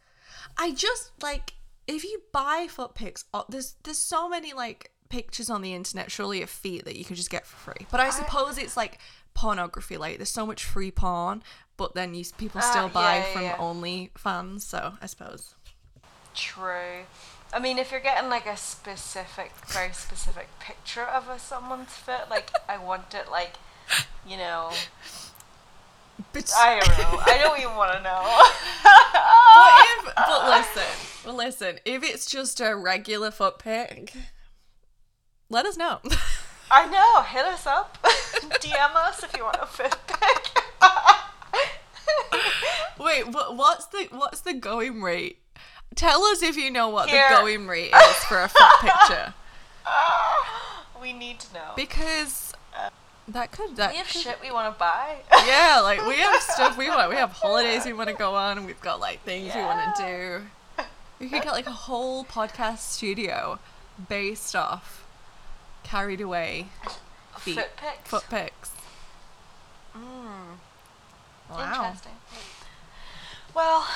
I 0.58 0.72
just 0.72 1.12
like 1.22 1.54
if 1.88 2.04
you 2.04 2.22
buy 2.32 2.68
foot 2.70 2.96
pics, 2.96 3.26
oh, 3.34 3.46
there's 3.50 3.76
there's 3.84 3.98
so 3.98 4.28
many 4.30 4.54
like 4.54 4.92
pictures 5.10 5.50
on 5.50 5.62
the 5.62 5.74
internet 5.74 6.12
surely 6.12 6.42
of 6.42 6.50
feet 6.50 6.86
that 6.86 6.96
you 6.98 7.06
can 7.06 7.16
just 7.16 7.30
get 7.30 7.46
for 7.46 7.72
free. 7.72 7.88
But 7.92 8.00
I 8.00 8.10
suppose 8.10 8.58
it's 8.58 8.76
like 8.76 9.00
pornography. 9.34 9.98
Like 9.98 10.18
there's 10.18 10.30
so 10.30 10.46
much 10.46 10.64
free 10.66 10.92
porn, 10.92 11.44
but 11.78 11.94
then 11.94 12.14
you 12.14 12.26
people 12.38 12.62
Ah, 12.64 12.70
still 12.70 12.90
buy 12.90 13.18
yeah, 13.18 13.26
yeah, 13.26 13.34
from 13.34 13.42
yeah. 13.44 13.56
OnlyFans. 13.58 14.62
So 14.62 14.94
I 15.02 15.06
suppose. 15.06 15.56
True. 16.34 17.04
I 17.54 17.60
mean, 17.60 17.78
if 17.78 17.92
you're 17.92 18.00
getting 18.02 18.30
like 18.30 18.46
a 18.46 18.58
specific, 18.58 19.52
very 19.68 19.94
specific 19.94 20.48
picture 20.60 21.04
of 21.04 21.30
a 21.30 21.40
someone's 21.40 21.94
foot, 21.94 22.30
like 22.30 22.52
I 22.68 22.78
want 22.78 23.14
it, 23.14 23.32
like, 23.32 23.54
you 24.28 24.38
know, 24.38 24.72
But, 26.34 26.52
I 26.58 26.80
don't 26.80 26.98
know. 26.98 27.20
I 27.26 27.38
don't 27.38 27.60
even 27.60 27.76
want 27.76 27.94
to 27.94 28.02
know. 28.04 28.44
but 29.56 30.10
if 30.10 30.16
but 30.16 30.50
listen, 30.50 31.26
well 31.26 31.36
listen, 31.36 31.80
if 31.86 32.04
it's 32.04 32.26
just 32.26 32.60
a 32.60 32.76
regular 32.76 33.32
foot 33.32 33.60
pic, 33.60 34.14
let 35.50 35.66
us 35.66 35.78
know. 35.78 36.00
I 36.72 36.86
know. 36.88 37.22
Hit 37.24 37.46
us 37.46 37.66
up. 37.66 37.98
DM 38.04 38.96
us 38.96 39.24
if 39.24 39.36
you 39.38 39.44
want 39.44 39.58
a 39.62 39.66
foot 39.66 39.96
pic. 40.08 40.64
Wait, 43.00 43.28
what, 43.28 43.56
what's 43.56 43.86
the 43.88 44.08
what's 44.12 44.42
the 44.42 44.54
going 44.54 45.02
rate? 45.02 45.38
Tell 45.96 46.24
us 46.26 46.44
if 46.44 46.56
you 46.58 46.70
know 46.70 46.90
what 46.90 47.10
Here. 47.10 47.26
the 47.30 47.36
going 47.38 47.68
rate 47.68 47.92
is 47.94 48.16
for 48.26 48.42
a 48.42 48.48
foot 48.48 48.72
picture, 48.82 49.34
we 51.02 51.14
need 51.14 51.40
to 51.40 51.54
know. 51.54 51.72
because 51.76 52.54
that 53.28 53.52
could 53.52 53.76
that 53.78 53.92
we 53.92 53.98
have 53.98 54.08
could- 54.08 54.22
shit 54.22 54.38
we 54.42 54.52
want 54.52 54.74
to 54.74 54.78
buy. 54.80 55.18
yeah, 55.46 55.80
like 55.82 56.06
we 56.06 56.16
have 56.18 56.42
stuff 56.42 56.78
we 56.78 56.88
want. 56.90 57.10
We 57.10 57.16
have 57.16 57.32
holidays 57.32 57.86
we 57.86 57.94
want 57.94 58.10
to 58.10 58.16
go 58.16 58.36
on. 58.36 58.66
We've 58.66 58.80
got 58.82 59.00
like 59.00 59.24
things 59.24 59.54
we 59.56 59.62
want 59.62 59.96
to 59.98 60.04
do. 60.04 60.86
We 61.20 61.30
could 61.30 61.42
get 61.42 61.52
like 61.54 61.66
a 61.68 61.72
whole 61.72 62.24
podcast 62.26 62.80
studio 62.80 63.58
based 64.08 64.56
off 64.56 65.04
carried 65.84 66.22
away 66.22 66.68
feet, 67.40 67.56
Foot 67.56 67.70
pics. 67.78 68.10
foot 68.10 68.24
pics. 68.30 68.72
Mm, 69.96 70.58
Wow. 71.50 71.86
Interesting. 71.86 72.12
Well, 73.56 73.88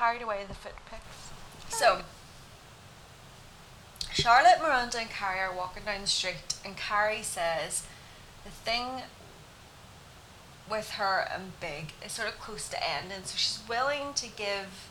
carried 0.00 0.22
away 0.22 0.44
the 0.48 0.54
foot 0.54 0.72
pics. 0.90 1.30
So, 1.68 2.00
Charlotte, 4.12 4.58
Miranda, 4.62 4.98
and 4.98 5.10
Carrie 5.10 5.40
are 5.40 5.54
walking 5.54 5.82
down 5.84 6.00
the 6.00 6.06
street, 6.06 6.54
and 6.64 6.74
Carrie 6.74 7.22
says 7.22 7.84
the 8.42 8.50
thing 8.50 9.02
with 10.70 10.92
her 10.92 11.28
and 11.30 11.52
Big 11.60 11.92
is 12.04 12.12
sort 12.12 12.28
of 12.28 12.38
close 12.38 12.66
to 12.70 12.78
ending, 12.82 13.24
so 13.24 13.36
she's 13.36 13.60
willing 13.68 14.14
to 14.14 14.26
give 14.28 14.88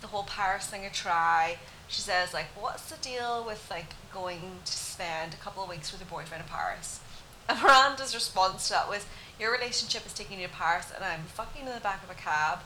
the 0.00 0.06
whole 0.08 0.22
Paris 0.22 0.68
thing 0.68 0.86
a 0.86 0.90
try. 0.90 1.58
She 1.88 2.00
says, 2.00 2.32
like, 2.32 2.46
what's 2.54 2.88
the 2.88 2.96
deal 3.02 3.44
with 3.44 3.68
like 3.68 3.94
going 4.14 4.60
to 4.64 4.72
spend 4.72 5.34
a 5.34 5.38
couple 5.38 5.64
of 5.64 5.68
weeks 5.68 5.90
with 5.90 6.00
your 6.00 6.08
boyfriend 6.08 6.44
in 6.44 6.48
Paris? 6.48 7.00
And 7.48 7.60
Miranda's 7.60 8.14
response 8.14 8.68
to 8.68 8.74
that 8.74 8.88
was, 8.88 9.04
Your 9.40 9.52
relationship 9.52 10.06
is 10.06 10.12
taking 10.12 10.40
you 10.40 10.46
to 10.46 10.52
Paris 10.52 10.92
and 10.94 11.04
I'm 11.04 11.24
fucking 11.24 11.66
in 11.66 11.74
the 11.74 11.80
back 11.80 12.04
of 12.04 12.10
a 12.10 12.14
cab. 12.14 12.60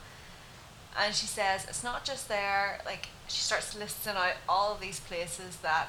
And 0.98 1.14
she 1.14 1.26
says, 1.26 1.64
It's 1.64 1.84
not 1.84 2.04
just 2.04 2.28
there, 2.28 2.80
like 2.86 3.08
she 3.28 3.40
starts 3.40 3.76
listing 3.76 4.14
out 4.16 4.34
all 4.48 4.72
of 4.72 4.80
these 4.80 5.00
places 5.00 5.56
that 5.56 5.88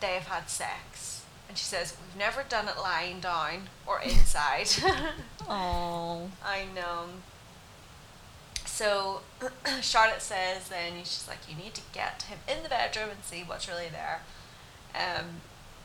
they've 0.00 0.22
had 0.22 0.48
sex. 0.48 1.24
And 1.48 1.56
she 1.56 1.64
says, 1.64 1.96
We've 2.00 2.18
never 2.18 2.42
done 2.42 2.68
it 2.68 2.78
lying 2.80 3.20
down 3.20 3.68
or 3.86 4.00
inside. 4.00 4.68
Oh. 5.48 6.28
I 6.44 6.64
know. 6.74 7.04
So 8.64 9.20
Charlotte 9.80 10.20
says 10.20 10.68
then 10.68 10.98
she's 10.98 11.26
like, 11.28 11.38
you 11.48 11.56
need 11.56 11.74
to 11.74 11.80
get 11.92 12.22
him 12.22 12.38
in 12.48 12.62
the 12.62 12.68
bedroom 12.68 13.10
and 13.10 13.24
see 13.24 13.42
what's 13.46 13.68
really 13.68 13.88
there. 13.90 14.22
Um, 14.94 15.40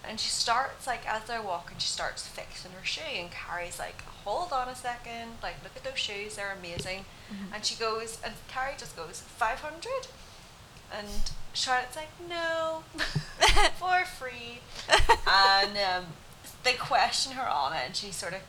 and 0.08 0.20
she 0.20 0.30
starts 0.30 0.88
like 0.88 1.08
as 1.08 1.24
they're 1.26 1.42
walking, 1.42 1.78
she 1.78 1.88
starts 1.88 2.28
fixing 2.28 2.72
her 2.72 2.86
shoe, 2.86 3.02
and 3.18 3.30
Carrie's 3.32 3.80
like, 3.80 4.02
hold 4.24 4.52
on 4.52 4.68
a 4.68 4.76
second, 4.76 5.34
like 5.42 5.56
look 5.64 5.76
at 5.76 5.84
those 5.84 6.00
shoes, 6.00 6.36
they're 6.36 6.56
amazing. 6.58 7.06
And 7.54 7.64
she 7.66 7.76
goes, 7.76 8.20
and 8.26 8.34
Carrie 8.50 8.74
just 8.78 8.96
goes 8.98 9.22
five 9.22 9.60
hundred, 9.60 10.08
and 10.94 11.08
Charlotte's 11.54 11.96
like, 11.96 12.10
no, 12.28 12.84
for 13.80 14.04
free. 14.06 14.60
and 15.28 15.78
um, 15.78 16.06
they 16.64 16.74
question 16.74 17.34
her 17.34 17.48
on 17.48 17.74
it, 17.74 17.84
and 17.86 17.96
she 17.96 18.12
sort 18.12 18.34
of 18.34 18.42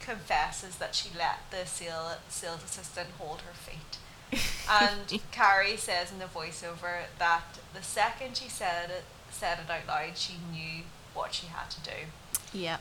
confesses 0.00 0.76
that 0.76 0.94
she 0.94 1.08
let 1.16 1.38
the 1.50 1.66
sale, 1.66 2.12
sales 2.28 2.62
assistant 2.64 3.08
hold 3.18 3.42
her 3.42 3.54
feet. 3.54 3.98
And 4.70 5.22
Carrie 5.32 5.78
says 5.78 6.12
in 6.12 6.18
the 6.18 6.26
voiceover 6.26 7.04
that 7.18 7.44
the 7.72 7.82
second 7.82 8.36
she 8.36 8.50
said 8.50 8.90
it, 8.90 9.04
said 9.38 9.58
it 9.58 9.70
out 9.70 9.86
loud, 9.86 10.16
she 10.16 10.34
knew 10.50 10.82
what 11.14 11.32
she 11.34 11.46
had 11.46 11.70
to 11.70 11.80
do. 11.80 12.58
Yep. 12.58 12.80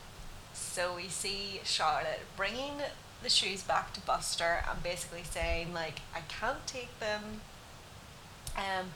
So 0.53 0.95
we 0.95 1.07
see 1.07 1.61
Charlotte 1.63 2.21
bringing 2.35 2.81
the 3.21 3.29
shoes 3.29 3.61
back 3.61 3.93
to 3.93 4.01
Buster 4.01 4.63
and 4.69 4.81
basically 4.81 5.23
saying 5.23 5.73
like, 5.73 5.99
I 6.15 6.21
can't 6.27 6.65
take 6.65 6.99
them. 6.99 7.41
Um, 8.55 8.87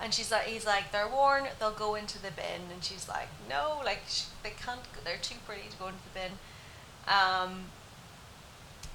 and 0.00 0.14
she's 0.14 0.30
like, 0.30 0.44
he's 0.44 0.66
like, 0.66 0.92
they're 0.92 1.08
worn, 1.08 1.44
they'll 1.58 1.72
go 1.72 1.94
into 1.94 2.20
the 2.22 2.30
bin. 2.30 2.70
And 2.72 2.82
she's 2.82 3.08
like, 3.08 3.28
no, 3.48 3.80
like 3.84 4.02
sh- 4.08 4.24
they 4.42 4.50
can't. 4.50 4.80
They're 5.04 5.16
too 5.20 5.36
pretty 5.46 5.68
to 5.70 5.76
go 5.76 5.86
into 5.86 5.98
the 6.04 6.20
bin. 6.20 6.32
Um, 7.08 7.64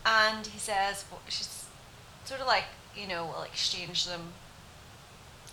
and 0.06 0.48
he 0.48 0.60
says, 0.60 1.06
well, 1.12 1.22
she's 1.28 1.66
sort 2.24 2.40
of 2.40 2.48
like, 2.48 2.66
you 2.96 3.08
know, 3.08 3.26
we'll 3.26 3.44
exchange 3.44 4.06
them, 4.06 4.34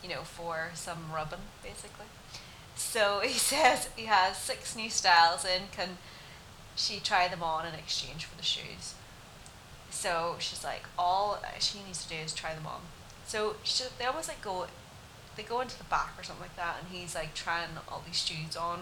you 0.02 0.08
know, 0.08 0.22
for 0.22 0.70
some 0.74 1.10
rubbing, 1.12 1.40
basically. 1.62 2.06
So 2.76 3.20
he 3.20 3.32
says 3.50 3.88
he 3.96 4.06
has 4.06 4.36
six 4.36 4.76
new 4.76 4.90
styles 4.90 5.44
and 5.44 5.70
Can 5.72 5.98
she 6.76 6.98
try 7.00 7.28
them 7.28 7.42
on 7.42 7.66
in 7.66 7.74
exchange 7.74 8.24
for 8.24 8.36
the 8.36 8.42
shoes? 8.42 8.94
So 9.90 10.36
she's 10.38 10.64
like, 10.64 10.84
all 10.98 11.38
she 11.60 11.78
needs 11.86 12.02
to 12.04 12.08
do 12.08 12.16
is 12.16 12.34
try 12.34 12.54
them 12.54 12.66
on. 12.66 12.80
So 13.26 13.56
she, 13.62 13.84
they 13.98 14.04
almost 14.04 14.28
like 14.28 14.42
go, 14.42 14.66
they 15.36 15.42
go 15.44 15.60
into 15.60 15.78
the 15.78 15.84
back 15.84 16.14
or 16.18 16.24
something 16.24 16.42
like 16.42 16.56
that, 16.56 16.76
and 16.80 16.88
he's 16.96 17.14
like 17.14 17.32
trying 17.34 17.68
all 17.88 18.02
these 18.04 18.20
shoes 18.20 18.56
on 18.56 18.80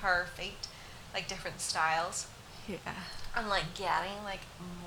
her 0.00 0.26
feet, 0.34 0.66
like 1.12 1.28
different 1.28 1.60
styles, 1.60 2.26
Yeah. 2.66 2.78
And 3.38 3.48
like 3.48 3.74
getting 3.74 4.22
like 4.24 4.40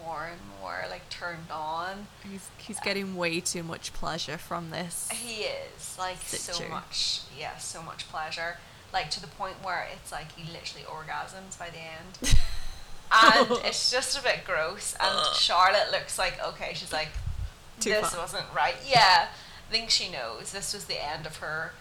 more 0.04 0.28
and 0.28 0.40
more 0.60 0.84
like 0.90 1.10
turned 1.10 1.50
on. 1.52 2.08
He's 2.30 2.50
he's 2.58 2.80
getting 2.80 3.16
way 3.16 3.40
too 3.40 3.64
much 3.64 3.94
pleasure 3.94 4.38
from 4.38 4.70
this. 4.70 5.10
He 5.12 5.44
is 5.44 5.98
like 5.98 6.18
so 6.22 6.68
much, 6.68 7.22
yeah, 7.38 7.58
so 7.58 7.82
much 7.82 8.10
pleasure. 8.10 8.58
Like 8.94 9.10
to 9.12 9.22
the 9.22 9.28
point 9.28 9.56
where 9.64 9.88
it's 9.94 10.12
like 10.12 10.34
he 10.34 10.44
literally 10.52 10.86
orgasms 10.86 11.58
by 11.58 11.70
the 11.70 11.78
end, 11.78 12.38
and 13.12 13.66
it's 13.66 13.90
just 13.90 14.20
a 14.20 14.24
bit 14.24 14.42
gross. 14.46 14.96
And 15.00 15.36
Charlotte 15.36 15.92
looks 15.92 16.20
like 16.20 16.38
okay, 16.46 16.74
she's 16.74 16.92
like, 16.94 17.10
Too 17.80 17.92
this 17.92 18.12
far. 18.14 18.22
wasn't 18.22 18.46
right. 18.56 18.76
Yeah, 18.86 19.28
I 19.70 19.72
think 19.72 19.90
she 19.90 20.12
knows 20.12 20.52
this 20.52 20.74
was 20.74 20.86
the 20.86 21.04
end 21.04 21.26
of 21.26 21.38
her 21.38 21.72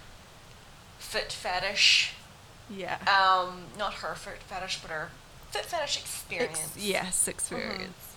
foot 0.99 1.33
fetish. 1.33 2.14
Yeah. 2.73 2.99
Um, 3.09 3.62
not 3.77 3.95
her 3.95 4.14
foot 4.14 4.39
fetish, 4.47 4.79
but 4.81 4.93
her 4.93 5.09
foot 5.51 5.65
fetish 5.67 5.97
Ex- 5.99 6.01
experience. 6.05 6.77
yes, 6.79 7.29
experience. 7.29 8.15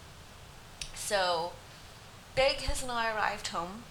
So, 0.95 1.51
Big 2.35 2.57
has 2.61 2.85
now 2.85 3.13
arrived 3.15 3.47
home. 3.47 3.83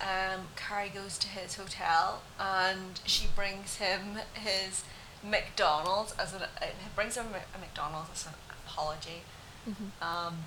Um, 0.00 0.48
Carrie 0.56 0.88
goes 0.92 1.18
to 1.18 1.28
his 1.28 1.54
hotel 1.54 2.22
and 2.38 3.00
she 3.04 3.26
brings 3.36 3.76
him 3.76 4.18
his 4.34 4.82
McDonald's 5.22 6.12
as 6.18 6.34
an 6.34 6.42
uh, 6.42 6.66
brings 6.96 7.16
him 7.16 7.26
a 7.54 7.58
McDonald's 7.58 8.10
as 8.12 8.26
an 8.26 8.32
apology, 8.66 9.22
Mhm. 9.68 9.90
um, 10.02 10.44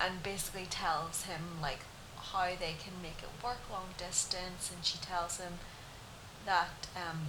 and 0.00 0.22
basically 0.22 0.66
tells 0.66 1.22
him 1.22 1.58
like 1.62 1.80
how 2.16 2.48
they 2.60 2.74
can 2.78 3.00
make 3.02 3.22
it 3.22 3.42
work 3.42 3.58
long 3.70 3.88
distance, 3.96 4.70
and 4.72 4.84
she 4.84 4.98
tells 4.98 5.38
him 5.38 5.54
that 6.44 6.86
um, 6.94 7.28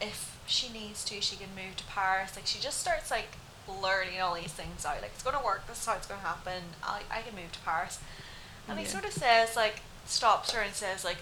if 0.00 0.38
she 0.46 0.68
needs 0.70 1.04
to, 1.06 1.20
she 1.20 1.36
can 1.36 1.54
move 1.56 1.76
to 1.76 1.84
Paris. 1.84 2.36
Like 2.36 2.46
she 2.46 2.58
just 2.60 2.78
starts 2.80 3.10
like 3.10 3.36
blurting 3.66 4.20
all 4.20 4.34
these 4.34 4.52
things 4.52 4.84
out. 4.84 5.00
Like 5.02 5.12
it's 5.14 5.22
gonna 5.22 5.44
work. 5.44 5.66
This 5.66 5.78
is 5.80 5.86
how 5.86 5.94
it's 5.96 6.06
gonna 6.06 6.20
happen. 6.20 6.62
I 6.82 7.02
I 7.10 7.22
can 7.22 7.34
move 7.34 7.52
to 7.52 7.58
Paris. 7.60 7.98
And 8.68 8.78
he 8.78 8.84
sort 8.84 9.04
of 9.04 9.12
says 9.12 9.56
like 9.56 9.80
stops 10.06 10.52
her 10.52 10.60
and 10.62 10.74
says 10.74 11.04
like, 11.04 11.18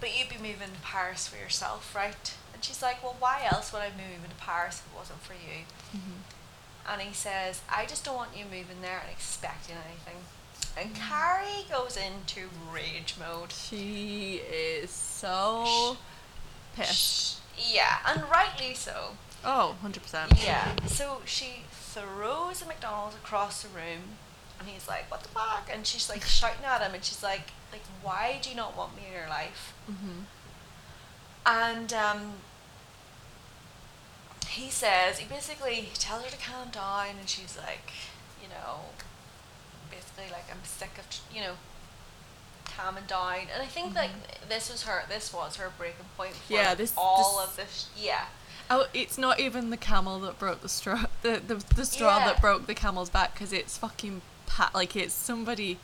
but 0.00 0.18
you'd 0.18 0.28
be 0.28 0.36
moving 0.36 0.72
to 0.74 0.80
Paris 0.82 1.28
for 1.28 1.36
yourself, 1.36 1.94
right? 1.94 2.34
And 2.52 2.62
she's 2.64 2.82
like, 2.82 3.02
well, 3.02 3.16
why 3.20 3.46
else 3.50 3.72
would 3.72 3.82
I 3.82 3.90
be 3.90 4.02
moving 4.02 4.30
to 4.30 4.36
Paris 4.44 4.80
if 4.84 4.92
it 4.92 4.98
wasn't 4.98 5.20
for 5.22 5.34
you? 5.34 5.64
Mhm. 5.94 6.22
And 6.92 7.02
he 7.02 7.14
says, 7.14 7.60
I 7.68 7.86
just 7.86 8.04
don't 8.04 8.16
want 8.16 8.36
you 8.36 8.44
moving 8.44 8.82
there 8.82 8.98
and 9.00 9.10
expecting 9.10 9.76
anything. 9.76 10.16
And 10.76 10.94
Carrie 10.94 11.64
goes 11.70 11.96
into 11.96 12.48
rage 12.72 13.14
mode. 13.18 13.52
She 13.52 14.36
is 14.50 14.90
so 14.90 15.96
pissed. 16.74 17.38
Yeah, 17.56 17.98
and 18.06 18.22
rightly 18.30 18.74
so. 18.74 19.10
Oh, 19.44 19.76
100%. 19.84 20.44
Yeah. 20.44 20.74
So 20.86 21.22
she 21.24 21.64
throws 21.70 22.62
a 22.62 22.66
McDonald's 22.66 23.16
across 23.16 23.62
the 23.62 23.68
room, 23.68 24.16
and 24.60 24.68
he's 24.68 24.86
like, 24.88 25.10
"What 25.10 25.22
the 25.22 25.28
fuck?" 25.30 25.68
And 25.72 25.86
she's 25.86 26.08
like 26.08 26.22
shouting 26.38 26.64
at 26.64 26.80
him, 26.80 26.94
and 26.94 27.04
she's 27.04 27.22
like, 27.22 27.50
"Like, 27.72 27.82
why 28.02 28.38
do 28.42 28.50
you 28.50 28.56
not 28.56 28.76
want 28.76 28.94
me 28.96 29.02
in 29.06 29.12
your 29.12 29.28
life?" 29.28 29.74
hmm 29.86 30.22
And 31.44 31.92
um, 31.92 32.34
he 34.48 34.70
says 34.70 35.18
he 35.18 35.26
basically 35.28 35.88
tells 35.94 36.24
her 36.24 36.30
to 36.30 36.36
calm 36.38 36.68
down, 36.70 37.16
and 37.18 37.28
she's 37.28 37.56
like, 37.56 37.92
you 38.42 38.48
know, 38.48 38.80
basically 39.90 40.30
like 40.30 40.44
I'm 40.50 40.62
sick 40.64 40.92
of 40.98 41.06
you 41.34 41.40
know 41.42 41.54
calming 42.64 43.04
down. 43.06 43.34
And 43.52 43.62
I 43.62 43.66
think 43.66 43.94
like 43.94 44.10
this 44.48 44.70
was 44.70 44.82
her 44.84 45.02
this 45.08 45.32
was 45.32 45.56
her 45.56 45.70
breaking 45.76 46.06
point. 46.16 46.34
For 46.34 46.52
Yeah, 46.52 46.74
this- 46.74 46.94
all 46.96 47.38
this- 47.38 47.48
of 47.50 47.56
this. 47.56 47.88
Yeah. 47.96 48.26
Oh, 48.74 48.86
it's 48.94 49.18
not 49.18 49.38
even 49.38 49.68
the 49.68 49.76
camel 49.76 50.18
that 50.20 50.38
broke 50.38 50.62
the 50.62 50.68
straw. 50.68 51.04
The 51.22 51.40
the, 51.46 51.56
the 51.76 51.84
straw 51.84 52.18
Yeah. 52.18 52.26
that 52.32 52.40
broke 52.40 52.66
the 52.66 52.74
camel's 52.74 53.10
back 53.10 53.34
because 53.34 53.52
it's 53.52 53.76
fucking 53.76 54.22
pat. 54.46 54.74
Like 54.74 54.96
it's 54.96 55.12
somebody. 55.14 55.78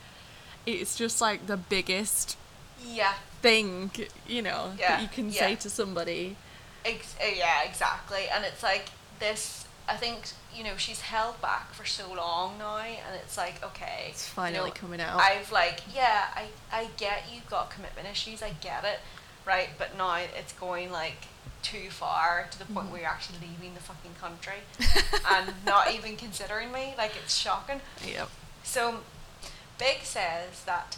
It's 0.65 0.95
just 0.97 1.21
like 1.21 1.45
the 1.47 1.55
biggest 1.57 2.35
Yeah. 2.83 3.13
thing, 3.41 3.91
you 4.27 4.41
know, 4.41 4.73
Yeah, 4.77 4.87
that 4.97 5.01
you 5.03 5.07
can 5.07 5.29
yeah. 5.29 5.39
say 5.39 5.55
to 5.57 5.69
somebody. 5.69 6.35
Ex- 6.83 7.15
uh, 7.21 7.27
yeah, 7.35 7.61
exactly. 7.63 8.27
And 8.33 8.43
it's 8.43 8.63
like 8.63 8.85
this. 9.19 9.65
I 9.87 9.95
think 9.97 10.19
you 10.55 10.63
know 10.63 10.75
she's 10.77 11.01
held 11.01 11.41
back 11.41 11.73
for 11.73 11.85
so 11.85 12.11
long 12.13 12.57
now, 12.57 12.77
and 12.77 13.15
it's 13.23 13.37
like 13.37 13.63
okay, 13.63 14.07
It's 14.09 14.27
you 14.27 14.33
finally 14.33 14.69
know, 14.69 14.73
coming 14.75 14.99
out. 15.01 15.19
I've 15.19 15.51
like 15.51 15.81
yeah, 15.93 16.25
I 16.35 16.45
I 16.71 16.87
get 16.97 17.23
you've 17.33 17.49
got 17.49 17.69
commitment 17.71 18.07
issues. 18.07 18.41
I 18.43 18.51
get 18.61 18.83
it, 18.83 18.99
right? 19.45 19.69
But 19.77 19.97
now 19.97 20.15
it's 20.17 20.53
going 20.53 20.91
like 20.91 21.27
too 21.61 21.89
far 21.89 22.47
to 22.51 22.57
the 22.59 22.65
point 22.65 22.87
Mhm. 22.87 22.91
where 22.91 23.01
you're 23.01 23.09
actually 23.09 23.39
leaving 23.39 23.73
the 23.73 23.81
fucking 23.81 24.15
country 24.15 24.61
and 25.29 25.65
not 25.65 25.91
even 25.91 26.15
considering 26.15 26.71
me. 26.71 26.93
Like 26.97 27.15
it's 27.15 27.35
shocking. 27.35 27.81
Yep. 28.05 28.29
So, 28.63 29.01
Big 29.77 30.03
says 30.03 30.63
that 30.65 30.97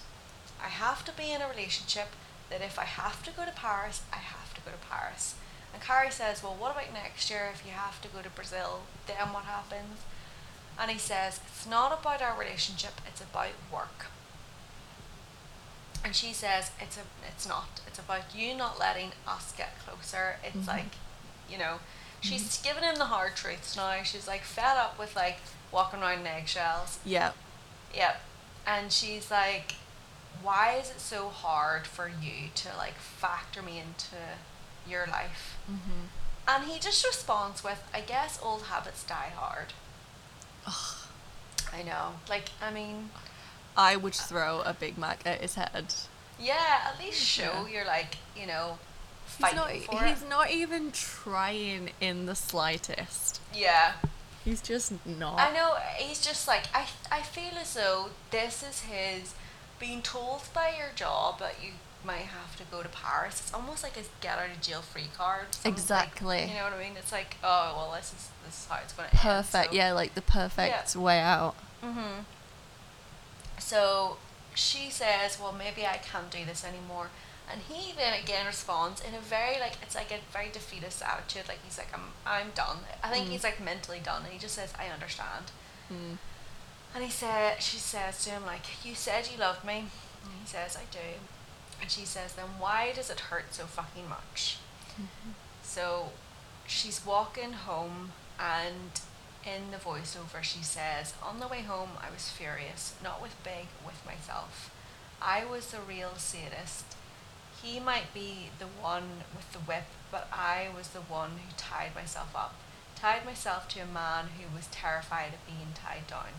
I 0.64 0.68
have 0.70 1.04
to 1.06 1.12
be 1.12 1.32
in 1.32 1.42
a 1.42 1.48
relationship, 1.48 2.10
that 2.50 2.62
if 2.62 2.78
I 2.78 2.84
have 2.86 3.24
to 3.24 3.32
go 3.32 3.46
to 3.46 3.52
Paris, 3.52 4.02
I 4.14 4.18
have 4.18 4.54
to 4.54 4.62
go 4.62 4.72
to 4.72 4.78
Paris. 4.78 5.36
And 5.74 5.82
Carrie 5.82 6.12
says, 6.12 6.44
Well, 6.44 6.56
what 6.56 6.72
about 6.72 6.92
next 6.94 7.30
year 7.30 7.50
if 7.54 7.66
you 7.66 7.72
have 7.72 8.02
to 8.02 8.08
go 8.10 8.22
to 8.22 8.30
Brazil? 8.30 8.82
Then 9.08 9.32
what 9.34 9.46
happens? 9.46 10.02
And 10.80 10.92
he 10.92 10.98
says, 11.00 11.39
It's 11.48 11.66
not 11.66 11.92
about 11.98 12.22
our 12.22 12.38
relationship, 12.38 13.02
it's 13.08 13.22
about 13.22 13.54
work. 13.72 14.08
And 16.04 16.16
she 16.16 16.34
says, 16.34 16.72
It's 16.80 16.97
a 16.97 17.02
it's 17.28 17.47
not. 17.47 17.82
It's 17.88 17.99
about 17.99 18.34
you 18.36 18.56
not 18.56 18.80
letting 18.80 19.12
us 19.28 19.54
get 19.56 19.78
closer. 19.86 20.38
It's 20.43 20.56
Mhm. 20.58 20.68
like, 20.68 20.91
you 21.49 21.58
know, 21.58 21.80
she's 22.22 22.58
giving 22.62 22.84
him 22.84 22.95
the 22.95 23.06
hard 23.06 23.36
truths 23.36 23.76
now. 23.76 24.02
She's 24.04 24.28
like 24.28 24.43
fed 24.43 24.78
up 24.78 24.97
with 24.97 25.16
like 25.16 25.39
walking 25.72 26.02
around 26.02 26.20
in 26.22 26.28
eggshells. 26.28 26.99
Yep. 27.06 27.36
Yep. 27.93 28.22
And 28.66 28.91
she's 28.91 29.30
like, 29.32 29.76
why 30.41 30.74
is 30.76 30.89
it 30.89 30.99
so 30.99 31.30
hard 31.30 31.86
for 31.86 32.08
you 32.08 32.49
to 32.56 32.70
like 32.78 32.95
factor 32.95 33.62
me 33.62 33.78
into 33.80 34.16
your 34.88 35.06
life? 35.08 35.58
hmm 35.68 36.06
And 36.47 36.64
he 36.66 36.80
just 36.80 37.06
responds 37.06 37.64
with, 37.64 37.84
I 37.93 38.02
guess 38.02 38.39
old 38.41 38.64
habits 38.64 39.04
die 39.04 39.32
hard. 39.36 39.74
Ugh. 40.66 41.08
I 41.74 41.84
know. 41.84 42.14
Like, 42.28 42.49
I 42.62 42.72
mean, 42.72 43.12
I 43.78 43.95
would 43.95 44.13
throw 44.15 44.61
a 44.61 44.74
Big 44.74 44.97
Mac 44.97 45.22
at 45.26 45.41
his 45.41 45.55
head. 45.55 45.93
yeah, 46.39 46.91
at 46.91 46.99
least 46.99 47.22
show 47.22 47.43
Yeah. 47.43 47.67
you're 47.67 47.86
like, 47.86 48.17
you 48.36 48.47
know, 48.47 48.78
He's 49.28 49.36
fighting 49.38 49.57
not. 49.57 49.69
for 49.99 50.03
He's 50.05 50.22
it. 50.24 50.30
not 50.30 50.51
even 50.51 50.91
trying 50.91 51.91
in 52.01 52.26
the 52.26 52.36
slightest. 52.36 53.39
Yeah. 53.53 53.93
He's 54.43 54.61
just 54.61 54.93
not. 55.05 55.39
I 55.39 55.53
know 55.53 55.76
he's 55.97 56.19
just 56.19 56.47
like 56.47 56.63
I 56.74 56.88
I 57.11 57.22
feel 57.22 57.53
as 57.59 57.74
though 57.76 58.09
this 58.32 58.63
is 58.63 58.82
his 58.82 59.36
being 59.80 60.01
told 60.01 60.41
by 60.53 60.74
your 60.78 60.89
job 60.95 61.39
that 61.39 61.55
you 61.63 61.74
might 62.03 62.26
have 62.26 62.55
to 62.57 62.63
go 62.72 62.82
to 62.82 62.89
Paris. 62.89 63.39
It's 63.39 63.53
almost 63.53 63.84
like 63.84 63.95
his 63.95 64.09
get 64.19 64.39
out 64.39 64.49
of 64.49 64.59
jail 64.59 64.82
free 64.82 65.09
card. 65.15 65.45
Almost 65.63 65.65
like- 65.65 65.74
Exactly. 65.74 66.41
you 66.47 66.55
know 66.55 66.63
what 66.63 66.74
I 66.74 66.80
mean? 66.80 66.97
It's 66.97 67.11
like 67.11 67.38
oh 67.43 67.74
well, 67.78 67.93
this 67.95 68.07
is 68.17 68.30
this 68.43 68.55
is 68.63 68.67
how 68.67 68.80
it's 68.84 68.93
going 68.93 69.09
to 69.09 69.15
end. 69.15 69.22
Perfect. 69.22 69.69
so- 69.72 69.76
Yeah, 69.78 69.91
like 69.93 70.15
the 70.15 70.22
perfect 70.24 70.95
way 70.95 71.19
out. 71.19 71.55
Mhm. 71.84 72.26
So 73.62 74.18
she 74.55 74.89
says, 74.89 75.39
"Well, 75.39 75.53
maybe 75.53 75.86
I 75.86 75.97
can't 75.97 76.30
do 76.30 76.43
this 76.45 76.66
anymore." 76.66 77.09
And 77.49 77.62
he 77.70 77.91
then 77.93 78.14
again 78.22 78.45
responds 78.45 79.01
in 79.01 79.14
a 79.14 79.20
very 79.20 79.59
like 79.59 79.74
it's 79.82 79.95
like 79.95 80.12
a 80.12 80.20
very 80.34 80.49
defeatist 80.49 81.01
attitude. 81.01 81.47
Like 81.47 81.59
he's 81.64 81.78
like, 81.78 81.93
"I'm 81.93 82.14
I'm 82.26 82.51
done." 82.51 82.80
I 83.03 83.09
think 83.09 83.28
Mm. 83.28 83.32
he's 83.32 83.43
like 83.43 83.59
mentally 83.59 83.99
done, 83.99 84.24
and 84.24 84.34
he 84.34 84.39
just 84.39 84.55
says, 84.55 84.74
"I 84.80 84.88
understand." 84.88 85.45
Mm. 85.91 86.18
And 86.93 87.03
he 87.03 87.09
said, 87.09 87.62
she 87.64 87.78
says 87.78 88.24
to 88.26 88.32
him 88.32 88.45
like, 88.45 88.66
"You 88.86 88.95
said 88.95 89.30
you 89.32 89.38
loved 89.38 89.64
me." 89.64 89.78
And 90.24 90.34
he 90.41 90.47
says, 90.47 90.76
"I 90.78 90.86
do." 90.91 91.07
And 91.82 91.89
she 91.89 92.05
says, 92.05 92.34
"Then 92.34 92.59
why 92.59 92.91
does 92.93 93.09
it 93.09 93.20
hurt 93.32 93.53
so 93.53 93.66
fucking 93.66 94.07
much?" 94.09 94.57
So 95.64 96.12
she's 96.68 97.05
walking 97.05 97.53
home, 97.53 98.12
and 98.39 98.91
in 99.46 99.72
the 99.72 99.78
voiceover, 99.78 100.44
she 100.44 100.64
says, 100.64 101.14
On 101.24 101.39
the 101.39 101.48
way 101.48 101.62
home, 101.62 101.92
I 102.00 102.12
was 102.12 102.30
furious, 102.30 102.96
not 103.04 103.22
with 103.22 103.44
Big, 103.44 103.68
with 103.86 104.06
myself. 104.06 104.74
I 105.22 105.46
was 105.46 105.68
the 105.68 105.80
real 105.80 106.16
sadist. 106.16 106.86
He 107.62 107.80
might 107.80 108.14
be 108.14 108.50
the 108.60 108.66
one 108.66 109.24
with 109.36 109.52
the 109.52 109.60
whip, 109.60 109.86
but 110.12 110.28
I 110.32 110.68
was 110.76 110.89
the 110.89 111.02
one 111.02 111.32
who 111.32 111.54
tied 111.58 111.94
myself 111.94 112.36
up, 112.36 112.56
tied 112.96 113.26
myself 113.26 113.68
to 113.70 113.82
a 113.82 113.86
man 113.86 114.30
who 114.38 114.56
was 114.56 114.68
terrified 114.68 115.34
of 115.34 115.46
being 115.46 115.74
tied 115.76 116.08
down. 116.08 116.34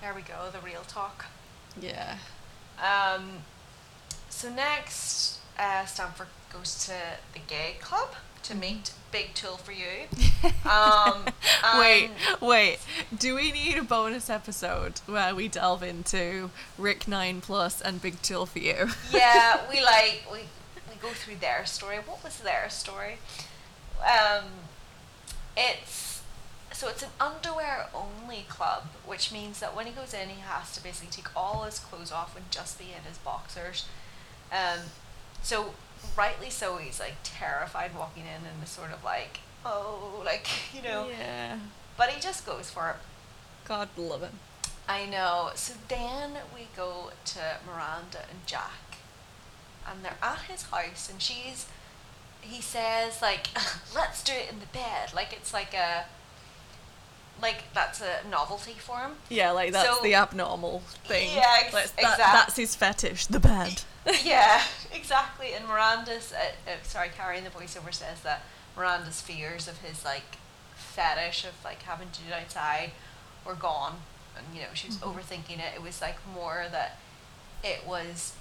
There 0.00 0.14
we 0.14 0.22
go, 0.22 0.48
the 0.50 0.58
real 0.58 0.82
talk. 0.82 1.26
Yeah. 1.80 2.18
Um, 2.82 3.44
so 4.28 4.50
next, 4.50 5.38
uh, 5.58 5.84
Stanford 5.84 6.28
goes 6.52 6.86
to 6.86 6.94
the 7.34 7.40
gay 7.46 7.76
club 7.80 8.14
to 8.44 8.54
meet 8.54 8.92
Big 9.10 9.34
Tool 9.34 9.56
for 9.56 9.72
You. 9.72 10.08
Um, 10.68 11.26
wait, 11.78 12.10
wait. 12.40 12.78
Do 13.16 13.36
we 13.36 13.52
need 13.52 13.76
a 13.76 13.82
bonus 13.82 14.28
episode 14.30 15.00
where 15.06 15.34
we 15.34 15.46
delve 15.46 15.82
into 15.82 16.50
Rick 16.78 17.06
Nine 17.06 17.40
Plus 17.40 17.80
and 17.80 18.02
Big 18.02 18.20
Tool 18.22 18.46
for 18.46 18.58
You? 18.58 18.88
yeah, 19.12 19.60
we 19.70 19.80
like 19.82 20.24
we 20.32 20.40
we 20.88 20.96
go 21.00 21.08
through 21.10 21.36
their 21.36 21.64
story. 21.66 21.98
What 21.98 22.24
was 22.24 22.38
their 22.38 22.68
story? 22.70 23.18
Um, 24.00 24.44
it's 25.56 26.22
so 26.72 26.88
it's 26.88 27.02
an 27.02 27.10
underwear 27.20 27.86
only 27.94 28.44
club, 28.48 28.84
which 29.06 29.30
means 29.30 29.60
that 29.60 29.76
when 29.76 29.86
he 29.86 29.92
goes 29.92 30.14
in, 30.14 30.28
he 30.28 30.40
has 30.40 30.72
to 30.72 30.82
basically 30.82 31.10
take 31.10 31.36
all 31.36 31.62
his 31.64 31.78
clothes 31.78 32.10
off 32.10 32.36
and 32.36 32.50
just 32.50 32.78
be 32.78 32.86
in 32.86 33.04
his 33.06 33.18
boxers. 33.18 33.84
Um, 34.50 34.80
so 35.42 35.74
rightly 36.16 36.50
so, 36.50 36.76
he's 36.78 37.00
like 37.00 37.14
terrified 37.22 37.94
walking 37.96 38.24
in 38.24 38.46
and 38.46 38.62
is 38.62 38.70
sort 38.70 38.92
of 38.92 39.02
like, 39.04 39.40
oh, 39.64 40.22
like 40.24 40.46
you 40.74 40.82
know. 40.82 41.08
Yeah. 41.08 41.58
But 41.96 42.10
he 42.10 42.20
just 42.20 42.46
goes 42.46 42.70
for 42.70 42.90
it. 42.90 42.96
God 43.66 43.88
love 43.96 44.22
him. 44.22 44.38
I 44.88 45.06
know. 45.06 45.50
So 45.54 45.74
then 45.88 46.32
we 46.54 46.66
go 46.76 47.10
to 47.26 47.38
Miranda 47.66 48.18
and 48.30 48.44
Jack, 48.46 48.96
and 49.86 50.04
they're 50.04 50.16
at 50.22 50.40
his 50.42 50.62
house, 50.64 51.08
and 51.10 51.20
she's. 51.22 51.66
He 52.40 52.60
says 52.60 53.22
like, 53.22 53.46
"Let's 53.94 54.24
do 54.24 54.32
it 54.32 54.50
in 54.52 54.58
the 54.58 54.66
bed," 54.66 55.14
like 55.14 55.32
it's 55.32 55.52
like 55.54 55.74
a. 55.74 56.06
Like 57.40 57.64
that's 57.74 58.00
a 58.00 58.28
novelty 58.28 58.74
for 58.78 58.98
him. 58.98 59.12
Yeah, 59.28 59.50
like 59.52 59.72
that's 59.72 59.96
So- 59.98 60.02
the 60.02 60.14
abnormal 60.14 60.80
thing. 61.06 61.30
Yeah, 61.34 61.56
ex- 61.60 61.72
Let's- 61.74 61.90
that- 61.92 62.00
exact- 62.00 62.18
That's 62.32 62.56
his 62.56 62.74
fetish, 62.74 63.26
the 63.26 63.40
bed. 63.40 63.82
yeah, 64.24 64.62
exactly. 64.92 65.54
And 65.54 65.66
Miranda's, 65.68 66.32
uh, 66.32 66.70
uh, 66.70 66.74
sorry, 66.82 67.10
carrying 67.16 67.44
the 67.44 67.50
voiceover 67.50 67.92
says 67.94 68.20
that 68.22 68.42
Miranda's 68.76 69.20
fears 69.20 69.68
of 69.68 69.78
his 69.78 70.04
like 70.04 70.36
fetish 70.74 71.44
of 71.44 71.52
like 71.64 71.82
having 71.82 72.10
to 72.10 72.20
do 72.22 72.28
it 72.28 72.34
outside 72.34 72.90
were 73.46 73.54
gone, 73.54 73.96
and 74.36 74.46
you 74.54 74.62
know 74.62 74.68
she 74.74 74.88
was 74.88 74.96
Mhm. 74.98 75.14
overthinking 75.14 75.58
it. 75.58 75.74
It 75.74 75.82
was 75.82 76.00
like 76.00 76.16
more 76.26 76.66
that 76.70 76.98
it 77.62 77.86
was 77.86 78.32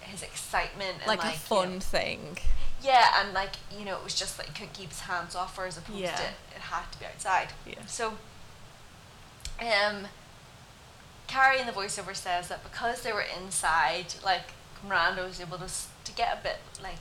his 0.00 0.22
excitement 0.22 0.98
and 1.00 1.06
like, 1.08 1.18
like, 1.24 1.28
a 1.30 1.32
you 1.32 1.38
fun 1.38 1.74
know- 1.74 1.80
thing. 1.80 2.38
yeah, 2.80 3.20
and 3.20 3.32
like 3.34 3.56
you 3.76 3.84
know, 3.84 3.96
it 3.96 4.04
was 4.04 4.14
just 4.14 4.38
like 4.38 4.48
he 4.48 4.52
couldn't 4.54 4.74
keep 4.74 4.90
his 4.90 5.00
hands 5.00 5.34
off 5.34 5.56
her 5.56 5.66
as 5.66 5.76
opposed 5.76 5.98
Yeah. 5.98 6.14
to 6.16 6.22
it 6.54 6.60
had 6.62 6.90
to 6.92 6.98
be 7.00 7.06
outside. 7.06 7.48
Yeah. 7.66 7.84
So, 7.86 8.16
um, 9.60 10.06
Carrie 11.26 11.58
in 11.60 11.66
the 11.66 11.72
voiceover 11.72 12.14
says 12.14 12.48
that 12.48 12.62
because 12.62 13.02
they 13.02 13.12
were 13.12 13.22
inside, 13.42 14.14
like 14.24 14.52
Miranda 14.86 15.22
was 15.24 15.40
able 15.40 15.58
to 15.58 15.64
s- 15.64 15.88
to 16.04 16.12
get 16.12 16.38
a 16.38 16.42
bit 16.42 16.58
like 16.82 17.00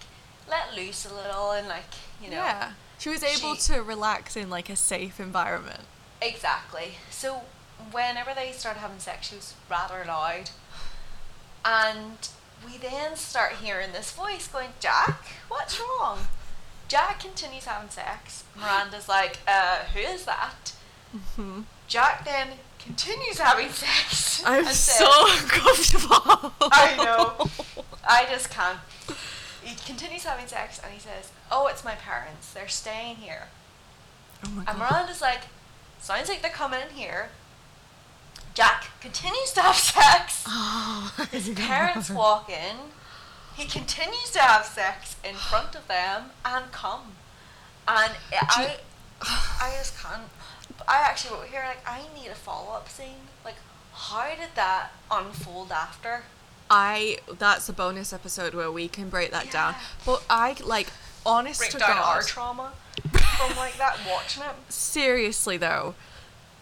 let 0.50 0.74
loose 0.76 1.06
a 1.06 1.14
little 1.14 1.52
and 1.52 1.68
like 1.68 1.94
you 2.22 2.30
know 2.30 2.38
yeah. 2.38 2.72
She 3.00 3.10
was 3.10 3.24
able 3.24 3.56
she- 3.56 3.74
to 3.74 3.82
relax 3.84 4.36
in 4.36 4.50
like 4.50 4.70
a 4.70 4.76
safe 4.76 5.20
environment. 5.20 5.82
exactly. 6.22 6.96
So 7.12 7.44
whenever 7.92 8.34
they 8.34 8.52
started 8.52 8.80
having 8.80 9.00
sex, 9.00 9.28
she 9.30 9.36
was 9.36 9.54
rather 9.70 10.04
loud, 10.08 10.50
and 11.64 12.18
we 12.66 12.78
then 12.78 13.16
start 13.16 13.54
hearing 13.62 13.92
this 13.92 14.12
voice 14.12 14.48
going, 14.48 14.70
"Jack, 14.80 15.22
what's 15.48 15.80
wrong?" 15.80 16.28
Jack 16.88 17.20
continues 17.20 17.66
having 17.66 17.90
sex. 17.90 18.44
Miranda's 18.56 19.08
like, 19.10 19.40
uh, 19.48 19.80
"Who 19.94 20.00
is 20.00 20.26
that?" 20.26 20.74
hmm 21.36 21.62
Jack 21.88 22.26
then 22.26 22.50
continues 22.88 23.40
having 23.40 23.70
sex. 23.70 24.42
I'm 24.46 24.66
so 24.66 25.06
uncomfortable. 25.30 26.54
I 26.72 26.96
know. 26.98 27.50
I 28.08 28.26
just 28.30 28.50
can't. 28.50 28.80
He 29.64 29.76
continues 29.86 30.24
having 30.24 30.48
sex 30.48 30.80
and 30.84 30.94
he 30.94 31.00
says, 31.00 31.32
Oh, 31.52 31.68
it's 31.68 31.84
my 31.84 31.96
parents. 31.96 32.54
They're 32.54 32.68
staying 32.70 33.18
here. 33.18 33.48
Oh 34.46 34.50
my 34.52 34.64
And 34.68 34.80
god. 34.80 34.92
Miranda's 34.92 35.22
like, 35.22 35.42
Sounds 36.00 36.30
like 36.30 36.42
they're 36.42 36.52
coming 36.52 36.80
in 36.90 36.96
here. 36.96 37.30
Jack 38.54 38.86
continues 39.02 39.52
to 39.54 39.62
have 39.62 39.76
sex. 39.76 40.46
Oh, 40.50 41.28
His 41.32 41.50
parents 41.50 42.10
walk 42.10 42.50
in. 42.50 42.78
He 43.56 43.66
continues 43.66 44.32
to 44.32 44.40
have 44.40 44.66
sex 44.66 45.16
in 45.28 45.36
front 45.36 45.76
of 45.76 45.88
them 45.88 46.32
and 46.46 46.72
come. 46.72 47.14
And 47.88 48.14
I, 48.32 48.78
I 49.22 49.74
just 49.78 49.98
can't. 50.02 50.24
I 50.88 50.98
actually 50.98 51.40
wrote 51.40 51.48
here 51.50 51.64
like 51.68 51.86
I 51.88 52.02
need 52.20 52.28
a 52.30 52.36
follow 52.36 52.74
up 52.74 52.90
scene. 52.90 53.28
Like, 53.46 53.56
how 53.94 54.30
did 54.30 54.50
that 54.56 54.90
unfold 55.12 55.72
after? 55.72 56.24
I 56.70 57.20
that's 57.40 57.70
a 57.70 57.74
bonus 57.74 58.12
episode 58.12 58.54
where 58.54 58.72
we 58.72 58.88
can 58.88 59.10
break 59.10 59.32
that 59.32 59.50
down. 59.52 59.76
But 60.06 60.24
I 60.30 60.56
like 60.64 60.88
honest 61.26 61.60
Break 61.60 61.72
to 61.72 61.78
down 61.80 61.96
God. 61.98 62.16
our 62.18 62.22
trauma 62.24 62.72
from 63.12 63.56
like 63.58 63.78
that 63.78 63.98
watching 64.10 64.44
it. 64.44 64.50
seriously 64.72 65.58
though, 65.58 65.96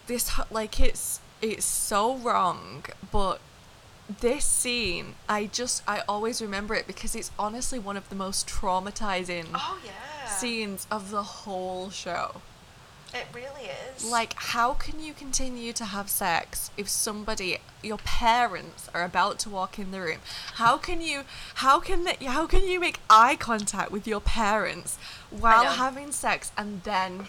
this 0.06 0.30
like 0.50 0.78
it's 0.80 1.20
it's 1.42 1.64
so 1.64 2.16
wrong, 2.16 2.84
but 3.10 3.40
this 4.20 4.44
scene, 4.44 5.14
I 5.28 5.46
just 5.46 5.82
I 5.88 6.02
always 6.08 6.40
remember 6.40 6.74
it 6.76 6.86
because 6.86 7.16
it's 7.16 7.32
honestly 7.38 7.78
one 7.80 7.96
of 7.96 8.08
the 8.08 8.14
most 8.14 8.46
traumatizing 8.48 9.46
Oh 9.54 9.78
yeah. 9.84 10.28
scenes 10.28 10.86
of 10.90 11.10
the 11.10 11.22
whole 11.24 11.90
show. 11.90 12.40
It 13.16 13.26
really 13.34 13.70
is. 13.96 14.04
Like, 14.04 14.34
how 14.36 14.74
can 14.74 15.00
you 15.00 15.12
continue 15.12 15.72
to 15.74 15.84
have 15.84 16.08
sex 16.10 16.70
if 16.76 16.88
somebody, 16.88 17.58
your 17.82 17.98
parents, 17.98 18.88
are 18.94 19.04
about 19.04 19.38
to 19.40 19.50
walk 19.50 19.78
in 19.78 19.90
the 19.90 20.00
room? 20.00 20.18
How 20.54 20.76
can 20.76 21.00
you, 21.00 21.22
how 21.56 21.80
can 21.80 22.04
that, 22.04 22.22
how 22.22 22.46
can 22.46 22.64
you 22.66 22.78
make 22.80 23.00
eye 23.10 23.36
contact 23.36 23.90
with 23.90 24.06
your 24.06 24.20
parents 24.20 24.98
while 25.30 25.64
having 25.64 26.12
sex 26.12 26.52
and 26.56 26.82
then 26.84 27.26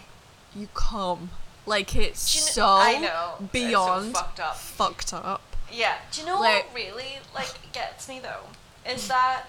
you 0.54 0.68
come? 0.74 1.30
Like 1.66 1.94
it's 1.94 2.34
you 2.34 2.40
so 2.40 2.66
know. 3.00 3.34
So 3.38 3.48
beyond 3.52 4.14
fucked 4.14 4.40
up. 4.40 4.56
fucked 4.56 5.12
up. 5.12 5.42
Yeah. 5.70 5.96
Do 6.12 6.20
you 6.22 6.26
know 6.26 6.40
Like- 6.40 6.66
what 6.66 6.74
really 6.74 7.18
like 7.34 7.72
gets 7.72 8.08
me 8.08 8.20
though? 8.20 8.44
Is 8.90 9.06
that 9.08 9.44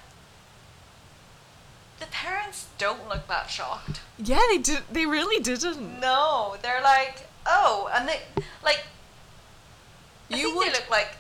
the 2.00 2.06
parents 2.08 2.68
don't 2.78 3.08
look 3.10 3.28
that 3.28 3.50
shocked. 3.50 4.02
Yeah, 4.18 4.40
they 4.50 4.58
did. 4.58 4.84
They 4.92 5.06
really 5.06 5.42
didn't. 5.44 6.00
No, 6.00 6.56
they're 6.62 6.82
like, 6.82 7.28
oh, 7.46 7.90
and 7.94 8.08
they 8.08 8.22
like. 8.64 8.84
I 10.32 10.38
You 10.38 10.56
would- 10.56 10.68
they 10.68 10.72
look 10.74 10.90
like 10.90 11.16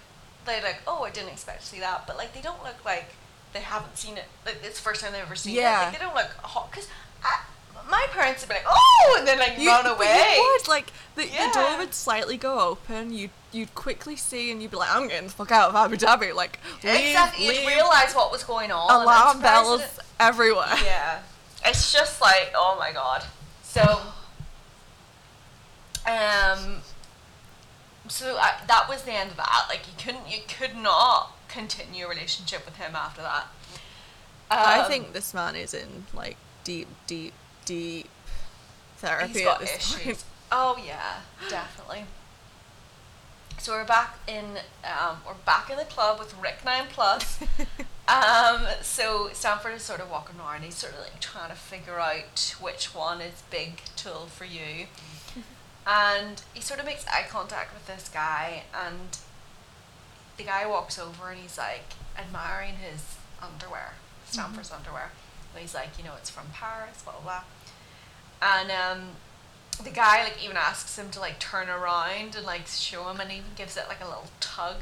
they're 0.45 0.61
like, 0.63 0.81
oh, 0.87 1.03
I 1.03 1.09
didn't 1.09 1.29
expect 1.29 1.61
to 1.61 1.67
see 1.67 1.79
that, 1.79 2.05
but 2.07 2.17
like 2.17 2.33
they 2.33 2.41
don't 2.41 2.63
look 2.63 2.83
like 2.85 3.05
they 3.53 3.59
haven't 3.59 3.97
seen 3.97 4.17
it. 4.17 4.25
Like 4.45 4.57
it's 4.63 4.77
the 4.77 4.83
first 4.83 5.01
time 5.01 5.11
they've 5.13 5.21
ever 5.21 5.35
seen 5.35 5.55
it. 5.55 5.61
Yeah. 5.61 5.81
Like, 5.83 5.93
they 5.93 6.05
don't 6.05 6.15
look 6.15 6.31
hot 6.43 6.71
because 6.71 6.87
my 7.89 8.05
parents 8.11 8.41
would 8.43 8.49
be 8.49 8.55
like, 8.55 8.65
oh, 8.67 9.15
and 9.19 9.27
then 9.27 9.39
like 9.39 9.57
You, 9.57 9.67
run 9.69 9.85
away. 9.85 10.35
You 10.37 10.57
would 10.59 10.67
like 10.67 10.91
the, 11.15 11.23
the 11.23 11.29
door 11.53 11.63
Yeah. 11.63 11.77
would 11.79 11.93
slightly 11.93 12.37
go 12.37 12.59
open. 12.59 13.11
You 13.13 13.29
you'd 13.51 13.73
quickly 13.73 14.15
see, 14.15 14.51
and 14.51 14.61
you'd 14.61 14.71
be 14.71 14.77
like, 14.77 14.93
"I'm 14.95 15.07
getting 15.07 15.27
the 15.27 15.33
fuck 15.33 15.51
out 15.51 15.69
of 15.69 15.75
Abu 15.75 15.95
Dhabi!" 15.97 16.33
Like, 16.35 16.59
leave, 16.83 16.93
exactly. 17.07 17.45
You 17.45 17.51
leave. 17.51 17.67
realize 17.67 18.13
what 18.13 18.31
was 18.31 18.43
going 18.43 18.71
on. 18.71 19.01
alarm 19.01 19.41
bells 19.41 19.81
it- 19.81 19.99
everywhere. 20.19 20.75
yeah 20.83 21.19
it's 21.65 21.91
just 21.91 22.21
like 22.21 22.51
oh 22.55 22.75
my 22.79 22.91
god 22.93 23.23
so 23.63 23.81
um 26.07 26.77
so 28.07 28.37
I, 28.37 28.53
that 28.67 28.87
was 28.89 29.03
the 29.03 29.11
end 29.13 29.31
of 29.31 29.37
that 29.37 29.65
like 29.69 29.81
you 29.87 29.93
couldn't 30.03 30.29
you 30.31 30.39
could 30.47 30.75
not 30.75 31.31
continue 31.47 32.05
a 32.05 32.09
relationship 32.09 32.65
with 32.65 32.77
him 32.77 32.95
after 32.95 33.21
that 33.21 33.47
I 34.51 34.79
Um, 34.79 34.87
think 34.87 35.13
this 35.13 35.33
man 35.33 35.55
is 35.55 35.73
in 35.75 36.05
like 36.13 36.35
deep, 36.63 36.87
deep, 37.07 37.33
deep 37.69 38.09
therapy 38.97 39.33
he's 39.33 39.43
got 39.43 39.61
at 39.61 39.67
this 39.67 39.95
issues 39.95 40.05
point. 40.05 40.23
oh 40.51 40.83
yeah 40.85 41.17
definitely 41.49 42.05
so 43.57 43.73
we're 43.73 43.85
back 43.85 44.17
in 44.27 44.45
um, 44.83 45.17
we're 45.25 45.33
back 45.45 45.69
in 45.69 45.77
the 45.77 45.83
club 45.83 46.17
with 46.17 46.33
Rick 46.41 46.65
Nine 46.65 46.85
Plus 46.89 47.39
Um, 48.09 48.65
so 48.81 49.29
Stanford 49.33 49.75
is 49.75 49.83
sort 49.83 49.99
of 49.99 50.09
walking 50.09 50.39
around. 50.39 50.63
He's 50.63 50.73
sort 50.73 50.93
of 50.93 50.99
like 51.01 51.19
trying 51.19 51.49
to 51.51 51.55
figure 51.55 51.99
out 51.99 52.55
which 52.59 52.95
one 52.95 53.21
is 53.21 53.43
big 53.51 53.81
tool 53.95 54.25
for 54.25 54.45
you, 54.45 54.87
and 55.85 56.41
he 56.55 56.61
sort 56.61 56.79
of 56.79 56.87
makes 56.87 57.05
eye 57.05 57.25
contact 57.29 57.71
with 57.71 57.85
this 57.85 58.09
guy, 58.09 58.63
and 58.73 59.19
the 60.37 60.43
guy 60.43 60.65
walks 60.65 60.97
over 60.97 61.29
and 61.29 61.39
he's 61.39 61.57
like 61.59 61.93
admiring 62.17 62.75
his 62.77 63.17
underwear, 63.43 63.93
Stanford's 64.25 64.71
underwear. 64.71 65.11
And 65.53 65.61
he's 65.61 65.75
like, 65.75 65.89
you 65.99 66.03
know, 66.03 66.13
it's 66.17 66.31
from 66.31 66.47
Paris, 66.51 67.03
blah 67.03 67.13
blah 67.13 67.21
blah, 67.21 67.43
and 68.41 68.71
um, 68.71 69.01
the 69.83 69.89
guy 69.91 70.23
like 70.23 70.43
even 70.43 70.57
asks 70.57 70.97
him 70.97 71.09
to 71.11 71.19
like 71.19 71.39
turn 71.39 71.69
around 71.69 72.35
and 72.35 72.45
like 72.45 72.67
show 72.67 73.09
him, 73.09 73.19
and 73.19 73.31
even 73.31 73.45
gives 73.55 73.77
it 73.77 73.85
like 73.87 74.01
a 74.01 74.05
little 74.07 74.27
tug, 74.39 74.77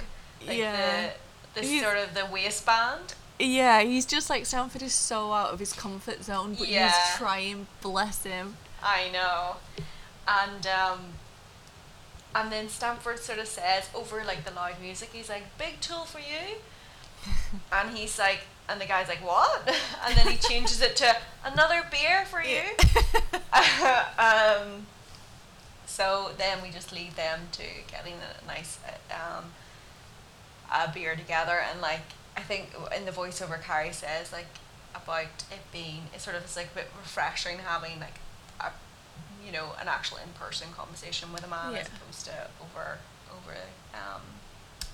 like 0.46 0.58
Yeah. 0.58 1.12
the 1.54 1.62
the 1.62 1.68
He's- 1.68 1.84
sort 1.84 1.98
of 1.98 2.14
the 2.14 2.26
waistband. 2.26 3.16
Yeah, 3.40 3.82
he's 3.82 4.06
just 4.08 4.30
like 4.32 4.48
Stanford 4.48 4.82
is 4.82 4.94
so 4.96 5.32
out 5.32 5.52
of 5.52 5.60
his 5.60 5.72
comfort 5.74 6.24
zone, 6.24 6.56
but 6.56 6.68
Yeah. 6.68 6.88
he's 6.90 7.18
trying. 7.18 7.68
Bless 7.82 8.24
him. 8.24 8.58
I 8.82 9.10
know. 9.10 9.58
And 10.28 10.66
um 10.68 11.14
and 12.36 12.52
then 12.52 12.68
Stanford 12.70 13.20
sort 13.20 13.40
of 13.40 13.48
says 13.48 13.90
over 13.96 14.24
like 14.24 14.44
the 14.44 14.52
loud 14.52 14.80
music, 14.82 15.10
he's 15.14 15.30
like, 15.30 15.44
Big 15.58 15.80
tool 15.82 16.06
for 16.06 16.20
you 16.20 16.58
and 17.72 17.96
he's 17.98 18.18
like, 18.20 18.42
and 18.70 18.80
the 18.82 18.86
guy's 18.86 19.08
like, 19.08 19.26
what? 19.26 19.68
And 20.08 20.16
then 20.18 20.28
he 20.28 20.38
changes 20.38 20.82
it 20.82 20.96
to 20.98 21.16
another 21.46 21.84
beer 21.92 22.26
for 22.26 22.42
you. 22.42 22.62
um, 24.20 24.86
so 25.86 26.32
then 26.38 26.62
we 26.62 26.70
just 26.70 26.92
leave 26.94 27.16
them 27.16 27.42
to 27.54 27.64
getting 27.90 28.14
a 28.14 28.46
nice 28.48 28.80
um, 29.12 29.46
a 30.74 30.92
beer 30.94 31.16
together, 31.16 31.60
and 31.72 31.82
like 31.82 32.02
I 32.36 32.42
think 32.42 32.70
in 32.96 33.06
the 33.06 33.12
voiceover, 33.12 33.62
Carrie 33.62 33.92
says 33.94 34.32
like 34.32 34.48
about 34.96 35.44
it 35.52 35.60
being 35.72 36.04
it's 36.14 36.24
sort 36.24 36.36
of 36.36 36.44
it's 36.44 36.56
like 36.58 36.70
a 36.72 36.76
bit 36.76 36.88
refreshing 36.98 37.60
having 37.60 38.00
like 38.00 38.20
a 38.60 38.72
you 39.46 39.52
know 39.52 39.74
an 39.80 39.88
actual 39.88 40.18
in 40.18 40.30
person 40.34 40.68
conversation 40.76 41.32
with 41.34 41.44
a 41.46 41.48
man 41.48 41.74
Yeah. 41.74 41.80
as 41.80 41.88
opposed 41.88 42.26
to 42.26 42.32
over 42.62 42.98
over 43.32 43.58
um, 43.94 44.22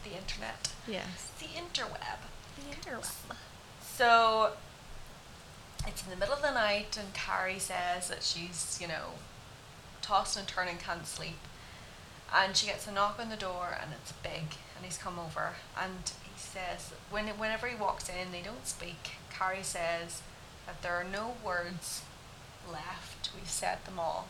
the 0.03 0.15
internet, 0.17 0.71
Yes. 0.87 1.31
the 1.39 1.45
interweb. 1.45 2.19
The 2.57 2.75
interweb. 2.75 3.11
So 3.95 4.53
it's 5.85 6.03
in 6.03 6.09
the 6.09 6.15
middle 6.15 6.33
of 6.33 6.41
the 6.41 6.51
night, 6.51 6.97
and 6.99 7.13
Carrie 7.13 7.59
says 7.59 8.09
that 8.09 8.23
she's, 8.23 8.79
you 8.81 8.87
know, 8.87 9.19
tossing 10.01 10.41
and 10.41 10.47
turning, 10.47 10.77
can't 10.77 11.05
sleep. 11.05 11.37
And 12.33 12.57
she 12.57 12.65
gets 12.65 12.87
a 12.87 12.91
knock 12.91 13.19
on 13.19 13.29
the 13.29 13.35
door, 13.35 13.77
and 13.79 13.91
it's 13.93 14.11
big, 14.11 14.57
and 14.75 14.83
he's 14.83 14.97
come 14.97 15.19
over. 15.19 15.51
And 15.79 16.11
he 16.23 16.31
says, 16.39 16.91
when, 17.11 17.27
whenever 17.27 17.67
he 17.67 17.75
walks 17.75 18.09
in, 18.09 18.31
they 18.31 18.41
don't 18.41 18.65
speak. 18.65 19.11
Carrie 19.29 19.61
says 19.61 20.23
that 20.65 20.81
there 20.81 20.93
are 20.93 21.03
no 21.03 21.35
words 21.45 22.01
left, 22.67 23.29
we've 23.35 23.47
said 23.47 23.85
them 23.85 23.99
all. 23.99 24.27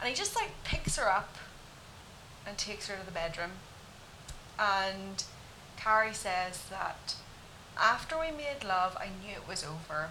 And 0.00 0.08
he 0.08 0.14
just 0.14 0.34
like 0.34 0.50
picks 0.64 0.96
her 0.96 1.08
up 1.08 1.36
and 2.44 2.58
takes 2.58 2.88
her 2.88 2.96
to 2.96 3.06
the 3.06 3.12
bedroom. 3.12 3.52
And 4.58 5.22
Carrie 5.76 6.14
says 6.14 6.64
that 6.68 7.14
after 7.78 8.18
we 8.18 8.30
made 8.30 8.64
love, 8.64 8.96
I 8.96 9.06
knew 9.06 9.32
it 9.34 9.48
was 9.48 9.64
over. 9.64 10.10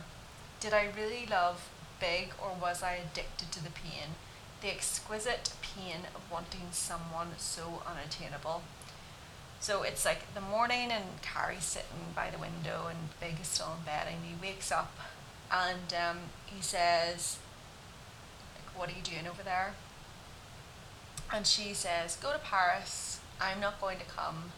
Did 0.59 0.73
I 0.73 0.87
really 0.95 1.25
love 1.25 1.69
Big 1.99 2.33
or 2.41 2.55
was 2.59 2.81
I 2.83 2.93
addicted 2.93 3.51
to 3.51 3.63
the 3.63 3.71
pain? 3.71 4.15
The 4.61 4.71
exquisite 4.71 5.53
pain 5.61 6.07
of 6.15 6.31
wanting 6.31 6.69
someone 6.71 7.29
so 7.37 7.81
unattainable. 7.85 8.63
So 9.59 9.83
it's 9.83 10.05
like 10.05 10.33
the 10.33 10.41
morning 10.41 10.91
and 10.91 11.21
Carrie's 11.21 11.63
sitting 11.63 12.13
by 12.15 12.29
the 12.31 12.39
window 12.39 12.87
and 12.89 13.09
Big 13.19 13.39
is 13.39 13.47
still 13.47 13.75
in 13.77 13.85
bed 13.85 14.07
and 14.07 14.25
he 14.25 14.33
wakes 14.41 14.71
up 14.71 14.97
and 15.51 15.93
um, 15.93 16.17
he 16.45 16.61
says, 16.61 17.37
like, 18.55 18.79
what 18.79 18.89
are 18.89 18.97
you 18.97 19.03
doing 19.03 19.27
over 19.27 19.43
there? 19.43 19.73
And 21.33 21.45
she 21.45 21.73
says, 21.73 22.15
go 22.15 22.31
to 22.31 22.39
Paris. 22.39 23.19
I'm 23.39 23.59
not 23.59 23.79
going 23.79 23.99
to 23.99 24.05
come. 24.05 24.51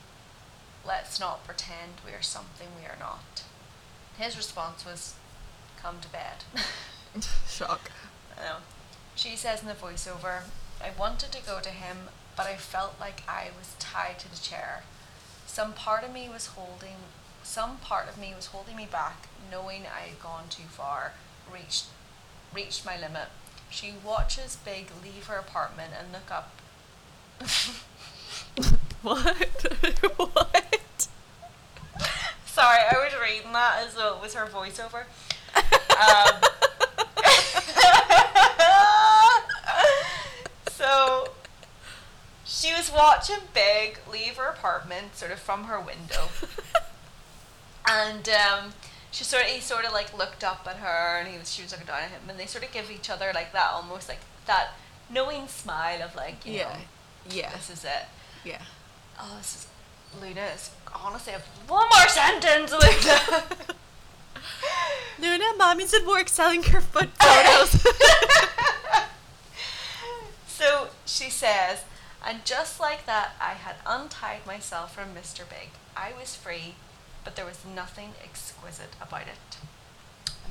Let's 0.86 1.20
not 1.20 1.46
pretend 1.46 2.02
we 2.06 2.12
are 2.12 2.22
something 2.22 2.68
we 2.80 2.86
are 2.86 2.98
not. 3.00 3.44
His 4.18 4.38
response 4.38 4.86
was, 4.86 5.16
come 5.82 6.00
to 6.02 6.10
bed. 6.10 6.44
Shock. 7.48 7.92
I 8.38 8.44
know. 8.44 8.56
She 9.16 9.36
says 9.36 9.62
in 9.62 9.68
the 9.68 9.74
voiceover, 9.74 10.44
I 10.82 10.90
wanted 10.98 11.32
to 11.32 11.46
go 11.46 11.60
to 11.62 11.70
him, 11.70 12.10
but 12.36 12.48
I 12.48 12.56
felt 12.56 12.96
like 13.00 13.24
I 13.28 13.50
was 13.58 13.76
tied 13.80 14.20
to 14.20 14.30
the 14.30 14.40
chair. 14.40 14.84
Some 15.46 15.74
part 15.74 16.04
of 16.04 16.12
me 16.12 16.30
was 16.30 16.48
holding 16.48 16.98
some 17.44 17.78
part 17.78 18.08
of 18.08 18.18
me 18.18 18.34
was 18.34 18.48
holding 18.48 18.78
me 18.78 18.88
back, 18.90 19.28
knowing 19.52 19.84
I 19.86 20.08
had 20.08 20.20
gone 20.22 20.46
too 20.50 20.64
far, 20.70 21.12
reached 21.52 21.88
reached 22.54 22.86
my 22.86 22.98
limit. 22.98 23.28
She 23.70 23.94
watches 24.04 24.58
Big 24.64 24.88
leave 25.04 25.28
her 25.28 25.38
apartment 25.38 25.92
and 25.98 26.12
look 26.12 26.32
up 26.32 26.52
What? 29.04 29.26
what? 30.16 31.08
Sorry, 32.46 32.80
I 32.90 32.96
was 33.04 33.14
reading 33.22 33.52
that 33.52 33.84
as 33.86 33.96
though 33.96 34.16
it 34.16 34.22
was 34.22 34.34
her 34.34 34.46
voiceover. 34.46 35.04
Um, 35.56 36.42
so 40.70 41.28
she 42.46 42.74
was 42.74 42.92
watching 42.94 43.38
Big 43.54 44.00
leave 44.12 44.38
her 44.38 44.48
apartment, 44.48 45.16
sort 45.16 45.32
of 45.32 45.40
from 45.40 45.66
her 45.66 45.80
window, 45.80 46.30
and 47.88 48.28
um, 48.30 48.74
she 49.12 49.24
sort 49.24 49.44
of 49.44 49.50
he 49.50 49.60
sort 49.60 49.86
of 49.86 49.94
like 49.94 50.18
looked 50.18 50.44
up 50.44 50.66
at 50.70 50.78
her, 50.78 51.18
and 51.20 51.28
he 51.28 51.38
was 51.38 51.54
she 51.54 51.62
was 51.62 51.72
looking 51.72 51.88
down 51.88 52.04
at 52.04 52.10
him, 52.10 52.22
and 52.30 52.40
they 52.40 52.46
sort 52.46 52.64
of 52.64 52.72
give 52.72 52.90
each 52.90 53.10
other 53.10 53.32
like 53.34 53.52
that 53.54 53.72
almost 53.74 54.10
like 54.10 54.20
that 54.46 54.72
knowing 55.10 55.48
smile 55.48 56.02
of 56.02 56.16
like 56.16 56.46
you 56.46 56.54
Yeah. 56.54 56.64
know 56.70 56.76
Yeah. 57.30 57.52
this 57.54 57.70
is 57.70 57.84
it. 57.84 58.06
Yeah. 58.44 58.62
Oh, 59.20 59.36
this 59.38 59.56
is 59.56 59.68
Luna. 60.22 60.42
Is 60.56 60.72
honestly, 60.94 61.34
one 61.68 61.88
more 61.90 62.08
sentence, 62.08 62.72
Luna. 62.72 63.44
Luna, 65.20 65.46
mommy's 65.58 65.94
at 65.94 66.06
work 66.06 66.28
selling 66.28 66.64
her 66.64 66.82
foot 66.82 67.10
photos. 67.22 67.70
so 70.48 70.88
she 71.06 71.30
says, 71.30 71.84
and 72.26 72.44
just 72.46 72.80
like 72.80 73.06
that, 73.06 73.32
I 73.40 73.52
had 73.52 73.76
untied 73.86 74.46
myself 74.46 74.96
from 74.96 75.14
Mr. 75.16 75.48
Big. 75.48 75.70
I 75.96 76.12
was 76.20 76.36
free, 76.36 76.76
but 77.24 77.36
there 77.36 77.46
was 77.46 77.60
nothing 77.64 78.14
exquisite 78.24 78.96
about 79.02 79.24
it. 79.24 79.58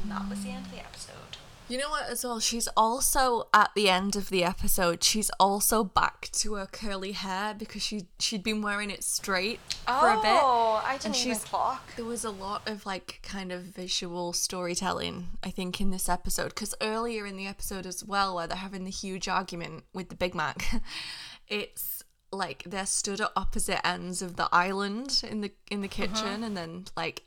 And 0.01 0.11
that 0.11 0.29
was 0.29 0.43
the 0.45 0.51
end 0.51 0.67
of 0.67 0.73
the 0.73 0.79
episode. 0.79 1.37
You 1.69 1.79
know 1.79 1.89
what, 1.89 2.09
as 2.11 2.25
well? 2.25 2.39
She's 2.39 2.69
also 2.77 3.49
at 3.55 3.71
the 3.75 3.89
end 3.89 4.15
of 4.15 4.29
the 4.29 4.45
episode. 4.45 5.03
She's 5.03 5.31
also 5.41 5.85
back 5.85 6.29
to 6.33 6.55
her 6.55 6.67
curly 6.67 7.13
hair 7.13 7.55
because 7.55 7.83
she 7.83 8.09
she'd 8.19 8.43
been 8.43 8.61
wearing 8.61 8.91
it 8.91 9.03
straight 9.03 9.61
for 9.87 10.11
a 10.11 10.17
bit. 10.17 10.41
Oh, 10.43 10.83
I 10.85 10.95
didn't 10.95 11.07
And 11.07 11.15
even 11.15 11.25
she's- 11.25 11.45
clock. 11.45 11.97
There 11.97 12.05
was 12.05 12.25
a 12.25 12.31
lot 12.31 12.69
of 12.69 12.85
like 12.85 13.21
kind 13.23 13.53
of 13.53 13.63
visual 13.63 14.33
storytelling, 14.33 15.29
I 15.43 15.51
think, 15.51 15.81
in 15.81 15.91
this 15.91 16.09
episode. 16.09 16.49
Because 16.49 16.75
earlier 16.83 17.25
in 17.25 17.37
the 17.37 17.47
episode 17.47 17.87
as 17.87 18.05
well, 18.05 18.35
where 18.35 18.47
they're 18.47 18.57
having 18.59 18.85
the 18.85 18.91
huge 18.91 19.29
argument 19.29 19.85
with 19.95 20.11
the 20.11 20.15
Big 20.17 20.35
Mac, 20.35 20.83
it's 21.49 22.03
like 22.33 22.65
they're 22.67 22.87
stood 22.87 23.21
at 23.21 23.31
opposite 23.37 23.87
ends 23.87 24.21
of 24.21 24.37
the 24.37 24.49
island 24.53 25.23
in 25.29 25.41
the 25.41 25.53
in 25.71 25.81
the 25.81 25.89
uh-huh. 25.89 26.07
kitchen, 26.07 26.43
and 26.43 26.57
then 26.57 26.85
like 26.97 27.23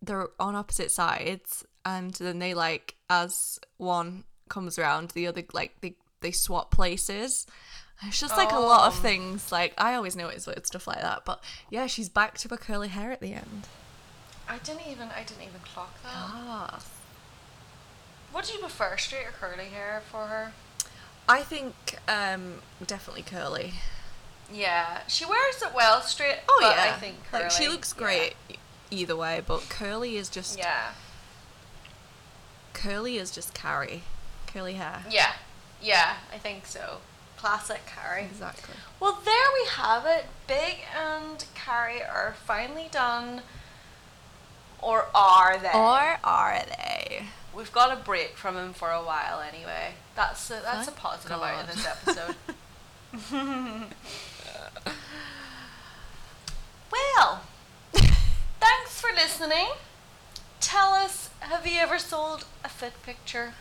they're 0.00 0.28
on 0.38 0.54
opposite 0.54 0.90
sides, 0.90 1.64
and 1.84 2.12
then 2.14 2.38
they 2.38 2.54
like 2.54 2.96
as 3.10 3.58
one 3.76 4.24
comes 4.48 4.78
around, 4.78 5.10
the 5.10 5.26
other 5.26 5.42
like 5.52 5.80
they 5.80 5.94
they 6.20 6.32
swap 6.32 6.70
places. 6.70 7.46
It's 8.02 8.18
just 8.20 8.36
like 8.36 8.50
a 8.52 8.58
lot 8.58 8.88
of 8.88 8.98
Oh. 8.98 9.02
things. 9.02 9.52
Like 9.52 9.72
I 9.78 9.94
always 9.94 10.16
notice 10.16 10.46
weird 10.46 10.66
stuff 10.66 10.86
like 10.86 11.00
that, 11.00 11.24
but 11.24 11.42
yeah, 11.70 11.86
she's 11.86 12.08
back 12.08 12.36
to 12.38 12.48
her 12.48 12.56
curly 12.56 12.88
hair 12.88 13.12
at 13.12 13.20
the 13.20 13.32
end. 13.34 13.68
I 14.48 14.58
didn't 14.58 14.86
even. 14.88 15.08
I 15.16 15.22
didn't 15.22 15.42
even 15.42 15.60
clock 15.72 15.94
that. 16.02 16.12
Ah, 16.12 16.80
What 18.32 18.44
do 18.46 18.52
you 18.52 18.58
prefer, 18.58 18.96
straight 18.96 19.26
or 19.26 19.30
curly 19.30 19.66
hair 19.66 20.02
for 20.10 20.26
her? 20.26 20.52
I 21.28 21.40
think 21.42 21.74
um 22.08 22.60
definitely 22.84 23.22
curly. 23.22 23.74
Yeah, 24.52 25.00
she 25.08 25.24
wears 25.24 25.62
it 25.62 25.72
well 25.74 26.02
straight. 26.02 26.40
Oh 26.48 26.58
but 26.60 26.76
yeah, 26.76 26.92
I 26.94 26.98
think 26.98 27.16
curly. 27.30 27.44
like 27.44 27.52
she 27.52 27.68
looks 27.68 27.92
great 27.94 28.34
e- 28.50 28.56
either 28.90 29.16
way, 29.16 29.40
but 29.46 29.66
curly 29.70 30.16
is 30.16 30.28
just 30.28 30.58
Yeah. 30.58 30.90
Curly 32.74 33.16
is 33.16 33.30
just 33.30 33.54
Carrie, 33.54 34.02
curly 34.46 34.74
hair. 34.74 35.04
Yeah. 35.10 35.32
Yeah, 35.80 36.16
I 36.32 36.38
think 36.38 36.66
so. 36.66 36.98
Classic 37.36 37.80
Carrie. 37.86 38.24
Exactly. 38.24 38.74
Well, 39.00 39.20
there 39.24 39.34
we 39.54 39.68
have 39.70 40.06
it. 40.06 40.26
Big 40.46 40.78
and 40.96 41.44
Carrie 41.54 42.02
are 42.02 42.34
finally 42.44 42.88
done. 42.90 43.42
Or 44.80 45.06
are 45.14 45.58
they? 45.58 45.68
Or 45.68 46.18
are 46.24 46.62
they? 46.66 47.24
We've 47.54 47.72
got 47.72 47.92
a 47.92 47.96
break 48.02 48.36
from 48.36 48.56
him 48.56 48.72
for 48.72 48.90
a 48.90 49.00
while 49.02 49.40
anyway. 49.40 49.94
That's 50.16 50.50
a, 50.50 50.60
that's 50.62 50.86
Thank 50.86 50.98
a 50.98 51.00
positive 51.00 51.40
out 51.40 51.62
of 51.62 51.74
this 51.74 51.86
episode. 51.86 52.34
well, 56.92 57.42
thanks 57.92 59.00
for 59.00 59.10
listening. 59.14 59.68
Tell 60.60 60.94
us, 60.94 61.23
have 61.44 61.66
you 61.66 61.78
ever 61.78 61.98
sold 61.98 62.44
a 62.64 62.68
fit 62.68 62.94
picture? 63.02 63.54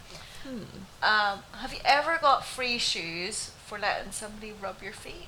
Hmm. 0.43 0.57
Um, 1.01 1.39
have 1.53 1.73
you 1.73 1.79
ever 1.85 2.17
got 2.19 2.45
free 2.45 2.77
shoes 2.77 3.51
for 3.65 3.77
letting 3.77 4.11
somebody 4.11 4.53
rub 4.59 4.81
your 4.81 4.93
feet? 4.93 5.27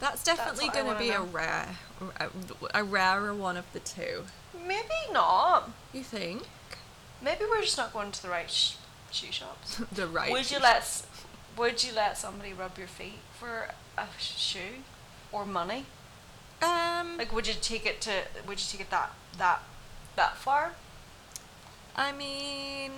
That's 0.00 0.22
definitely 0.22 0.68
going 0.68 0.92
to 0.92 0.98
be 0.98 1.10
a 1.10 1.20
rare, 1.20 1.68
a, 2.20 2.28
a 2.72 2.84
rarer 2.84 3.34
one 3.34 3.56
of 3.56 3.64
the 3.72 3.80
two. 3.80 4.24
Maybe 4.66 4.94
not. 5.12 5.70
You 5.92 6.02
think? 6.02 6.42
Maybe 7.20 7.44
we're 7.50 7.62
just 7.62 7.76
not 7.76 7.92
going 7.92 8.12
to 8.12 8.22
the 8.22 8.28
right 8.28 8.50
sh- 8.50 8.74
shoe 9.10 9.32
shops. 9.32 9.82
the 9.92 10.06
right. 10.06 10.30
Would 10.30 10.50
you 10.52 10.60
let 10.60 11.02
Would 11.56 11.82
you 11.82 11.92
let 11.94 12.16
somebody 12.16 12.52
rub 12.52 12.78
your 12.78 12.86
feet 12.86 13.18
for 13.38 13.70
a 13.96 14.06
sh- 14.18 14.38
shoe 14.38 14.82
or 15.32 15.44
money? 15.44 15.86
Um. 16.62 17.18
Like, 17.18 17.32
would 17.32 17.48
you 17.48 17.54
take 17.60 17.84
it 17.84 18.00
to? 18.02 18.12
Would 18.46 18.60
you 18.60 18.66
take 18.70 18.82
it 18.82 18.90
that 18.90 19.12
that 19.36 19.62
that 20.18 20.36
far? 20.36 20.72
I 21.96 22.12
mean, 22.12 22.92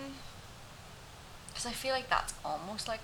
Because 1.49 1.67
I 1.67 1.71
feel 1.71 1.93
like 1.93 2.11
that's 2.11 2.35
almost 2.45 2.89
like. 2.89 3.03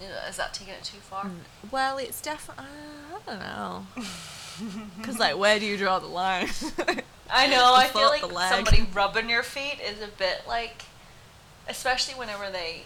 You 0.00 0.08
know, 0.08 0.14
is 0.28 0.36
that 0.36 0.52
taking 0.52 0.74
it 0.74 0.84
too 0.84 0.98
far? 0.98 1.30
well, 1.70 1.96
it's 1.96 2.20
definitely. 2.20 2.64
Uh, 2.64 3.18
don't 3.26 3.40
know. 3.40 3.86
Because, 4.98 5.18
like, 5.18 5.38
where 5.38 5.58
do 5.58 5.64
you 5.64 5.78
draw 5.78 5.98
the 5.98 6.06
line? 6.06 6.46
I 7.30 7.46
know. 7.46 7.72
I 7.74 7.86
feel 7.92 8.08
like 8.08 8.20
somebody 8.50 8.86
rubbing 8.92 9.30
your 9.30 9.42
feet 9.42 9.78
is 9.82 10.00
a 10.02 10.08
bit 10.08 10.42
like, 10.46 10.82
especially 11.66 12.14
whenever 12.14 12.50
they 12.50 12.82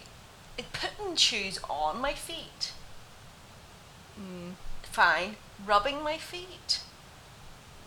it 0.57 0.65
putting 0.71 1.15
shoes 1.17 1.59
on 1.69 1.99
my 2.01 2.13
feet. 2.13 2.71
Mm. 4.17 4.53
Fine, 4.83 5.35
rubbing 5.65 6.01
my 6.01 6.17
feet. 6.17 6.79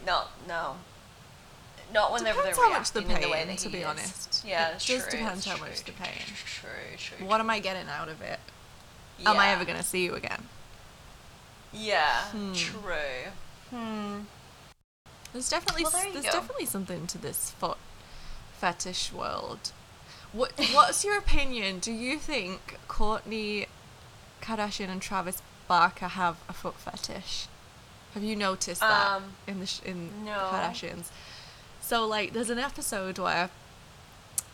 No, 0.07 0.25
no. 0.47 0.77
Not 1.93 2.13
whenever 2.13 2.39
Depends 2.39 2.59
they're 2.59 2.67
how 2.69 2.79
much 2.79 2.91
the 2.93 3.01
reacting 3.01 3.17
in 3.17 3.23
the 3.23 3.31
way 3.31 3.57
to 3.57 3.69
be 3.69 3.79
is. 3.79 3.87
honest. 3.87 4.45
Yeah, 4.47 4.69
It 4.69 4.73
does 4.75 4.85
true, 4.87 4.97
depend 5.11 5.39
it's 5.39 5.47
how 5.47 5.57
true, 5.57 5.67
much 5.69 5.85
the 5.85 5.93
pain. 5.93 6.13
True, 6.47 6.71
true. 6.97 7.27
What 7.27 7.41
am 7.41 7.51
I 7.51 7.59
getting 7.61 7.89
out 7.89 8.09
of 8.09 8.21
it? 8.23 8.39
Yeah. 9.19 9.31
Am 9.31 9.39
I 9.39 9.49
ever 9.51 9.65
going 9.65 9.77
to 9.79 9.83
see 9.85 10.05
you 10.05 10.15
again? 10.15 10.45
Yeah, 11.73 12.23
Hmm. 12.31 12.53
true. 12.53 13.33
Hmm. 13.71 14.21
There's 15.33 15.49
definitely 15.49 15.85
Well, 15.85 15.93
there 15.93 16.13
there's 16.13 16.25
go. 16.27 16.33
definitely 16.33 16.67
something 16.67 17.07
to 17.09 17.19
this 17.19 17.51
foot 17.53 17.79
fetish 18.59 19.13
world. 19.13 19.71
What 20.33 20.53
what's 20.73 21.05
your 21.05 21.17
opinion? 21.19 21.79
Do 21.79 21.93
you 21.93 22.19
think 22.19 22.77
Kourtney 22.89 23.67
Kardashian 24.43 24.89
and 24.89 25.01
Travis 25.01 25.43
Barker 25.69 26.09
have 26.09 26.37
a 26.49 26.53
foot 26.53 26.75
fetish? 26.77 27.47
Have 28.15 28.25
you 28.25 28.35
noticed 28.35 28.81
that 28.81 29.07
Um, 29.17 29.37
in 29.47 29.61
the 29.61 29.67
sh- 29.67 29.81
in 29.85 30.25
no. 30.25 30.51
Kardashians? 30.53 31.07
So 31.91 32.07
like, 32.07 32.35
there's 32.35 32.51
an 32.51 32.61
episode 32.61 33.19
where 33.19 33.51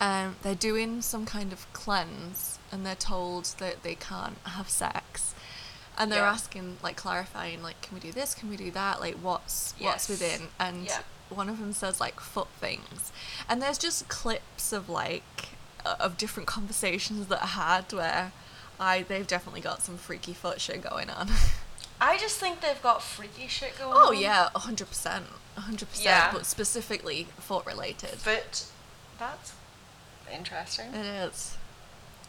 um, 0.00 0.36
they're 0.42 0.54
doing 0.54 1.02
some 1.02 1.26
kind 1.26 1.52
of 1.52 1.70
cleanse, 1.74 2.58
and 2.72 2.86
they're 2.86 2.94
told 2.94 3.44
that 3.58 3.82
they 3.82 3.94
can't 3.94 4.38
have 4.44 4.70
sex, 4.70 5.34
and 5.98 6.10
they're 6.10 6.20
Yeah. 6.24 6.30
asking 6.30 6.78
like 6.82 6.96
clarifying 6.96 7.62
like, 7.62 7.82
can 7.82 7.92
we 7.94 8.00
do 8.00 8.10
this? 8.10 8.34
Can 8.34 8.48
we 8.48 8.56
do 8.56 8.70
that? 8.70 9.00
Like, 9.00 9.16
what's 9.16 9.74
what's 9.78 10.08
within? 10.08 10.48
And 10.58 10.86
Yeah. 10.86 11.02
one 11.28 11.50
of 11.50 11.58
them 11.58 11.74
says 11.74 12.00
like 12.00 12.20
foot 12.20 12.48
things, 12.58 13.12
and 13.50 13.60
there's 13.60 13.76
just 13.76 14.08
clips 14.08 14.72
of 14.72 14.88
like 14.88 15.50
of 15.84 16.16
different 16.16 16.46
conversations 16.46 17.26
that 17.26 17.42
I 17.42 17.46
had 17.48 17.92
where 17.92 18.32
I 18.80 19.02
they've 19.02 19.26
definitely 19.26 19.60
got 19.60 19.82
some 19.82 19.98
freaky 19.98 20.32
foot 20.32 20.58
shit 20.58 20.80
going 20.82 21.10
on. 21.10 21.28
I 22.00 22.16
just 22.16 22.38
think 22.38 22.62
they've 22.62 22.82
got 22.82 23.02
freaky 23.02 23.46
shit 23.46 23.76
going 23.78 23.92
oh 23.94 24.08
on. 24.14 24.18
yeah, 24.18 24.48
hundred 24.54 24.88
percent, 25.56 25.64
hundred 25.66 25.88
percent, 25.90 26.04
Yeah. 26.06 26.32
but 26.32 26.46
specifically 26.46 27.26
foot 27.38 27.66
related. 27.66 28.16
But 28.24 28.66
that's 29.18 29.52
interesting. 30.32 30.94
It 30.94 31.06
is. 31.06 31.56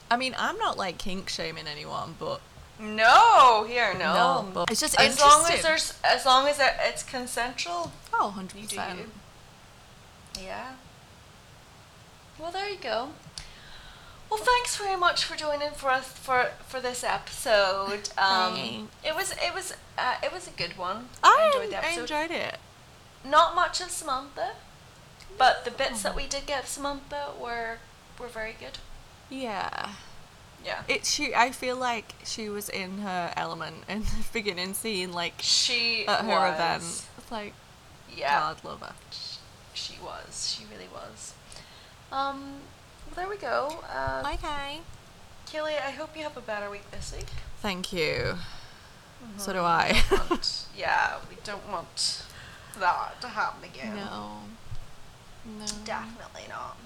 I 0.09 0.17
mean, 0.17 0.35
I'm 0.37 0.57
not 0.57 0.77
like 0.77 0.97
kink 0.97 1.29
shaming 1.29 1.67
anyone, 1.67 2.15
but 2.19 2.39
No, 2.79 3.65
here, 3.67 3.93
no. 3.93 4.13
No, 4.13 4.49
but 4.53 4.71
it's 4.71 4.79
just 4.79 4.99
as 4.99 5.19
long 5.19 5.45
as 5.51 5.61
there's, 5.61 5.93
as 6.03 6.25
long 6.25 6.47
as 6.47 6.59
it's 6.61 7.03
consensual. 7.03 7.91
oh, 8.13 8.27
100 8.27 8.63
percent. 8.63 9.09
Yeah. 10.39 10.73
Well, 12.39 12.51
there 12.51 12.69
you 12.69 12.77
go. 12.77 13.09
Well, 14.29 14.39
thanks 14.43 14.75
very 14.75 14.97
much 14.97 15.23
for 15.23 15.35
joining 15.37 15.71
for 15.71 15.89
us 15.89 16.05
for 16.07 16.51
for 16.67 16.79
this 16.81 17.03
episode. 17.03 18.09
Um, 18.17 18.89
it 19.03 19.15
was 19.15 19.31
it 19.31 19.53
was 19.55 19.73
uh, 19.97 20.15
it 20.21 20.31
was 20.33 20.47
a 20.47 20.51
good 20.51 20.77
one. 20.77 21.07
I 21.23 21.47
enjoyed 21.53 21.71
the 21.71 21.83
I 21.85 21.91
enjoyed 21.91 22.31
it. 22.31 22.57
Not 23.25 23.55
much 23.55 23.81
of 23.81 23.89
Samantha, 23.91 24.51
but 25.37 25.65
the 25.65 25.71
bits 25.71 26.01
that 26.03 26.15
we 26.15 26.27
did 26.27 26.45
get 26.45 26.63
of 26.63 26.69
Samantha 26.69 27.31
were 27.39 27.77
were 28.19 28.27
very 28.27 28.55
good. 28.59 28.77
Yeah. 29.29 29.89
Yeah. 30.65 30.83
It 30.87 31.05
she 31.05 31.35
I 31.35 31.51
feel 31.51 31.75
like 31.77 32.15
she 32.23 32.49
was 32.49 32.69
in 32.69 32.99
her 32.99 33.33
element 33.37 33.83
in 33.87 34.01
the 34.01 34.25
beginning 34.33 34.73
scene, 34.73 35.11
like 35.13 35.33
She 35.39 36.07
at 36.07 36.21
her 36.21 36.27
was. 36.27 36.53
event. 36.55 36.83
It's 37.17 37.31
like 37.31 37.53
Yeah. 38.15 38.39
God 38.39 38.63
love 38.63 38.81
her. 38.81 38.93
She 39.73 39.97
was. 40.01 40.55
She 40.57 40.65
really 40.73 40.89
was. 40.91 41.33
Um. 42.11 42.61
Well, 43.07 43.15
there 43.15 43.29
we 43.29 43.37
go. 43.37 43.81
Uh, 43.93 44.23
Okay. 44.33 44.79
Keely, 45.45 45.73
I 45.77 45.91
hope 45.91 46.15
you 46.17 46.23
have 46.23 46.35
a 46.35 46.41
better 46.41 46.69
week 46.69 46.89
this 46.91 47.13
week. 47.15 47.27
Thank 47.61 47.93
you. 47.93 48.37
So 49.37 49.53
do 49.53 49.59
Mhm. 49.59 49.63
I. 49.63 50.03
We 50.11 50.17
don't 50.17 50.29
want- 50.29 50.65
yeah, 50.77 51.17
we 51.29 51.37
don't 51.43 51.67
want 51.69 52.23
that 52.79 53.21
to 53.21 53.27
happen 53.27 53.63
again. 53.63 53.95
No. 53.95 54.39
No. 55.59 55.65
Definitely 55.85 56.47
not. 56.49 56.77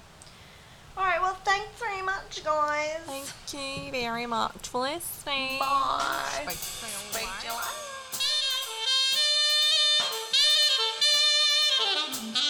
Alright, 0.96 1.20
well, 1.20 1.38
thanks 1.44 1.78
very 1.78 2.02
much, 2.02 2.44
guys. 2.44 2.98
Thank 3.06 3.86
you 3.86 3.90
very 3.90 4.26
much 4.26 4.68
for 4.68 4.82
listening. 4.82 5.58
Bye. 5.58 6.44
Bye. 6.44 6.54
Bye. 7.12 7.26
Bye. 12.34 12.48